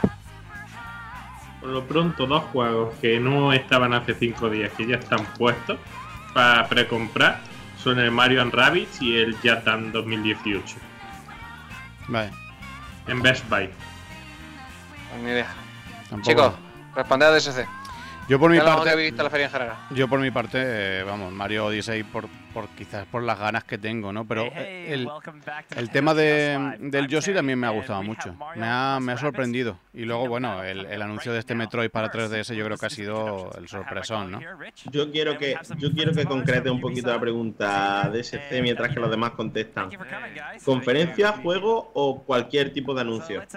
[1.63, 5.79] Por lo pronto, dos juegos que no estaban hace cinco días, que ya están puestos
[6.33, 7.39] para precomprar,
[7.81, 10.75] son el Mario and Rabbids y el Jatan 2018
[12.09, 12.31] Vale.
[13.07, 13.69] en Best Buy.
[15.23, 15.47] Ni idea.
[16.09, 16.29] Tampoco.
[16.29, 16.53] Chicos,
[16.95, 17.65] responded a DSC.
[18.27, 19.75] Yo por mi ¿Qué es lo parte- visto la feria en general?
[19.91, 23.77] Yo por mi parte, eh, vamos, Mario Odyssey por, por quizás por las ganas que
[23.77, 24.25] tengo, ¿no?
[24.25, 25.07] Pero eh, el,
[25.75, 28.35] el tema de, del Yoshi también me ha gustado mucho.
[28.55, 29.77] Me ha, me ha sorprendido.
[29.93, 32.89] Y luego, bueno, el, el anuncio de este Metroid para 3DS yo creo que ha
[32.89, 34.39] sido el sorpresón, ¿no?
[34.91, 38.99] Yo quiero que yo quiero que concrete un poquito la pregunta de SC mientras que
[38.99, 39.89] los demás contestan.
[40.63, 43.41] ¿Conferencia, juego o cualquier tipo de anuncio?
[43.41, 43.47] Eh,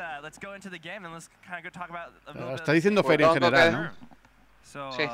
[2.55, 3.91] Está diciendo feria en general, ¿no?
[4.93, 5.09] Sí, sí.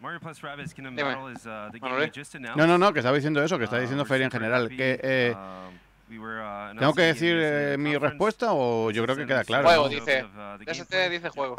[0.00, 1.08] Uh, Mario plus Rabbids Kingdom Dime.
[1.08, 2.06] Battle is uh, the game Manolé.
[2.06, 2.56] we just announced.
[2.56, 4.68] No, no, no, que estaba diciendo eso, que está Uh, diciendo feria en general.
[4.68, 5.34] Que, eh,
[6.08, 9.64] we were, uh, ¿Tengo que decir eh, mi respuesta o yo creo que queda claro?
[9.68, 9.88] Juego, ¿no?
[9.90, 10.24] dice.
[10.24, 11.56] uh, the DSC dice juego.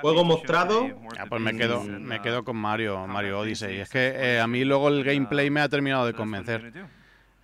[0.00, 0.90] Juego mostrado.
[1.18, 3.78] Ah, pues me quedo, me uh, quedo con Mario, Mario Odyssey.
[3.80, 6.72] Es que eh, a mí luego el gameplay me ha terminado de convencer.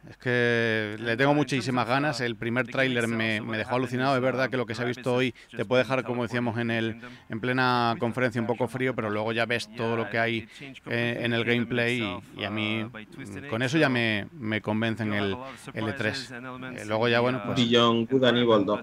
[0.08, 2.20] Es que le tengo muchísimas ganas.
[2.20, 4.14] El primer tráiler me, me dejó alucinado.
[4.16, 6.70] Es verdad que lo que se ha visto hoy te puede dejar, como decíamos en
[6.70, 10.48] el en plena conferencia, un poco frío, pero luego ya ves todo lo que hay
[10.86, 12.00] eh, en el gameplay
[12.36, 15.34] y, y a mí mm, con eso ya me, me convence en el
[15.74, 16.76] L3.
[16.78, 17.56] Eh, luego ya, bueno, pues...
[17.56, 18.80] Beyond Good and Evil 2.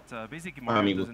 [0.68, 1.14] A mi gusto.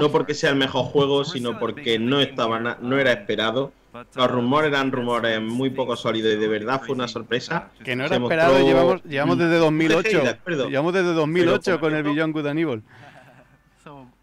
[0.00, 3.72] No porque sea el mejor juego, sino porque no estaba na- no era esperado.
[4.16, 7.70] Los rumores eran rumores muy poco sólidos y de verdad fue una sorpresa.
[7.84, 10.20] Que no Se era esperado, mostró- llevamos, llevamos desde Sí, 2008.
[10.22, 10.68] de acuerdo.
[10.68, 12.82] Llevamos desde 2008 Pero con el Beyond Good and Evil.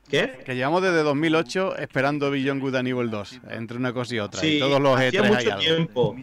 [0.09, 0.39] ¿Qué?
[0.45, 4.45] Que llevamos desde 2008 esperando Beyond Good and Evil 2, entre una cosa y otra.
[4.45, 5.59] y Sí, todos los hacía E3 hay algo.
[5.59, 6.15] tiempo.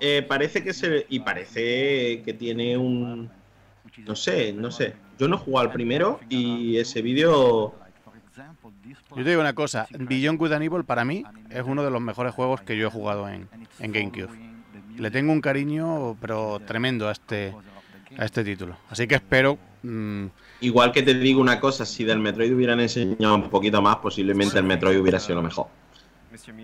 [0.00, 3.30] Eh, parece que se y parece que tiene un
[3.98, 4.94] no sé, no sé.
[5.18, 7.74] Yo no he jugado al primero y ese vídeo
[9.16, 12.00] Yo te digo una cosa, Beyond Good and Evil para mí es uno de los
[12.00, 13.48] mejores juegos que yo he jugado en,
[13.78, 14.28] en GameCube.
[14.98, 17.54] Le tengo un cariño, pero tremendo a este,
[18.16, 18.76] a este título.
[18.90, 19.58] Así que espero...
[19.82, 20.26] mm,
[20.60, 24.58] igual que te digo una cosa, si del Metroid hubieran enseñado un poquito más, posiblemente
[24.58, 25.66] el Metroid hubiera sido lo mejor.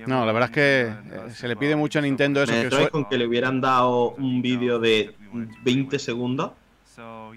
[0.07, 2.53] no, la verdad es que eh, se le pide mucho a Nintendo eso.
[2.53, 5.15] Que Metroid con que le hubieran dado un vídeo de
[5.63, 6.53] 20 segundos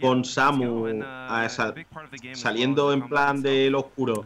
[0.04, 0.86] con Samu
[1.30, 1.74] a esa-
[2.36, 4.26] saliendo en plan del oscuro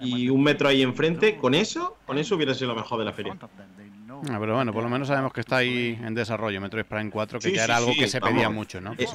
[0.00, 3.12] y un metro ahí enfrente, con eso, con eso hubiera sido lo mejor de la
[3.12, 3.32] feria.
[4.30, 7.38] Ah, pero bueno, por lo menos sabemos que está ahí en desarrollo Metroid Prime 4,
[7.38, 8.34] que Sí, ya sí, era algo sí, que se vamos.
[8.34, 8.92] pedía mucho, ¿no?
[8.98, 9.12] Es-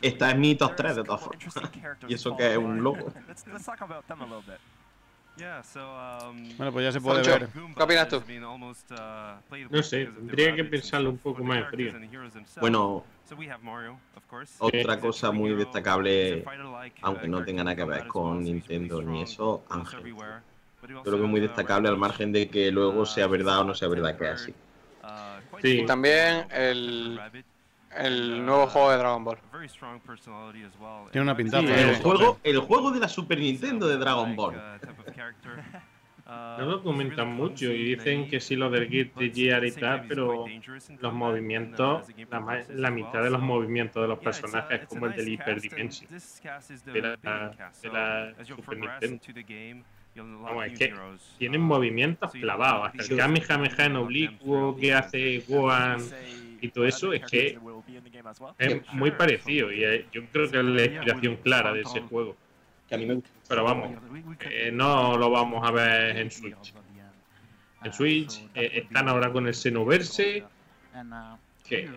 [0.00, 1.44] esta es mi top 3 de todas formas.
[2.08, 3.12] y eso que es un loco.
[5.76, 7.48] Um, Bueno, pues ya se puede ver.
[7.76, 8.22] ¿qué opinas tú?
[9.70, 11.92] No sé, tendría que pensarlo un poco más en frío.
[12.60, 13.04] Bueno,
[14.58, 16.44] Otra cosa muy destacable,
[17.02, 20.02] aunque no tenga nada que ver con Nintendo ni eso, Ángel.
[20.86, 23.74] Yo creo que es muy destacable al margen de que luego sea verdad o no
[23.74, 24.54] sea verdad que es así.
[25.60, 25.80] Sí.
[25.80, 27.20] Y también el,
[27.96, 29.38] el nuevo juego de Dragon Ball.
[31.10, 31.64] Tiene una Sí, pintaza.
[31.80, 32.00] el ¿eh?
[32.02, 34.54] juego, el juego de la Super Nintendo de Dragon Ball.
[36.28, 40.44] No lo comentan mucho y dicen que sí lo del de Gear y tal, pero
[41.00, 45.28] los movimientos, la, la mitad de los movimientos de los personajes es como el del
[45.28, 46.10] Hyper Dimension
[46.92, 49.20] de la, de la Super Nintendo.
[50.16, 50.94] Vamos, es que
[51.38, 56.00] tienen movimientos clavados, hasta el Kamehameha en oblicuo que hace Gohan
[56.60, 57.58] y todo eso es que
[58.58, 62.36] es muy parecido y eh, yo creo que es la inspiración clara de ese juego.
[62.88, 63.90] Pero vamos,
[64.40, 66.74] eh, no lo vamos a ver en Switch.
[67.84, 70.44] En Switch eh, están ahora con el Xenoverse,
[71.64, 71.90] que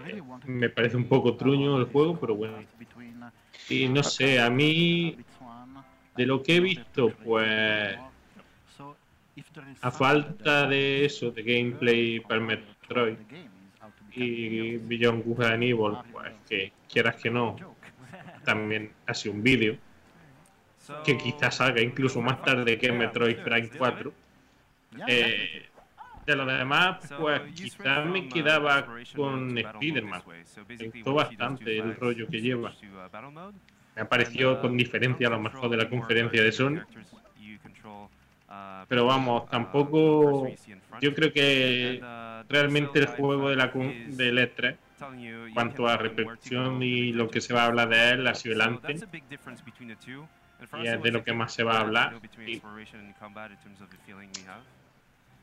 [0.45, 2.57] me parece un poco truño el juego, pero bueno.
[3.69, 5.17] Y no sé, a mí
[6.17, 7.97] de lo que he visto, pues
[9.81, 13.15] a falta de eso, de gameplay para Metroid
[14.13, 17.55] y Beyond Good and Evil, pues que quieras que no,
[18.43, 19.77] también ha sido un vídeo
[21.03, 24.13] que quizás salga incluso más tarde que Metroid Prime 4.
[25.07, 25.67] Eh,
[26.25, 28.85] de lo demás, pues quizás me quedaba
[29.15, 30.21] con Spider-Man.
[30.67, 32.73] Me gustó bastante el rollo que lleva.
[33.95, 36.81] Me pareció con diferencia a lo mejor de la conferencia de Sony.
[38.87, 40.47] Pero vamos, tampoco.
[41.01, 42.01] Yo creo que
[42.49, 44.77] realmente el juego de la del E3,
[45.53, 48.61] cuanto a repercusión y lo que se va a hablar de él, ha sido el
[48.61, 49.05] antes.
[50.83, 52.13] Y es de lo que más se va a hablar.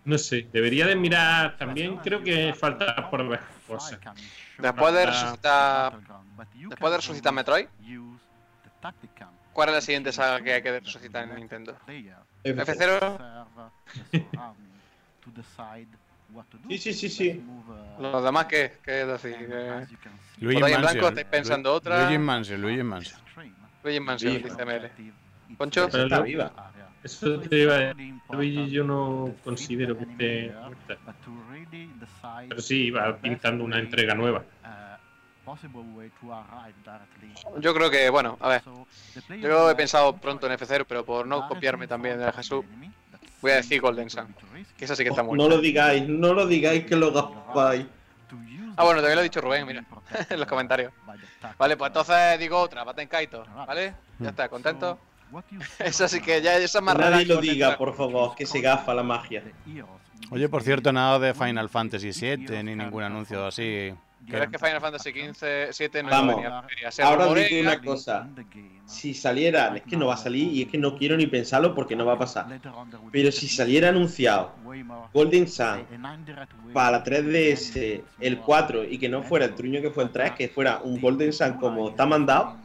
[0.05, 1.97] no sé, debería de mirar también.
[1.99, 3.99] Creo que falta por ver cosas.
[4.57, 5.99] Después de resucitar.
[6.69, 7.67] Después de resucitar Metroid.
[9.53, 11.77] ¿Cuál es la siguiente saga que hay que resucitar en Nintendo?
[12.45, 13.71] F0.
[16.69, 17.45] Sí, sí, sí, sí.
[17.99, 19.37] Los demás, ¿qué, qué es decir?
[20.39, 22.05] Luigi ¿Por ahí en Mansion, blanco estáis pensando otra?
[22.05, 23.21] Luigi Mansion, Luigi Mansion.
[23.83, 24.91] Luigi Mansion, dice ML.
[25.57, 25.89] ¿Poncho?
[25.91, 26.25] Pero lo-
[27.03, 28.15] Eso te iba a decir.
[28.33, 30.97] Luigi yo no considero que esté muerta.
[32.49, 34.43] Pero sí, va pintando una entrega nueva.
[37.61, 38.63] Yo creo que, bueno, a ver.
[39.41, 42.65] Yo he pensado pronto en F0, pero por no copiarme también de Jesús,
[43.41, 44.27] voy a decir Golden Sun.
[44.77, 45.43] Que esa sí que está muerta.
[45.45, 47.87] No lo digáis, no lo digáis que lo gaspáis.
[48.79, 49.85] Ah, bueno, también lo ha dicho Rubén, mira,
[50.31, 50.93] en los comentarios.
[51.59, 53.95] Vale, pues entonces digo otra, Baten Kaito, ¿vale?
[54.21, 54.99] Ya está, ¿contento?
[55.81, 56.97] Esa sí que ya, esa es más.
[56.97, 59.43] Nadie lo diga, por favor, que se gafa la magia.
[60.31, 63.93] Oye, por cierto, nada de Final Fantasy VII ni ningún anuncio así.
[64.31, 66.91] Pero es que Final Fantasy XV, 7 no Vamos, venía a la feria.
[66.91, 68.29] Se ahora os rumorea- digo una cosa.
[68.87, 71.75] Si saliera, es que no va a salir y es que no quiero ni pensarlo
[71.75, 72.47] porque no va a pasar.
[73.13, 74.53] Pero si saliera anunciado
[75.13, 75.87] Golden Sun
[76.73, 80.33] para la 3DS, el 4 y que no fuera el truño que fue el 3,
[80.33, 82.57] que fuera un Golden Sun como está mandado,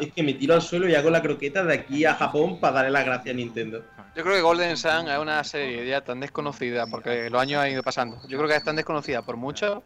[0.00, 2.74] es que me tiro al suelo y hago la croqueta de aquí a Japón para
[2.76, 3.84] darle las gracias a Nintendo.
[4.14, 7.70] Yo creo que Golden Sun es una serie ya tan desconocida, porque los años han
[7.72, 8.18] ido pasando.
[8.28, 9.82] Yo creo que es tan desconocida por mucho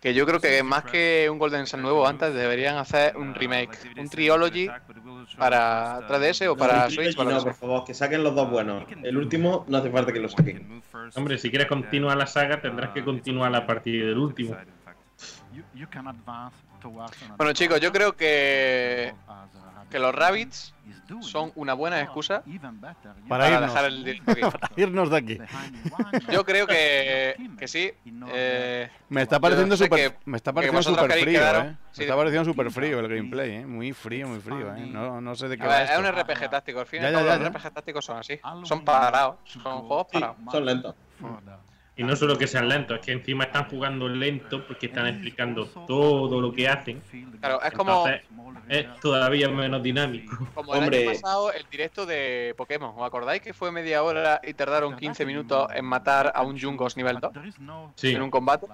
[0.00, 3.76] que yo creo que más que un Golden Sun nuevo antes deberían hacer un remake,
[3.98, 4.68] un trilogy
[5.38, 7.16] para 3DS o para No, Switch.
[7.16, 8.84] para no, por favor, que saquen los dos buenos.
[9.02, 10.82] El último no hace falta que lo saquen.
[11.14, 14.56] Hombre, si quieres continuar la saga, tendrás que continuar a partir del último.
[17.36, 19.12] Bueno chicos, yo creo que
[19.90, 20.74] que los Rabbits
[21.20, 22.42] son una buena excusa
[23.28, 23.72] Para irnos.
[23.72, 24.20] dejar el.
[24.26, 25.38] Para irnos de aquí.
[26.32, 27.92] Yo creo que, que sí.
[28.32, 31.76] eh, Me está pareciendo súper que- me está pareciendo queréis frío, quedaros- ¿eh?
[31.92, 33.66] sí, Me está pareciendo súper frío el gameplay, ¿eh?
[33.66, 34.86] Muy frío, muy frío, ¿eh?
[34.86, 36.00] No, no sé de qué a va ver, es esto.
[36.00, 37.58] un RPG táctico, al fin y Ya, al ya, cabo ya, los ya.
[37.58, 38.40] RPG tácticos son así.
[38.64, 40.36] Son parados, son juegos parados.
[40.50, 40.94] Son lentos.
[41.98, 45.66] Y no solo que sean lentos, es que encima están jugando lento porque están explicando
[45.86, 47.02] todo lo que hacen.
[47.40, 48.22] Claro, es como, Entonces,
[48.68, 50.36] es todavía menos dinámico.
[50.54, 52.92] como el año pasado el directo de Pokémon.
[52.96, 56.98] ¿Os acordáis que fue media hora y tardaron 15 minutos en matar a un Jungos
[56.98, 57.32] nivel 2?
[57.94, 58.14] Sí.
[58.14, 58.66] En un combate.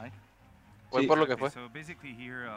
[0.92, 1.06] Fue Sí.
[1.06, 1.48] por lo que fue.
[1.48, 1.70] Uh,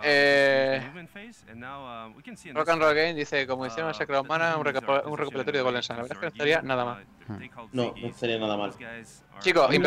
[0.04, 4.68] Eh, uh, Rock and Roll Game dice, como hicieron en uh, Sacred of Mana, un,
[4.68, 5.96] un recopilatorio de Golden Sun.
[5.96, 7.06] La verdad es que no estaría nada mal.
[7.72, 8.74] No, no estaría nada mal.
[9.40, 9.82] Chicos, bien.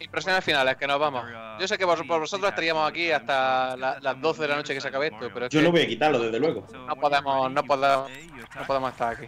[0.00, 1.24] impresiones finales, que nos vamos.
[1.60, 4.74] Yo sé que vos- por vosotros estaríamos aquí hasta la- las 12 de la noche
[4.74, 6.66] que se acabe esto, pero es Yo que no voy a quitarlo, desde luego.
[6.86, 8.10] no podemos, no podemos,
[8.56, 9.26] no podemos estar aquí.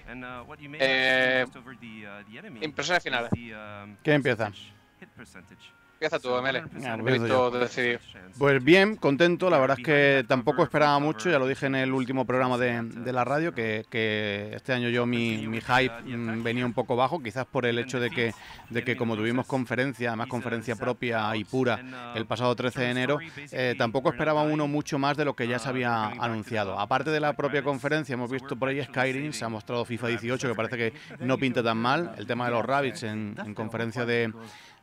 [0.80, 1.44] Eh,
[2.62, 3.30] impresiones finales.
[4.02, 4.50] ¿Quién empieza?
[6.22, 6.62] Tú, ML.
[6.86, 7.50] Ah, poquito yo.
[7.50, 7.98] decidido.
[8.38, 9.50] Pues bien, contento.
[9.50, 11.30] La verdad es que tampoco esperaba mucho.
[11.30, 14.88] Ya lo dije en el último programa de, de la radio, que, que este año
[14.88, 18.34] yo mi, mi hype mm, venía un poco bajo, quizás por el hecho de que,
[18.70, 23.18] de que como tuvimos conferencia, además conferencia propia y pura, el pasado 13 de enero,
[23.50, 26.78] eh, tampoco esperaba uno mucho más de lo que ya se había anunciado.
[26.78, 30.48] Aparte de la propia conferencia, hemos visto por ahí Skyrim, se ha mostrado FIFA 18,
[30.48, 32.12] que parece que no pinta tan mal.
[32.16, 34.32] El tema de los Rabbits en, en conferencia de,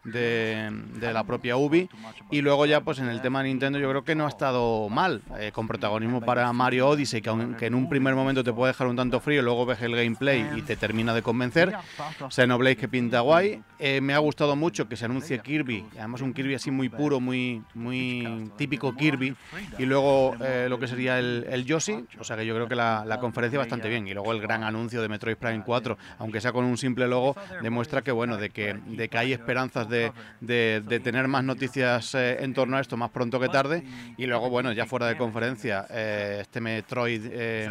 [0.03, 0.71] de,
[1.13, 1.89] la propia Ubi.
[2.31, 4.89] Y luego ya pues en el tema de Nintendo yo creo que no ha estado
[4.89, 8.73] mal, eh, con protagonismo para Mario Odyssey, que aunque en un primer momento te puede
[8.73, 11.75] dejar un tanto frío, luego ves el gameplay y te termina de convencer.
[12.29, 13.61] Xenoblade que pinta guay.
[13.79, 17.19] Eh, me ha gustado mucho que se anuncie Kirby, además un Kirby así muy puro,
[17.19, 19.35] muy, muy típico Kirby.
[19.77, 22.75] Y luego eh, lo que sería el, el Yoshi, o sea que yo creo que
[22.75, 24.07] la, la conferencia bastante bien.
[24.07, 27.35] Y luego el gran anuncio de Metroid Prime 4, aunque sea con un simple logo,
[27.61, 29.92] demuestra que bueno, de que, de que hay esperanzas de,
[30.39, 33.83] de- de tener más noticias eh, en torno a esto más pronto que tarde.
[34.17, 37.67] Y luego, bueno, ya fuera de conferencia, eh, este Metroid, eh,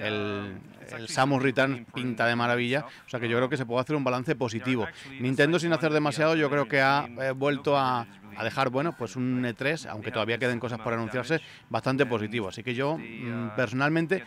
[0.00, 0.58] el,
[0.96, 3.96] el Samus Return pinta de maravilla, o sea que yo creo que se puede hacer
[3.96, 4.86] un balance positivo.
[5.20, 8.06] Nintendo sin hacer demasiado yo creo que ha eh, vuelto a
[8.36, 12.48] a dejar, bueno, pues un E3, aunque todavía queden cosas por anunciarse, bastante positivo.
[12.48, 14.24] Así que yo, mm, personalmente,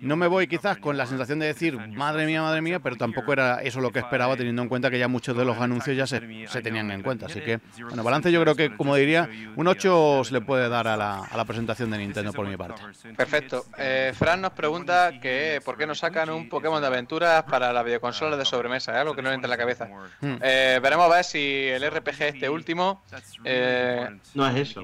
[0.00, 3.32] no me voy quizás con la sensación de decir, madre mía, madre mía, pero tampoco
[3.32, 6.06] era eso lo que esperaba, teniendo en cuenta que ya muchos de los anuncios ya
[6.06, 7.26] se, se tenían en cuenta.
[7.26, 10.88] Así que, bueno, balance yo creo que, como diría, un 8 se le puede dar
[10.88, 12.82] a la, a la presentación de Nintendo por mi parte.
[13.16, 13.64] Perfecto.
[13.78, 17.82] Eh, Fran nos pregunta que por qué no sacan un Pokémon de aventuras para la
[17.82, 18.98] videoconsola de sobremesa, ¿eh?
[18.98, 19.88] algo que no le entra en la cabeza.
[20.20, 20.36] Hmm.
[20.40, 23.02] Eh, veremos a ver si el RPG este último
[23.44, 24.82] eh, no es eso.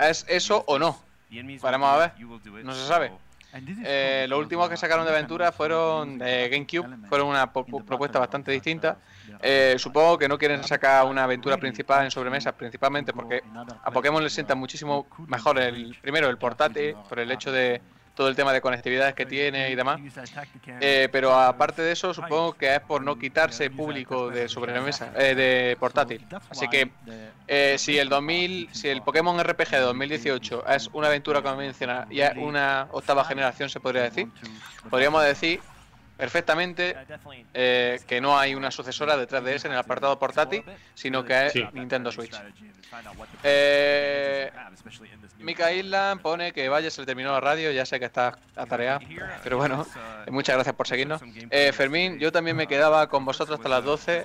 [0.00, 0.98] ¿Es eso o no?
[1.30, 2.12] Veremos a ver.
[2.64, 3.12] No se sabe.
[3.84, 8.98] Eh, los últimos que sacaron de aventura fueron de GameCube, fueron una propuesta bastante distinta.
[9.40, 13.42] Eh, supongo que no quieren sacar una aventura principal en sobremesas, principalmente porque
[13.82, 17.80] a Pokémon le sienta muchísimo mejor el primero el portátil, por el hecho de
[18.14, 20.00] todo el tema de conectividades que tiene y demás.
[20.80, 25.34] Eh, pero aparte de eso, supongo que es por no quitarse público de sobremesa, eh,
[25.34, 26.24] de portátil.
[26.48, 26.90] Así que
[27.46, 32.20] eh, si el 2000, si el Pokémon RPG de 2018 es una aventura convencional y
[32.20, 34.28] es una octava generación, se podría decir,
[34.88, 35.60] podríamos decir
[36.16, 36.96] perfectamente
[37.52, 40.62] eh, que no hay una sucesora detrás de ese en el apartado portátil,
[40.94, 41.64] sino que es Sí.
[41.72, 42.34] Nintendo Switch.
[43.42, 44.50] Eh,
[45.40, 49.00] Mika Island pone que vaya, se le terminó la radio, ya sé que está atareado,
[49.42, 49.86] pero bueno,
[50.30, 51.20] muchas gracias por seguirnos.
[51.50, 54.24] Eh, Fermín, yo también me quedaba con vosotros hasta las 12,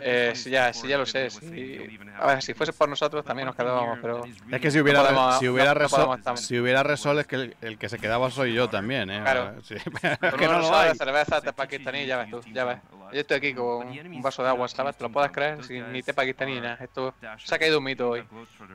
[0.00, 3.46] eh, si ya, si ya lo sé, si, a ver, si fuese por nosotros también
[3.46, 4.22] nos quedábamos, pero...
[4.50, 7.36] Es que si hubiera, no podemos- si hubiera, no- Resol, si hubiera Resol, es que
[7.36, 9.20] el, el que se quedaba soy yo también, ¿eh?
[9.22, 9.54] Claro.
[9.62, 9.76] Sí.
[10.20, 10.96] Con que no lo hay.
[11.10, 12.78] Cerveza de pakistaní, ya ves tú, ya ves.
[13.12, 14.96] Yo estoy aquí con un vaso de agua, ¿sabes?
[14.96, 15.62] ¿Te lo puedes creer?
[15.64, 16.78] Sin ni té pakistaní ni nada.
[16.80, 18.24] Esto se ha caído un mito hoy.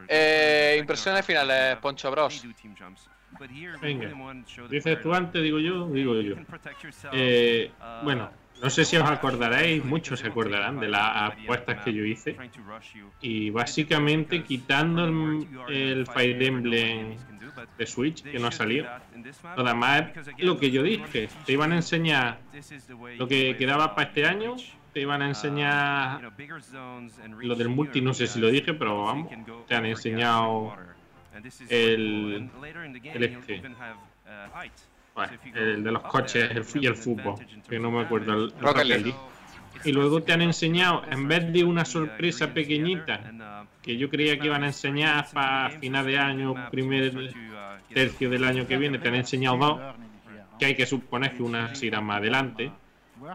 [0.07, 2.45] Eh, impresiones finales, Poncho Bros.
[3.81, 4.09] Venga,
[4.69, 6.35] dices tú antes, digo yo, digo yo.
[7.11, 7.71] Eh,
[8.03, 8.29] bueno,
[8.61, 12.37] no sé si os acordaréis, muchos se acordarán de las apuestas que yo hice.
[13.21, 17.17] Y básicamente quitando el, el Fire Emblem
[17.77, 18.87] de Switch, que no ha salido.
[19.57, 21.29] Demás es lo que yo dije.
[21.45, 22.39] Te iban a enseñar
[23.17, 24.55] lo que quedaba para este año.
[24.93, 26.31] Te iban a enseñar
[27.41, 29.29] lo del multi, no sé si lo dije, pero vamos.
[29.67, 30.75] Te han enseñado
[31.69, 32.49] el,
[33.03, 33.61] el este.
[35.15, 37.35] Bueno, el de los coches el, y el fútbol,
[37.69, 39.03] que no me acuerdo el, el Rocket League.
[39.05, 39.19] League.
[39.85, 44.47] Y luego te han enseñado, en vez de una sorpresa pequeñita, que yo creía que
[44.47, 47.33] iban a enseñar para final de año, primer
[47.93, 49.79] tercio del año que viene, te han enseñado dos,
[50.59, 52.71] que hay que suponer que una se irá más adelante,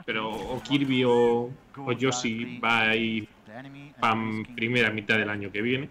[0.04, 3.28] pero o Kirby o, o Yoshi va a ir
[3.98, 4.20] para
[4.54, 5.88] primera mitad del año que viene.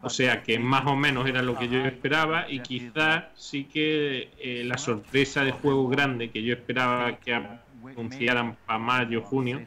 [0.00, 4.30] O sea que más o menos era lo que yo esperaba y quizás sí que
[4.38, 9.60] eh, la sorpresa de juego grande que yo esperaba que anunciaran para mayo, junio,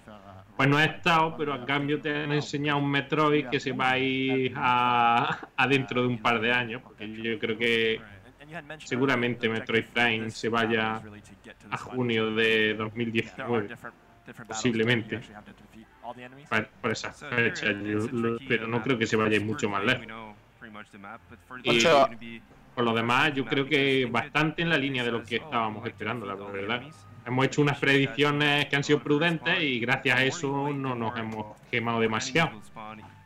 [0.56, 3.92] pues no ha estado, pero a cambio te han enseñado un Metroid que se va
[3.92, 8.00] a ir a, a dentro de un par de años, porque yo creo que
[8.80, 11.02] seguramente Metroid Prime se vaya
[11.70, 13.70] a junio de 2019,
[14.48, 15.22] posiblemente.
[16.50, 19.70] Por, por esa fecha, yo lo- pero no creo que se vaya a ir mucho
[19.70, 20.06] más lejos.
[21.64, 21.80] Y
[22.74, 26.26] por lo demás, yo creo que bastante en la línea de lo que estábamos esperando,
[26.26, 26.82] la verdad.
[27.26, 31.58] Hemos hecho unas predicciones que han sido prudentes y gracias a eso no nos hemos
[31.70, 32.50] quemado demasiado.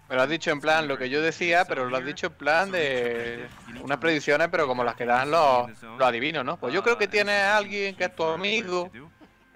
[0.07, 2.33] Me lo has dicho en plan lo que yo decía, pero lo has dicho en
[2.35, 3.49] plan de
[3.83, 6.59] unas predicciones, pero como las que dan los, los adivinos, ¿no?
[6.59, 8.91] Pues yo creo que tienes a alguien que es tu amigo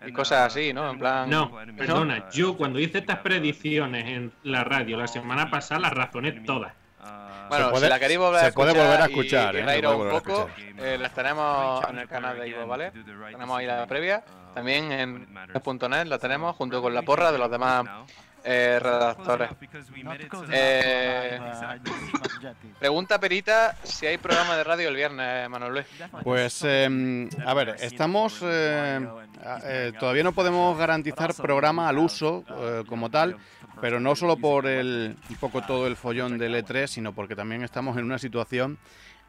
[0.06, 0.90] y cosas así, ¿no?
[0.90, 1.30] En plan.
[1.30, 6.32] No, perdona, yo cuando hice estas predicciones en la radio la semana pasada las razoné
[6.32, 6.74] todas.
[7.50, 9.56] Bueno, Se puede- si la queréis volver a se puede escuchar, volver a y- escuchar,
[9.56, 9.62] y, ¿eh?
[9.62, 10.50] Se reíros puede un volver a poco,
[10.86, 12.92] eh, las tenemos en el canal de Ivo, ¿vale?
[12.92, 14.24] Tenemos ahí la previa.
[14.54, 15.28] También en
[15.90, 17.86] .net la tenemos junto con la porra de los demás
[18.44, 19.50] eh, redactores.
[20.52, 21.40] Eh,
[22.80, 25.86] pregunta Perita si hay programa de radio el viernes, Manuel Luis.
[26.24, 28.40] Pues, eh, a ver, estamos.
[28.44, 29.08] eh,
[29.44, 33.38] a- eh, todavía no podemos garantizar programa al uso eh, como tal,
[33.82, 37.64] pero no solo por el, un poco todo el follón del E3, sino porque también
[37.64, 38.78] estamos en una situación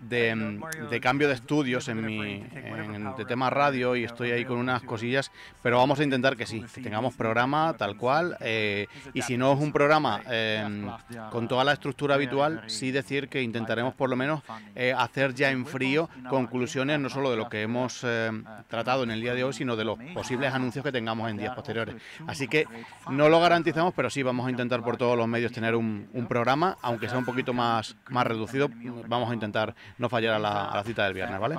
[0.01, 0.61] de,
[0.91, 4.83] de cambio de estudios en mi en, de tema radio y estoy ahí con unas
[4.83, 5.31] cosillas,
[5.63, 9.53] pero vamos a intentar que sí, que tengamos programa tal cual eh, y si no
[9.53, 10.87] es un programa eh,
[11.31, 14.43] con toda la estructura habitual, sí decir que intentaremos por lo menos
[14.75, 18.31] eh, hacer ya en frío conclusiones no solo de lo que hemos eh,
[18.69, 21.55] tratado en el día de hoy, sino de los posibles anuncios que tengamos en días
[21.55, 21.97] posteriores.
[22.27, 22.67] Así que
[23.11, 26.27] no lo garantizamos, pero sí vamos a intentar por todos los medios tener un, un
[26.27, 28.71] programa, aunque sea un poquito más, más reducido,
[29.07, 31.55] vamos a intentar no fallar a la, a la cita del viernes, ¿vale?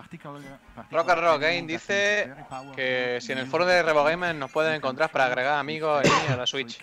[0.91, 2.31] Rock and Rock Game dice
[2.75, 6.11] que si en el foro de Revo Gamer nos pueden encontrar para agregar amigos en
[6.11, 6.79] línea a la Switch.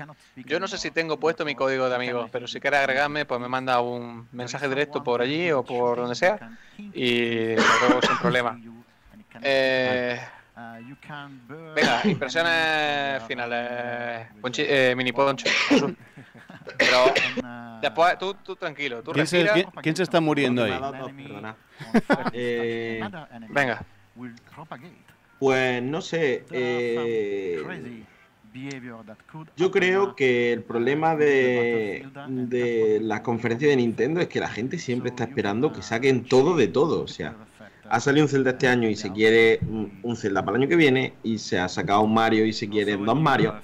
[0.49, 3.41] Yo no sé si tengo puesto mi código de amigos, pero si quieres agregarme, pues
[3.41, 6.39] me manda un mensaje directo por allí o por donde sea
[6.95, 8.59] y lo hago sin problema.
[9.43, 10.21] Eh,
[11.75, 14.29] venga, impresiones finales.
[14.41, 15.47] Ponchi- eh, mini poncho.
[16.79, 17.13] Pero
[17.81, 20.73] después, tú, tú tranquilo, tú ¿Quién se, quién- quién se está muriendo ahí?
[22.33, 23.01] Eh,
[23.51, 23.83] Venga.
[25.39, 26.45] Pues no sé.
[26.51, 27.63] eh,
[29.57, 34.79] yo creo que el problema de, de las conferencias de Nintendo es que la gente
[34.79, 37.03] siempre está esperando que saquen todo de todo.
[37.03, 37.37] O sea,
[37.89, 40.69] ha salido un Zelda este año y se quiere un un Zelda para el año
[40.69, 43.55] que viene, y se ha sacado un Mario y se quieren dos Mario,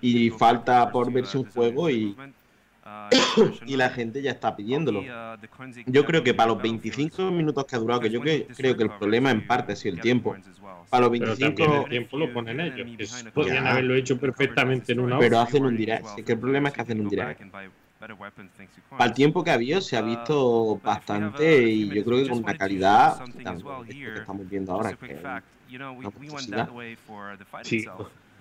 [0.00, 2.16] y falta por verse un juego y,
[3.66, 5.02] y la gente ya está pidiéndolo.
[5.86, 8.82] Yo creo que para los 25 minutos que ha durado, que yo creo, creo que
[8.84, 10.34] el problema en parte ha sido el tiempo.
[10.90, 12.86] Para los Pero 25 también el tiempo lo ponen ellos.
[12.96, 15.28] que s- podrían haberlo hecho perfectamente en una hora.
[15.28, 16.06] Pero hacen un direct.
[16.18, 17.40] Es que el problema es que hacen un direct.
[18.96, 22.38] Para el tiempo que ha habido se ha visto bastante y yo creo que con
[22.38, 23.22] una calidad
[23.86, 24.90] esto que estamos viendo ahora.
[25.04, 25.22] Que es
[26.02, 26.68] una monstruosidad.
[27.62, 27.92] Sí,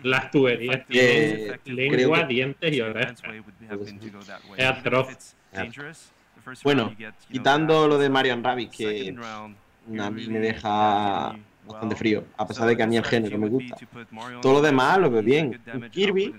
[0.03, 3.21] las tuberías Eh, tienen creo lengua, que- dientes y orejas.
[4.57, 5.35] Es atroz.
[6.63, 6.95] Bueno,
[7.29, 9.15] quitando lo de Marion Rabbit, que
[9.99, 11.35] a mí me deja
[11.67, 13.75] bastante frío, a pesar de que a mí el género me gusta.
[14.41, 15.59] Todo lo demás lo veo bien.
[15.73, 16.33] Un Kirby,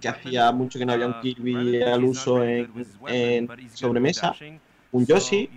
[0.00, 2.70] que hacía mucho que no había un Kirby al uso en,
[3.08, 4.34] en sobremesa.
[4.92, 5.48] Un Yoshi,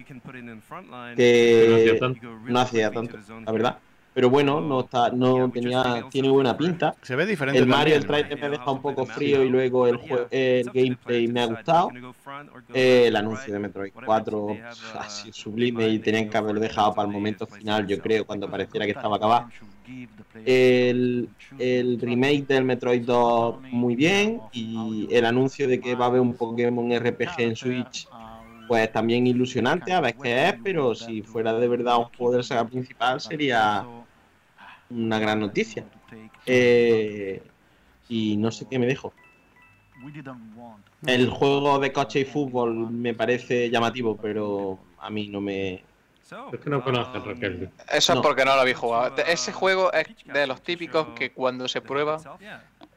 [1.16, 2.00] que
[2.48, 3.78] no hacía tanto, la verdad.
[4.20, 6.94] Pero bueno, no está, no tenía, tiene buena pinta.
[7.04, 9.96] Se ve diferente El Mario, el trailer me deja un poco frío y luego el,
[9.98, 11.90] jue- el gameplay me ha gustado.
[12.74, 14.58] Eh, el anuncio de Metroid 4
[15.00, 18.50] ha sido sublime y tenían que haberlo dejado para el momento final, yo creo, cuando
[18.52, 19.48] pareciera que estaba acabado.
[20.46, 26.08] El, el remake del Metroid 2 muy bien y el anuncio de que va a
[26.10, 28.06] haber un Pokémon RPG en Switch
[28.68, 32.38] pues también ilusionante a ver qué es, pero si fuera de verdad un juego de
[32.38, 33.84] la saga principal sería
[34.90, 35.86] una gran noticia.
[36.46, 37.42] Eh,
[38.08, 39.14] y no sé qué me dejo.
[41.06, 45.84] El juego de coche y fútbol me parece llamativo, pero a mí no me...
[46.52, 48.20] Es que no conoces Rocket Eso No.
[48.22, 49.14] es porque no lo habéis jugado.
[49.14, 52.20] Te- Ese juego es de los típicos que cuando se prueba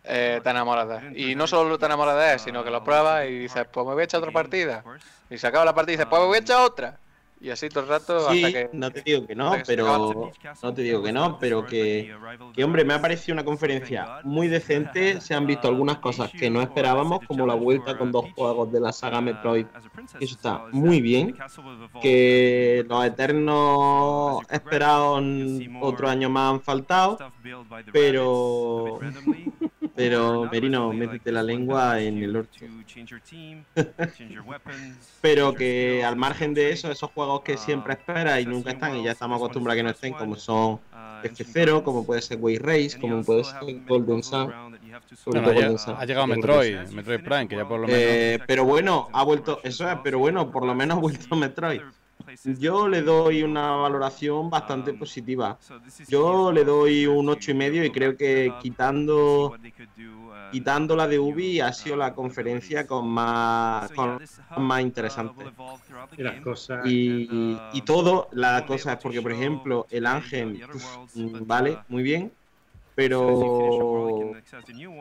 [0.04, 1.18] eh, te enamoras de él.
[1.18, 3.92] Y no solo te enamoras de él, sino que lo pruebas y dices, pues me
[3.94, 4.84] voy a echar otra partida.
[5.30, 6.98] Y se acaba la partida y dices, pues me voy a echar otra.
[7.42, 8.70] Y así todo el rato Sí, hasta que...
[8.72, 10.30] no te digo que no, pero
[10.62, 12.14] no te digo que no, pero que,
[12.54, 15.20] que hombre, me ha parecido una conferencia muy decente.
[15.20, 18.80] Se han visto algunas cosas que no esperábamos, como la vuelta con dos juegos de
[18.80, 19.66] la saga Metroid.
[20.20, 21.36] Eso está muy bien.
[22.00, 25.20] Que los eternos esperados
[25.80, 27.18] otro año más han faltado,
[27.92, 29.00] pero
[29.94, 32.58] pero Merino, métete la lengua en el orto.
[35.20, 39.04] Pero que al margen de eso, esos juegos que siempre esperas y nunca están, y
[39.04, 40.80] ya estamos acostumbrados a que no estén, como son
[41.22, 44.52] F0, como puede ser Way Race, como puede ser Golden Sun.
[45.26, 45.50] Bueno,
[45.86, 46.88] ha, ha llegado Metroid.
[46.88, 48.02] Metroid Prime, que ya por lo menos...
[48.02, 51.82] Eh, pero bueno, ha vuelto, eso es, pero bueno, por lo menos ha vuelto Metroid.
[52.58, 55.58] Yo le doy una valoración bastante positiva.
[56.08, 59.56] Yo le doy un ocho y medio y creo que quitando
[60.50, 64.20] quitando la de Ubi ha sido la conferencia con más con
[64.58, 65.44] más interesante.
[66.16, 66.86] Y las cosas.
[66.86, 72.02] Y, y todo, la cosa es porque, por ejemplo, el Ángel, uf, mm, vale, muy
[72.02, 72.32] bien,
[72.94, 74.32] pero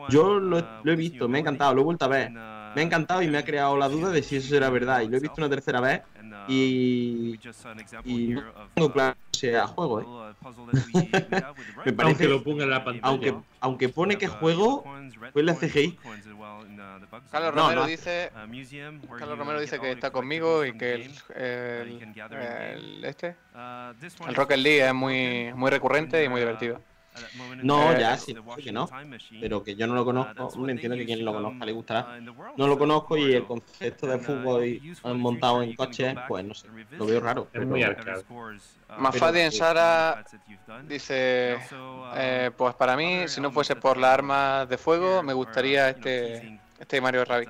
[0.08, 2.40] yo lo, he- lo he visto, me ha encantado, lo he vuelto a ver, me
[2.40, 5.00] ha encantado y me ha creado la duda de si eso era verdad.
[5.02, 6.02] Y lo he visto una tercera vez
[6.48, 7.38] y,
[8.04, 8.42] y no
[8.74, 10.04] tengo claro que sea juego, ¿eh?
[11.84, 13.08] me parece, Aunque lo ponga en la pantalla.
[13.08, 14.84] aunque, aunque pone que juego,
[15.32, 15.98] pues la CGI.
[17.30, 17.86] Carlos No, Romero no.
[17.86, 18.30] dice
[19.18, 23.36] Carlos Romero dice que está conmigo y que el, el- el- este
[24.26, 26.80] el Rocket League es muy muy recurrente y muy divertido.
[27.62, 28.88] No, Eh, ya sí, sí que no.
[29.40, 32.18] Pero que yo no lo conozco, me entiendo que quien lo conozca le gustará.
[32.56, 36.66] No lo conozco y el concepto de fútbol y- montado en coches, pues no sé,
[36.92, 37.48] lo veo raro.
[37.52, 38.24] Es muy pero- arcade.
[38.98, 40.24] Mafadi en Sara
[40.86, 41.58] dice
[42.14, 46.60] eh, pues para mí si no fuese por las armas de fuego me gustaría este
[46.78, 47.48] este Mario Rabbit.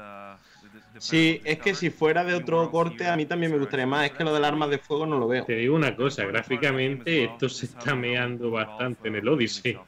[0.99, 4.05] Sí, es que si fuera de otro corte, a mí también me gustaría más.
[4.07, 5.45] Es que lo del arma de fuego no lo veo.
[5.45, 9.79] Te digo una cosa, gráficamente esto se está meando bastante en el Odyssey.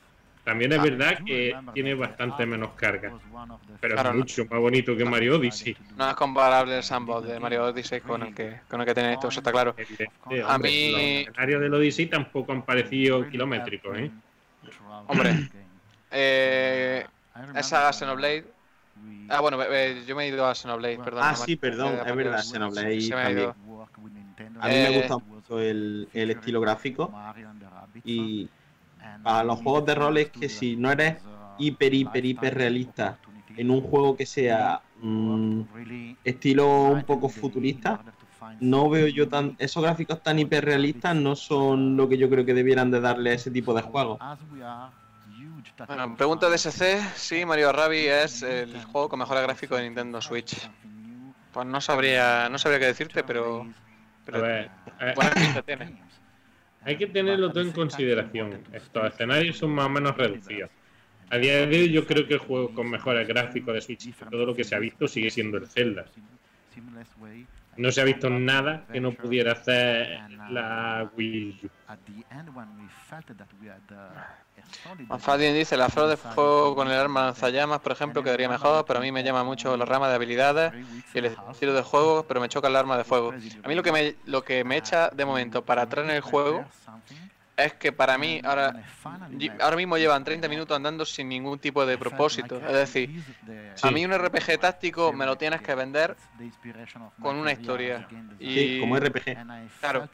[0.44, 0.82] También es Ah.
[0.82, 3.12] verdad que tiene bastante menos carga,
[3.80, 4.20] pero Claro, es no.
[4.20, 5.74] mucho más bonito que Mario Odyssey.
[5.96, 9.14] No es comparable el sandbox de Mario Odyssey con el que, con el que tiene
[9.14, 9.74] esto, eso está claro.
[10.46, 14.10] A mí- los escenarios del Odyssey tampoco han parecido kilométricos, ¿eh?
[15.06, 15.48] Hombre,
[16.10, 17.06] eh,
[17.56, 18.44] esa Xenoblade.
[19.28, 21.22] Ah, bueno, eh, yo me he ido a Xenoblade, perdón.
[21.24, 23.52] Ah, sí, perdón, eh, es verdad, Xenoblade también.
[24.60, 27.10] A mí Eh, me gusta mucho el, el estilo gráfico
[28.04, 28.48] y
[29.22, 31.22] para los juegos de rol es que si no eres
[31.58, 33.18] hiper, hiper, hiper realista
[33.56, 35.60] en un juego que sea mm,
[36.24, 38.00] estilo un poco futurista,
[38.60, 39.54] no veo yo tan...
[39.58, 43.34] Esos gráficos tan hiperrealistas no son lo que yo creo que debieran de darle a
[43.34, 44.18] ese tipo de juegos.
[45.76, 50.20] Bueno, pregunta de SC, sí, Mario Rabbids es el juego con mejor gráfico de Nintendo
[50.22, 50.70] Switch.
[51.52, 53.66] Pues no sabría, no sabría qué decirte, pero,
[54.24, 54.70] pero A ver,
[55.00, 55.96] eh, buena pinta tiene.
[56.82, 58.62] Hay que tenerlo todo en consideración.
[58.72, 60.70] Estos escenarios son más o menos reducidos.
[61.30, 64.46] A día de hoy yo creo que el juego con mejores gráficos de Switch todo
[64.46, 66.04] lo que se ha visto sigue siendo el Zelda.
[67.76, 70.20] No se ha visto nada que no pudiera hacer
[70.50, 71.68] la Wii U.
[75.08, 78.98] Manfadien dice, la flor de fuego con el arma lanzallamas, por ejemplo, quedaría mejor, pero
[78.98, 80.72] a mí me llama mucho la rama de habilidades
[81.12, 83.32] y el estilo de juego, pero me choca el arma de fuego.
[83.62, 86.20] A mí lo que me, lo que me echa de momento para atrás en el
[86.22, 86.64] juego
[87.56, 88.74] es que para mí ahora,
[89.60, 92.56] ahora mismo llevan 30 minutos andando sin ningún tipo de propósito.
[92.56, 93.22] Es decir,
[93.82, 96.16] a mí un RPG táctico me lo tienes que vender
[97.20, 98.06] con una historia.
[98.38, 99.36] Y, Sí, como RPG.
[99.80, 100.08] Claro.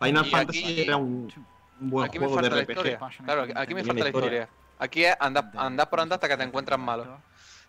[0.00, 1.32] Final Y Fantasy aquí- era un,
[1.80, 2.70] buen Aquí me juego de falta la RPG.
[2.72, 2.98] historia.
[3.24, 4.48] Claro, aquí- me falta la historia.
[4.78, 7.20] Aquí es andar, andar por andar hasta que te encuentras malo.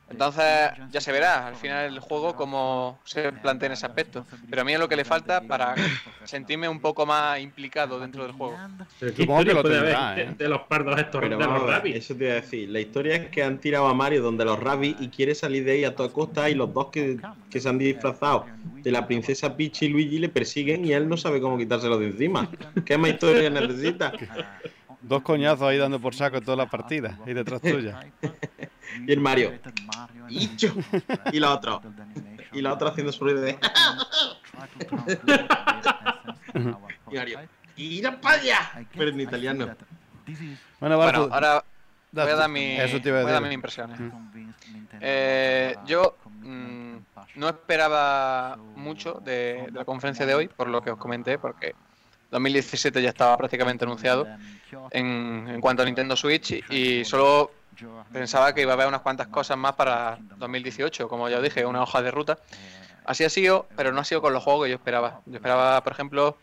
[0.10, 4.26] Entonces ya se verá al final el juego cómo se plantea en ese aspecto.
[4.50, 5.76] Pero a mí es lo que le falta para
[6.24, 8.56] sentirme un poco más implicado dentro del juego.
[9.00, 10.26] Pero ¿qué Supongo que lo tendrá, ¿eh?
[10.28, 11.98] de, de los pardos estos, Pero de los rabbits?
[11.98, 12.70] eso te iba a decir.
[12.70, 15.72] La historia es que han tirado a Mario donde los rabbits y quiere salir de
[15.72, 17.18] ahí a toda costa y los dos que,
[17.50, 18.46] que se han disfrazado
[18.84, 22.08] de la princesa Peach y Luigi le persiguen y él no sabe cómo quitárselo de
[22.08, 22.50] encima.
[22.86, 24.14] ¿Qué más historia necesita?
[25.08, 28.00] Dos coñazos ahí dando por saco toda la partida y detrás tuya.
[29.08, 29.52] Y el Mario.
[30.30, 30.74] ¡Icho!
[31.34, 31.82] Y la otra.
[32.54, 33.58] Y la otra haciendo su ruido de.
[37.12, 37.40] y Mario.
[37.76, 38.88] ¡Ir para allá!
[38.96, 39.76] Pero en italiano.
[40.80, 41.66] Bueno, Bueno, ahora
[42.12, 44.00] voy a dar, mi, Eso te iba a voy a dar mis impresiones.
[45.02, 46.98] Eh, yo mm,
[47.36, 51.76] no esperaba mucho de, de la conferencia de hoy, por lo que os comenté, porque
[52.36, 54.28] 2017 ya estaba prácticamente anunciado
[54.92, 57.52] en, en cuanto a Nintendo Switch y solo
[58.12, 61.66] pensaba que iba a haber unas cuantas cosas más para 2018, como ya os dije,
[61.66, 62.38] una hoja de ruta.
[63.06, 65.22] Así ha sido, pero no ha sido con los juegos que yo esperaba.
[65.26, 66.38] Yo esperaba, por ejemplo,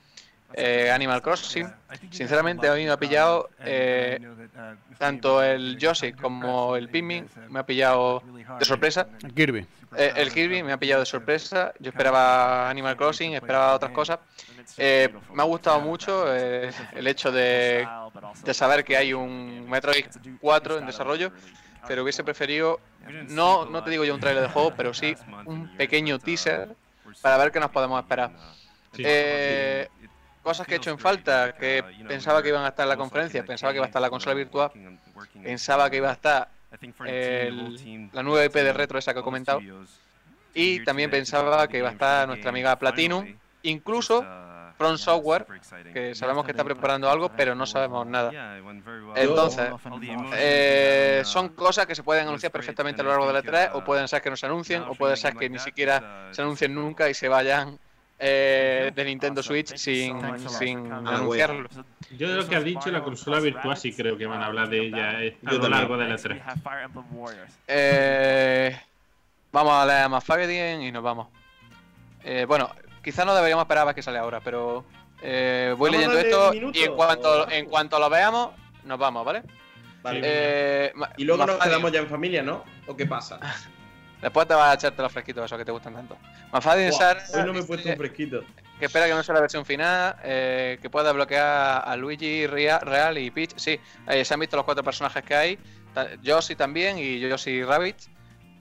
[0.55, 1.73] eh, Animal Crossing.
[2.11, 4.21] Sinceramente, a mí me ha pillado eh,
[4.99, 8.23] tanto el Yoshi como el Pikmin, me ha pillado
[8.59, 9.07] de sorpresa.
[9.35, 9.67] Kirby.
[9.97, 11.73] Eh, el Kirby me ha pillado de sorpresa.
[11.79, 14.19] Yo esperaba Animal Crossing, esperaba otras cosas.
[14.79, 17.87] Eh, me ha gustado mucho eh, el hecho de,
[18.45, 20.07] de saber que hay un Metroid
[20.41, 21.33] 4 en desarrollo,
[21.87, 22.81] pero hubiese preferido,
[23.29, 25.15] no, no te digo yo un trailer de juego, pero sí
[25.45, 26.75] un pequeño teaser
[27.21, 28.31] para ver qué nos podemos esperar.
[28.99, 29.89] Eh,
[30.43, 33.41] cosas que he hecho en falta, que pensaba que iban a estar en la conferencia,
[33.47, 34.71] pensaba que iba a estar la consola virtual,
[35.43, 36.49] pensaba que iba a estar
[37.07, 37.55] el-
[38.13, 39.61] la nueva IP de retro esa que he comentado,
[40.55, 43.25] y también pensaba que iba a estar nuestra amiga Platinum,
[43.63, 44.25] incluso
[44.77, 45.47] From Software,
[45.93, 48.31] que sabemos que está preparando algo, pero no sabemos nada.
[49.15, 49.71] Entonces,
[50.39, 53.85] eh, son cosas que se pueden anunciar perfectamente a lo largo de la 3 o
[53.85, 57.09] pueden ser que no se anuncien, o pueden ser que ni siquiera se anuncien nunca
[57.11, 57.79] y se vayan
[58.25, 60.17] eh, de Nintendo Switch sin,
[60.49, 61.69] sin anunciarlo.
[62.17, 64.69] Yo de lo que has dicho, la consola virtual sí creo que van a hablar
[64.69, 66.41] de ella eh, a lo largo de la 3.
[67.67, 68.81] Eh,
[69.51, 71.29] vamos a leer más Fagedien y nos vamos.
[72.23, 72.71] Eh, bueno,
[73.03, 74.85] quizás no deberíamos esperar a ver que sale ahora, pero
[75.21, 76.79] eh, voy leyendo esto minuto.
[76.79, 78.51] y en cuanto, en cuanto lo veamos,
[78.85, 79.43] nos vamos, ¿vale?
[80.05, 82.65] Eh, Y luego nos quedamos ya en familia, ¿no?
[82.87, 83.41] ¿O qué pasa?
[84.23, 86.17] Después te vas a echarte los fresquitos esos que te gustan tanto.
[86.53, 88.45] Mafadien Buah, Sara hoy no me he puesto un fresquito.
[88.79, 92.79] que espera que no sea la versión final, eh, que pueda bloquear a Luigi, Ria-
[92.79, 93.53] Real y Peach.
[93.57, 93.79] Sí,
[94.09, 95.59] eh, se han visto los cuatro personajes que hay.
[96.23, 97.97] Yoshi también y Yoshi Rabbit.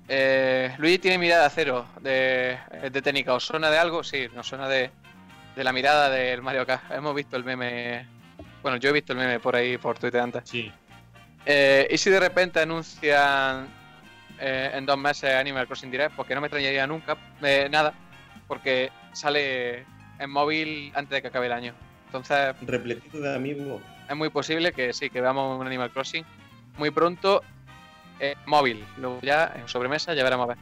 [0.07, 2.57] Eh, Luigi tiene mirada cero de,
[2.91, 3.33] de técnica.
[3.33, 4.03] ¿Os suena de algo?
[4.03, 4.89] Sí, nos suena de,
[5.55, 6.91] de la mirada del Mario Kart.
[6.91, 8.05] Hemos visto el meme.
[8.61, 10.43] Bueno, yo he visto el meme por ahí, por Twitter antes.
[10.49, 10.71] Sí.
[11.45, 13.67] Eh, ¿Y si de repente anuncian
[14.41, 16.15] eh, en dos meses Animal Crossing Direct?
[16.15, 17.93] Porque no me extrañaría nunca, eh, nada,
[18.47, 19.85] porque sale
[20.19, 21.73] en móvil antes de que acabe el año.
[22.07, 23.81] Entonces Repletito de amigos.
[24.09, 26.25] es muy posible que sí, que veamos un Animal Crossing
[26.77, 27.41] muy pronto
[28.19, 28.83] eh, móvil.
[28.97, 30.57] Luego ya en sobremesa ya veremos a ver.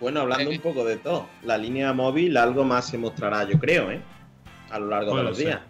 [0.00, 3.58] Bueno, hablando Eh, un poco de todo, la línea móvil algo más se mostrará, yo
[3.58, 4.00] creo, ¿eh?
[4.70, 5.46] A lo largo de los ser.
[5.46, 5.60] días.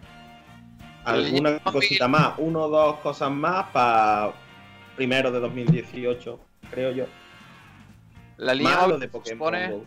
[1.04, 4.32] Alguna cosita más, uno o dos cosas más para
[4.96, 7.06] primero de 2018, creo yo.
[8.36, 9.84] La línea Más móvil de se Pokémon supone, Go.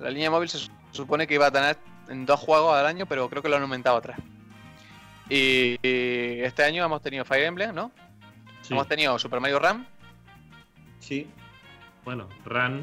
[0.00, 1.76] la línea móvil se supone que iba a tener
[2.08, 4.16] en dos juegos al año, pero creo que lo han aumentado a tres.
[5.28, 7.90] Y, y este año hemos tenido Fire Emblem, ¿no?
[8.62, 8.74] Sí.
[8.74, 9.86] Hemos tenido Super Mario Ram.
[11.00, 11.28] Sí.
[12.04, 12.28] Bueno,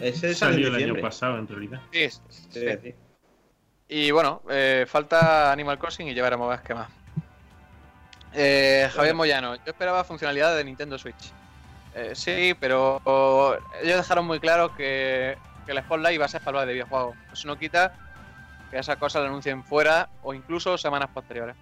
[0.02, 1.80] Ese en salió el año pasado en realidad.
[1.92, 2.20] Sí, Sí,
[2.50, 2.60] sí.
[2.82, 2.96] sí.
[3.88, 6.90] Y bueno, eh, falta Animal Crossing y ya veremos a ver qué más.
[8.34, 11.34] Eh, Javier Moyano, yo esperaba funcionalidades de Nintendo Switch.
[11.94, 13.02] Eh, sí, pero
[13.82, 15.38] ellos dejaron muy claro que,
[15.68, 17.16] el Spotlight iba a ser para de videojuegos.
[17.32, 17.94] Eso no quita
[18.70, 21.56] que esas cosas la anuncien fuera o incluso semanas posteriores.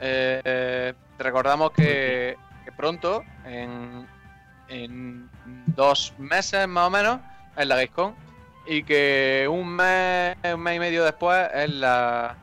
[0.00, 2.36] Eh, te recordamos que,
[2.76, 4.06] pronto, en,
[4.68, 5.28] en
[5.74, 7.20] dos meses más o menos,
[7.56, 8.14] es la Gamescom
[8.66, 12.36] y que un mes, un mes y medio después es la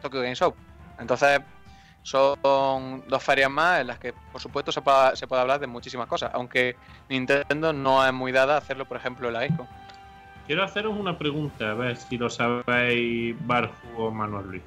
[0.00, 0.54] Tokyo Game Show.
[0.98, 1.40] Entonces,
[2.02, 5.66] son dos ferias más en las que, por supuesto, se puede, se puede hablar de
[5.66, 6.76] muchísimas cosas, aunque
[7.08, 9.66] Nintendo no es muy dada a hacerlo, por ejemplo, en la Gamescom.
[10.46, 14.62] Quiero haceros una pregunta, a ver si lo sabéis Barju o Manuel Luis.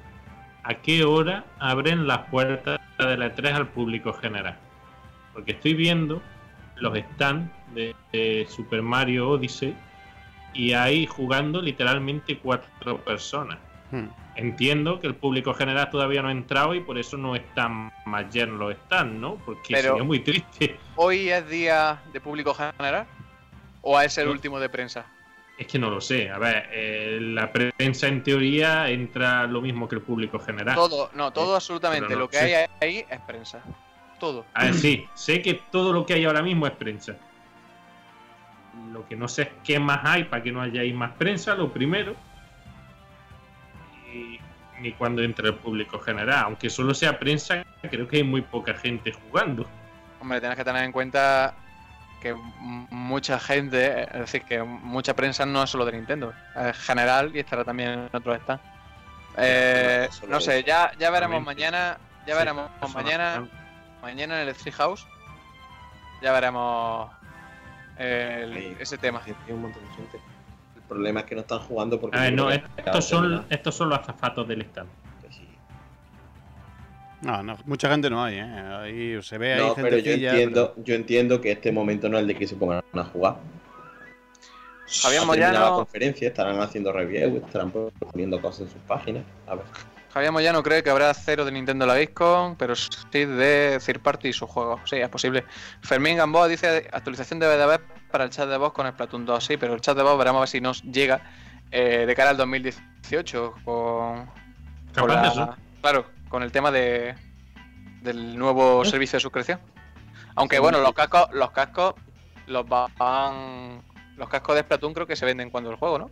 [0.62, 4.56] ¿A qué hora abren las puertas de la E3 al público general?
[5.32, 6.22] Porque estoy viendo
[6.76, 9.74] los stands de, de Super Mario Odyssey
[10.54, 13.58] y ahí jugando literalmente cuatro personas.
[13.92, 14.06] Hmm.
[14.36, 18.32] Entiendo que el público general todavía no ha entrado y por eso no están más
[18.34, 19.36] llenos los stands, ¿no?
[19.36, 20.76] Porque Pero- sería muy triste.
[20.96, 23.06] ¿Hoy es día de público general
[23.82, 24.32] o es el No.
[24.32, 25.04] último de prensa?
[25.58, 26.30] Es que no lo sé.
[26.30, 30.74] A ver, eh, la prensa en teoría entra lo mismo que el público general.
[30.74, 32.14] Todo, no, todo Eh, absolutamente.
[32.14, 32.56] no Lo que sé.
[32.56, 33.62] hay ahí es prensa.
[34.18, 34.46] Todo.
[34.54, 37.16] A ver, sí, sé que todo lo que hay ahora mismo es prensa.
[38.90, 41.54] Lo que no sé es qué más hay para que no haya ahí más prensa,
[41.54, 42.14] lo primero.
[44.82, 46.44] Y ni cuando entre el público general.
[46.46, 49.64] Aunque solo sea prensa, creo que hay muy poca gente jugando.
[50.20, 51.54] Hombre, tienes que tener en cuenta
[52.20, 57.30] que mucha gente, es decir, que mucha prensa no es solo de Nintendo, es general
[57.34, 58.62] y estará también en otros stands.
[59.36, 63.48] Eh, no, sé, ya, ya veremos mañana, ya Sí, veremos mañana,
[64.02, 65.06] mañana en el Street House,
[66.20, 67.10] ya veremos
[67.98, 68.76] el- Sí.
[68.80, 69.20] ese tema.
[69.24, 70.20] Hay un montón de gente.
[70.92, 72.16] Problema es que no están jugando porque.
[72.18, 74.88] A ver, no, estos son, estos son los azafatos del stand.
[75.22, 75.48] Que sí.
[77.22, 78.42] No, no, mucha gente no hay, ¿eh?
[78.42, 82.22] Ahí se ve ahí No, pero yo entiendo, yo entiendo que este momento no es
[82.22, 83.36] el de que se pongan a jugar.
[85.02, 89.24] Javier Moyano- la conferencia, estarán haciendo reviews, estarán poniendo cosas en sus páginas.
[89.46, 89.64] A ver.
[90.12, 94.00] Javier Moyano cree que habrá cero de Nintendo en la Gamescom, pero sí de third
[94.00, 94.82] party y sus juegos.
[94.84, 95.44] Sí, es posible.
[95.80, 97.80] Fermín Gamboa dice actualización debe de haber
[98.12, 99.44] para el chat de voz con el Splatoon 2.
[99.44, 101.22] Sí, pero el chat de voz veremos a ver si nos llega
[101.72, 104.30] eh, de cara al 2018 con,
[104.96, 105.56] con la- eso.
[105.80, 107.14] claro, con el tema de
[108.02, 109.60] del nuevo servicio de suscripción.
[110.34, 111.94] Aunque bueno, los cascos, los cascos
[112.46, 113.82] los van
[114.16, 116.10] los cascos de Splatoon creo que se venden cuando el juego, ¿no?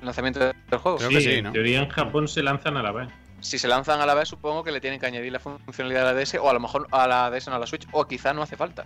[0.00, 0.98] El lanzamiento del juego.
[0.98, 3.08] Creo Sí, que sí, en teoría en Japón se lanzan a la vez.
[3.40, 6.12] si se lanzan a la vez, supongo que le tienen que añadir la funcionalidad a
[6.12, 8.34] la DS, o a lo mejor a la DS no a la Switch, o quizás
[8.34, 8.84] no hace falta.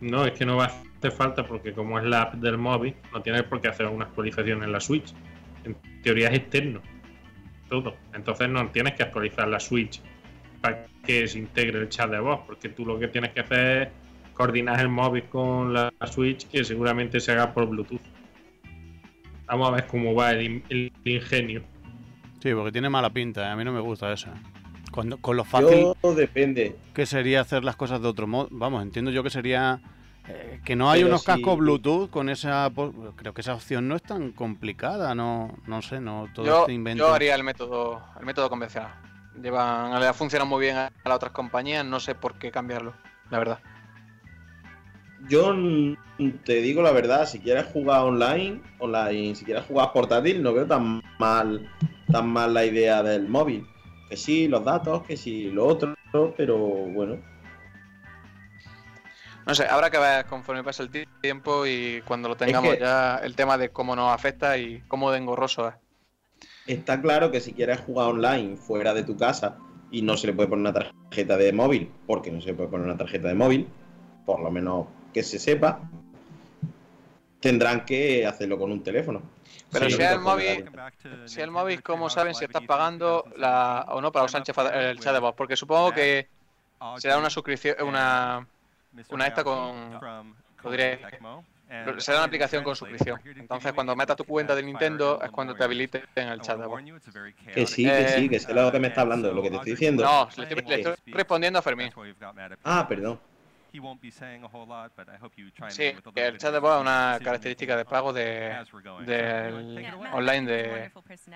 [0.00, 0.66] No, es que no va a
[0.98, 4.06] hacer falta porque como es la app del móvil, no tienes por qué hacer una
[4.06, 5.12] actualización en la Switch.
[5.64, 6.80] En teoría es externo.
[7.68, 7.96] Todo.
[8.14, 10.00] Entonces no tienes que actualizar la Switch
[10.60, 13.82] para que se integre el chat de voz, porque tú lo que tienes que hacer
[13.82, 13.88] es
[14.34, 18.00] coordinar el móvil con la Switch, que seguramente se haga por Bluetooth.
[19.46, 21.62] Vamos a ver cómo va el, in- el ingenio.
[22.40, 23.50] Sí, porque tiene mala pinta, ¿eh?
[23.50, 24.30] a mí no me gusta eso.
[24.90, 26.76] Cuando, con lo fácil Yo depende.
[26.94, 28.48] que sería hacer las cosas de otro modo.
[28.50, 29.80] Vamos, entiendo yo que sería
[30.28, 32.68] eh, que no hay Pero unos si- cascos Bluetooth con esa.
[32.70, 36.60] po- Creo que esa opción no es tan complicada, no, no sé, no todo Yo,
[36.60, 37.04] este invento.
[37.06, 38.92] yo haría el método, el método convencional.
[39.40, 42.50] Llevan, le ha funcionado muy bien a, a las otras compañías, no sé por qué
[42.50, 42.92] cambiarlo,
[43.30, 43.60] la verdad.
[45.28, 45.54] Yo
[46.44, 50.66] te digo la verdad, si quieres jugar online, online, si quieres jugar portátil, no veo
[50.66, 51.70] tan mal,
[52.10, 53.66] tan mal la idea del móvil.
[54.10, 55.94] Que sí, los datos, que sí, lo otro,
[56.36, 57.18] pero bueno.
[59.46, 62.80] No sé, habrá que ver conforme pase el ti- tiempo y cuando lo tengamos que-
[62.80, 65.74] ya el tema de cómo nos afecta y cómo de engorroso es.
[66.66, 69.56] Está claro que si quieres jugar online fuera de tu casa
[69.92, 72.68] y no se le puede poner una tarjeta de móvil, porque no se le puede
[72.68, 73.68] poner una tarjeta de móvil,
[74.26, 75.80] por lo menos que se sepa,
[77.38, 79.22] tendrán que hacerlo con un teléfono.
[79.70, 80.70] Pero Sí, si el poner
[81.24, 84.74] si el móvil, ¿cómo saben si estás pagando la, o no para usar el chat-
[84.74, 85.34] el chat de voz?
[85.36, 86.28] Porque supongo que
[86.94, 88.48] será una suscripción, una,
[89.08, 89.92] una esta con,
[90.62, 91.00] lo diré,
[91.98, 93.20] será una aplicación con suscripción.
[93.38, 96.82] Entonces, cuando metas tu cuenta de Nintendo es cuando te habiliten el chat de voz.
[97.52, 99.72] Que sí, que sí, que sé lo que me está hablando, lo que te estoy
[99.72, 100.04] diciendo.
[100.04, 101.90] No, le estoy, le estoy respondiendo a Fermín.
[102.64, 103.20] Ah, perdón.
[105.70, 108.56] Sí, que el chat de voz es una característica de pago de,
[109.06, 110.90] del online de,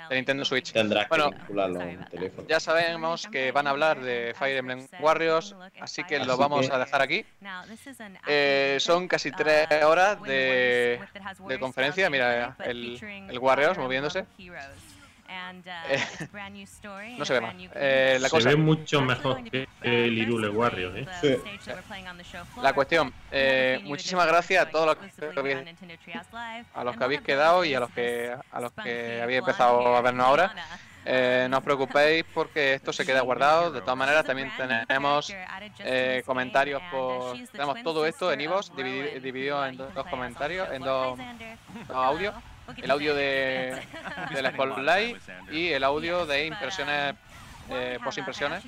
[0.09, 0.73] de Nintendo Switch.
[0.73, 6.19] Tendrás Bueno, que ya sabemos que van a hablar de Fire Emblem Warriors, así que
[6.19, 7.25] lo Así vamos que- a dejar aquí.
[8.27, 11.01] Eh, son casi tres horas de,
[11.49, 12.11] de conferencia.
[12.11, 12.99] Mira, el,
[13.31, 14.27] el Warriors moviéndose.
[15.89, 16.03] Eh,
[17.19, 17.55] no se ve más.
[17.75, 21.07] Eh, la Se cosa, ve mucho mejor que el Irule Warriors, ¿eh?
[21.21, 21.71] Sí.
[22.61, 23.13] la cuestión.
[23.31, 25.59] eh, muchísimas gracias a todos los que habéis,
[26.75, 30.01] a los que habéis quedado y a los que a los que habéis empezado a
[30.01, 30.55] vernos ahora.
[31.07, 33.71] Eh, no os preocupéis porque esto se queda guardado.
[33.71, 34.51] De todas maneras, también
[34.89, 35.33] tenemos
[35.81, 37.37] eh, comentarios por.
[37.53, 41.19] Tenemos todo esto en Ivos, dividido en dos comentarios, en dos,
[41.89, 42.35] dos audios.
[42.77, 43.81] El audio de,
[44.35, 45.17] del Spotlight
[45.51, 47.15] y el audio de impresiones,
[47.71, 48.65] eh, post-impresiones.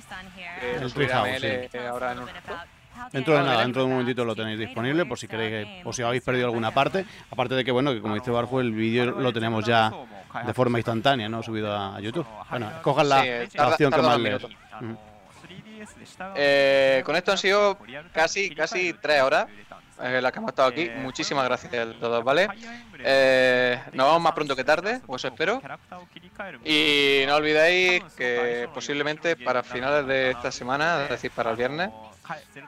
[0.59, 2.53] Que El lo subirá ML ahora en un rato.
[3.11, 6.01] Dentro de nada, dentro de un momentito lo tenéis disponible por si queréis, o si
[6.01, 7.05] habéis perdido alguna parte.
[7.29, 9.91] Aparte de que, bueno, que como dice Barjo, el vídeo lo tenemos ya
[10.45, 11.43] de forma instantánea, ¿no?
[11.43, 12.25] Subido a YouTube.
[12.49, 14.17] Bueno, escojan la, Sí, la opción que más.
[14.17, 14.97] Ujú.
[16.35, 17.77] Eh, con esto han sido
[18.11, 19.47] casi, casi tres horas
[20.01, 20.89] eh, las que hemos estado aquí.
[21.01, 22.47] Muchísimas gracias a todos, ¿vale?
[22.99, 25.61] Eh, nos vemos más pronto que tarde, eso espero.
[26.63, 31.89] Y no olvidéis que posiblemente para finales de esta semana, es decir, para el viernes,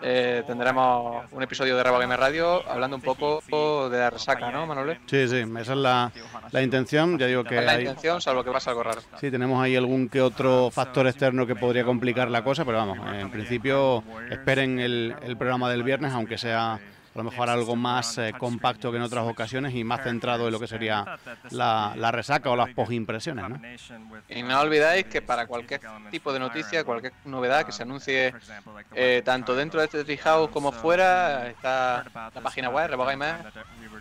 [0.02, 4.66] eh, tendremos un episodio de Rabo Gamer Radio hablando un poco de la resaca, ¿no,
[4.66, 4.98] Manuel?
[5.06, 6.12] Sí, sí, esa es la,
[6.52, 7.18] la intención.
[7.20, 9.02] Ya digo que Es la hay, intención, salvo que pasa algo raro.
[9.20, 13.00] sí, tenemos ahí algún que otro factor externo que podría complicar la cosa, pero vamos,
[13.14, 16.80] en principio esperen el, el programa del viernes, aunque sea
[17.20, 20.54] a lo mejor algo más eh, compacto que en otras ocasiones y más centrado en
[20.54, 21.18] lo que sería
[21.52, 23.60] la, resaca o las posimpresiones, ¿no?
[24.30, 28.34] Y no olvidáis que para cualquier tipo de noticia, cualquier novedad que se anuncie
[28.96, 32.90] eh, tanto dentro de este Treehouse como fuera, está la página web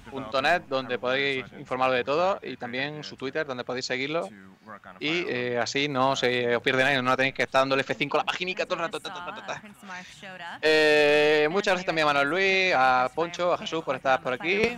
[0.09, 4.29] rebogamer.net donde podéis informaros de todo y también su Twitter donde podéis seguirlo
[5.01, 8.19] y eh, así no se os pierde nada, no tenéis que estar dándole F5 a
[8.19, 9.01] la paginica todo el rato.
[10.61, 14.77] Eh, muchas gracias también a Manuel Luis, a Poncho, a Jesús por estar por aquí.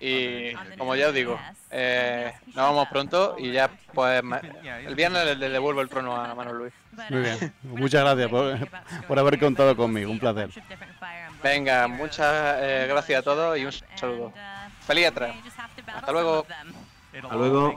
[0.00, 1.38] Y como ya os digo,
[1.70, 4.22] eh, nos vamos pronto y ya pues
[4.86, 6.72] el viernes le, le devuelvo el trono a Manuel Luis.
[7.10, 8.68] Muy bien, muchas gracias por,
[9.06, 10.50] por haber contado conmigo, un placer.
[11.44, 14.32] Venga, muchas eh, gracias a todos y un saludo.
[14.86, 15.36] Feliz atrás.
[15.94, 16.46] Hasta luego.
[17.12, 17.76] Hasta luego.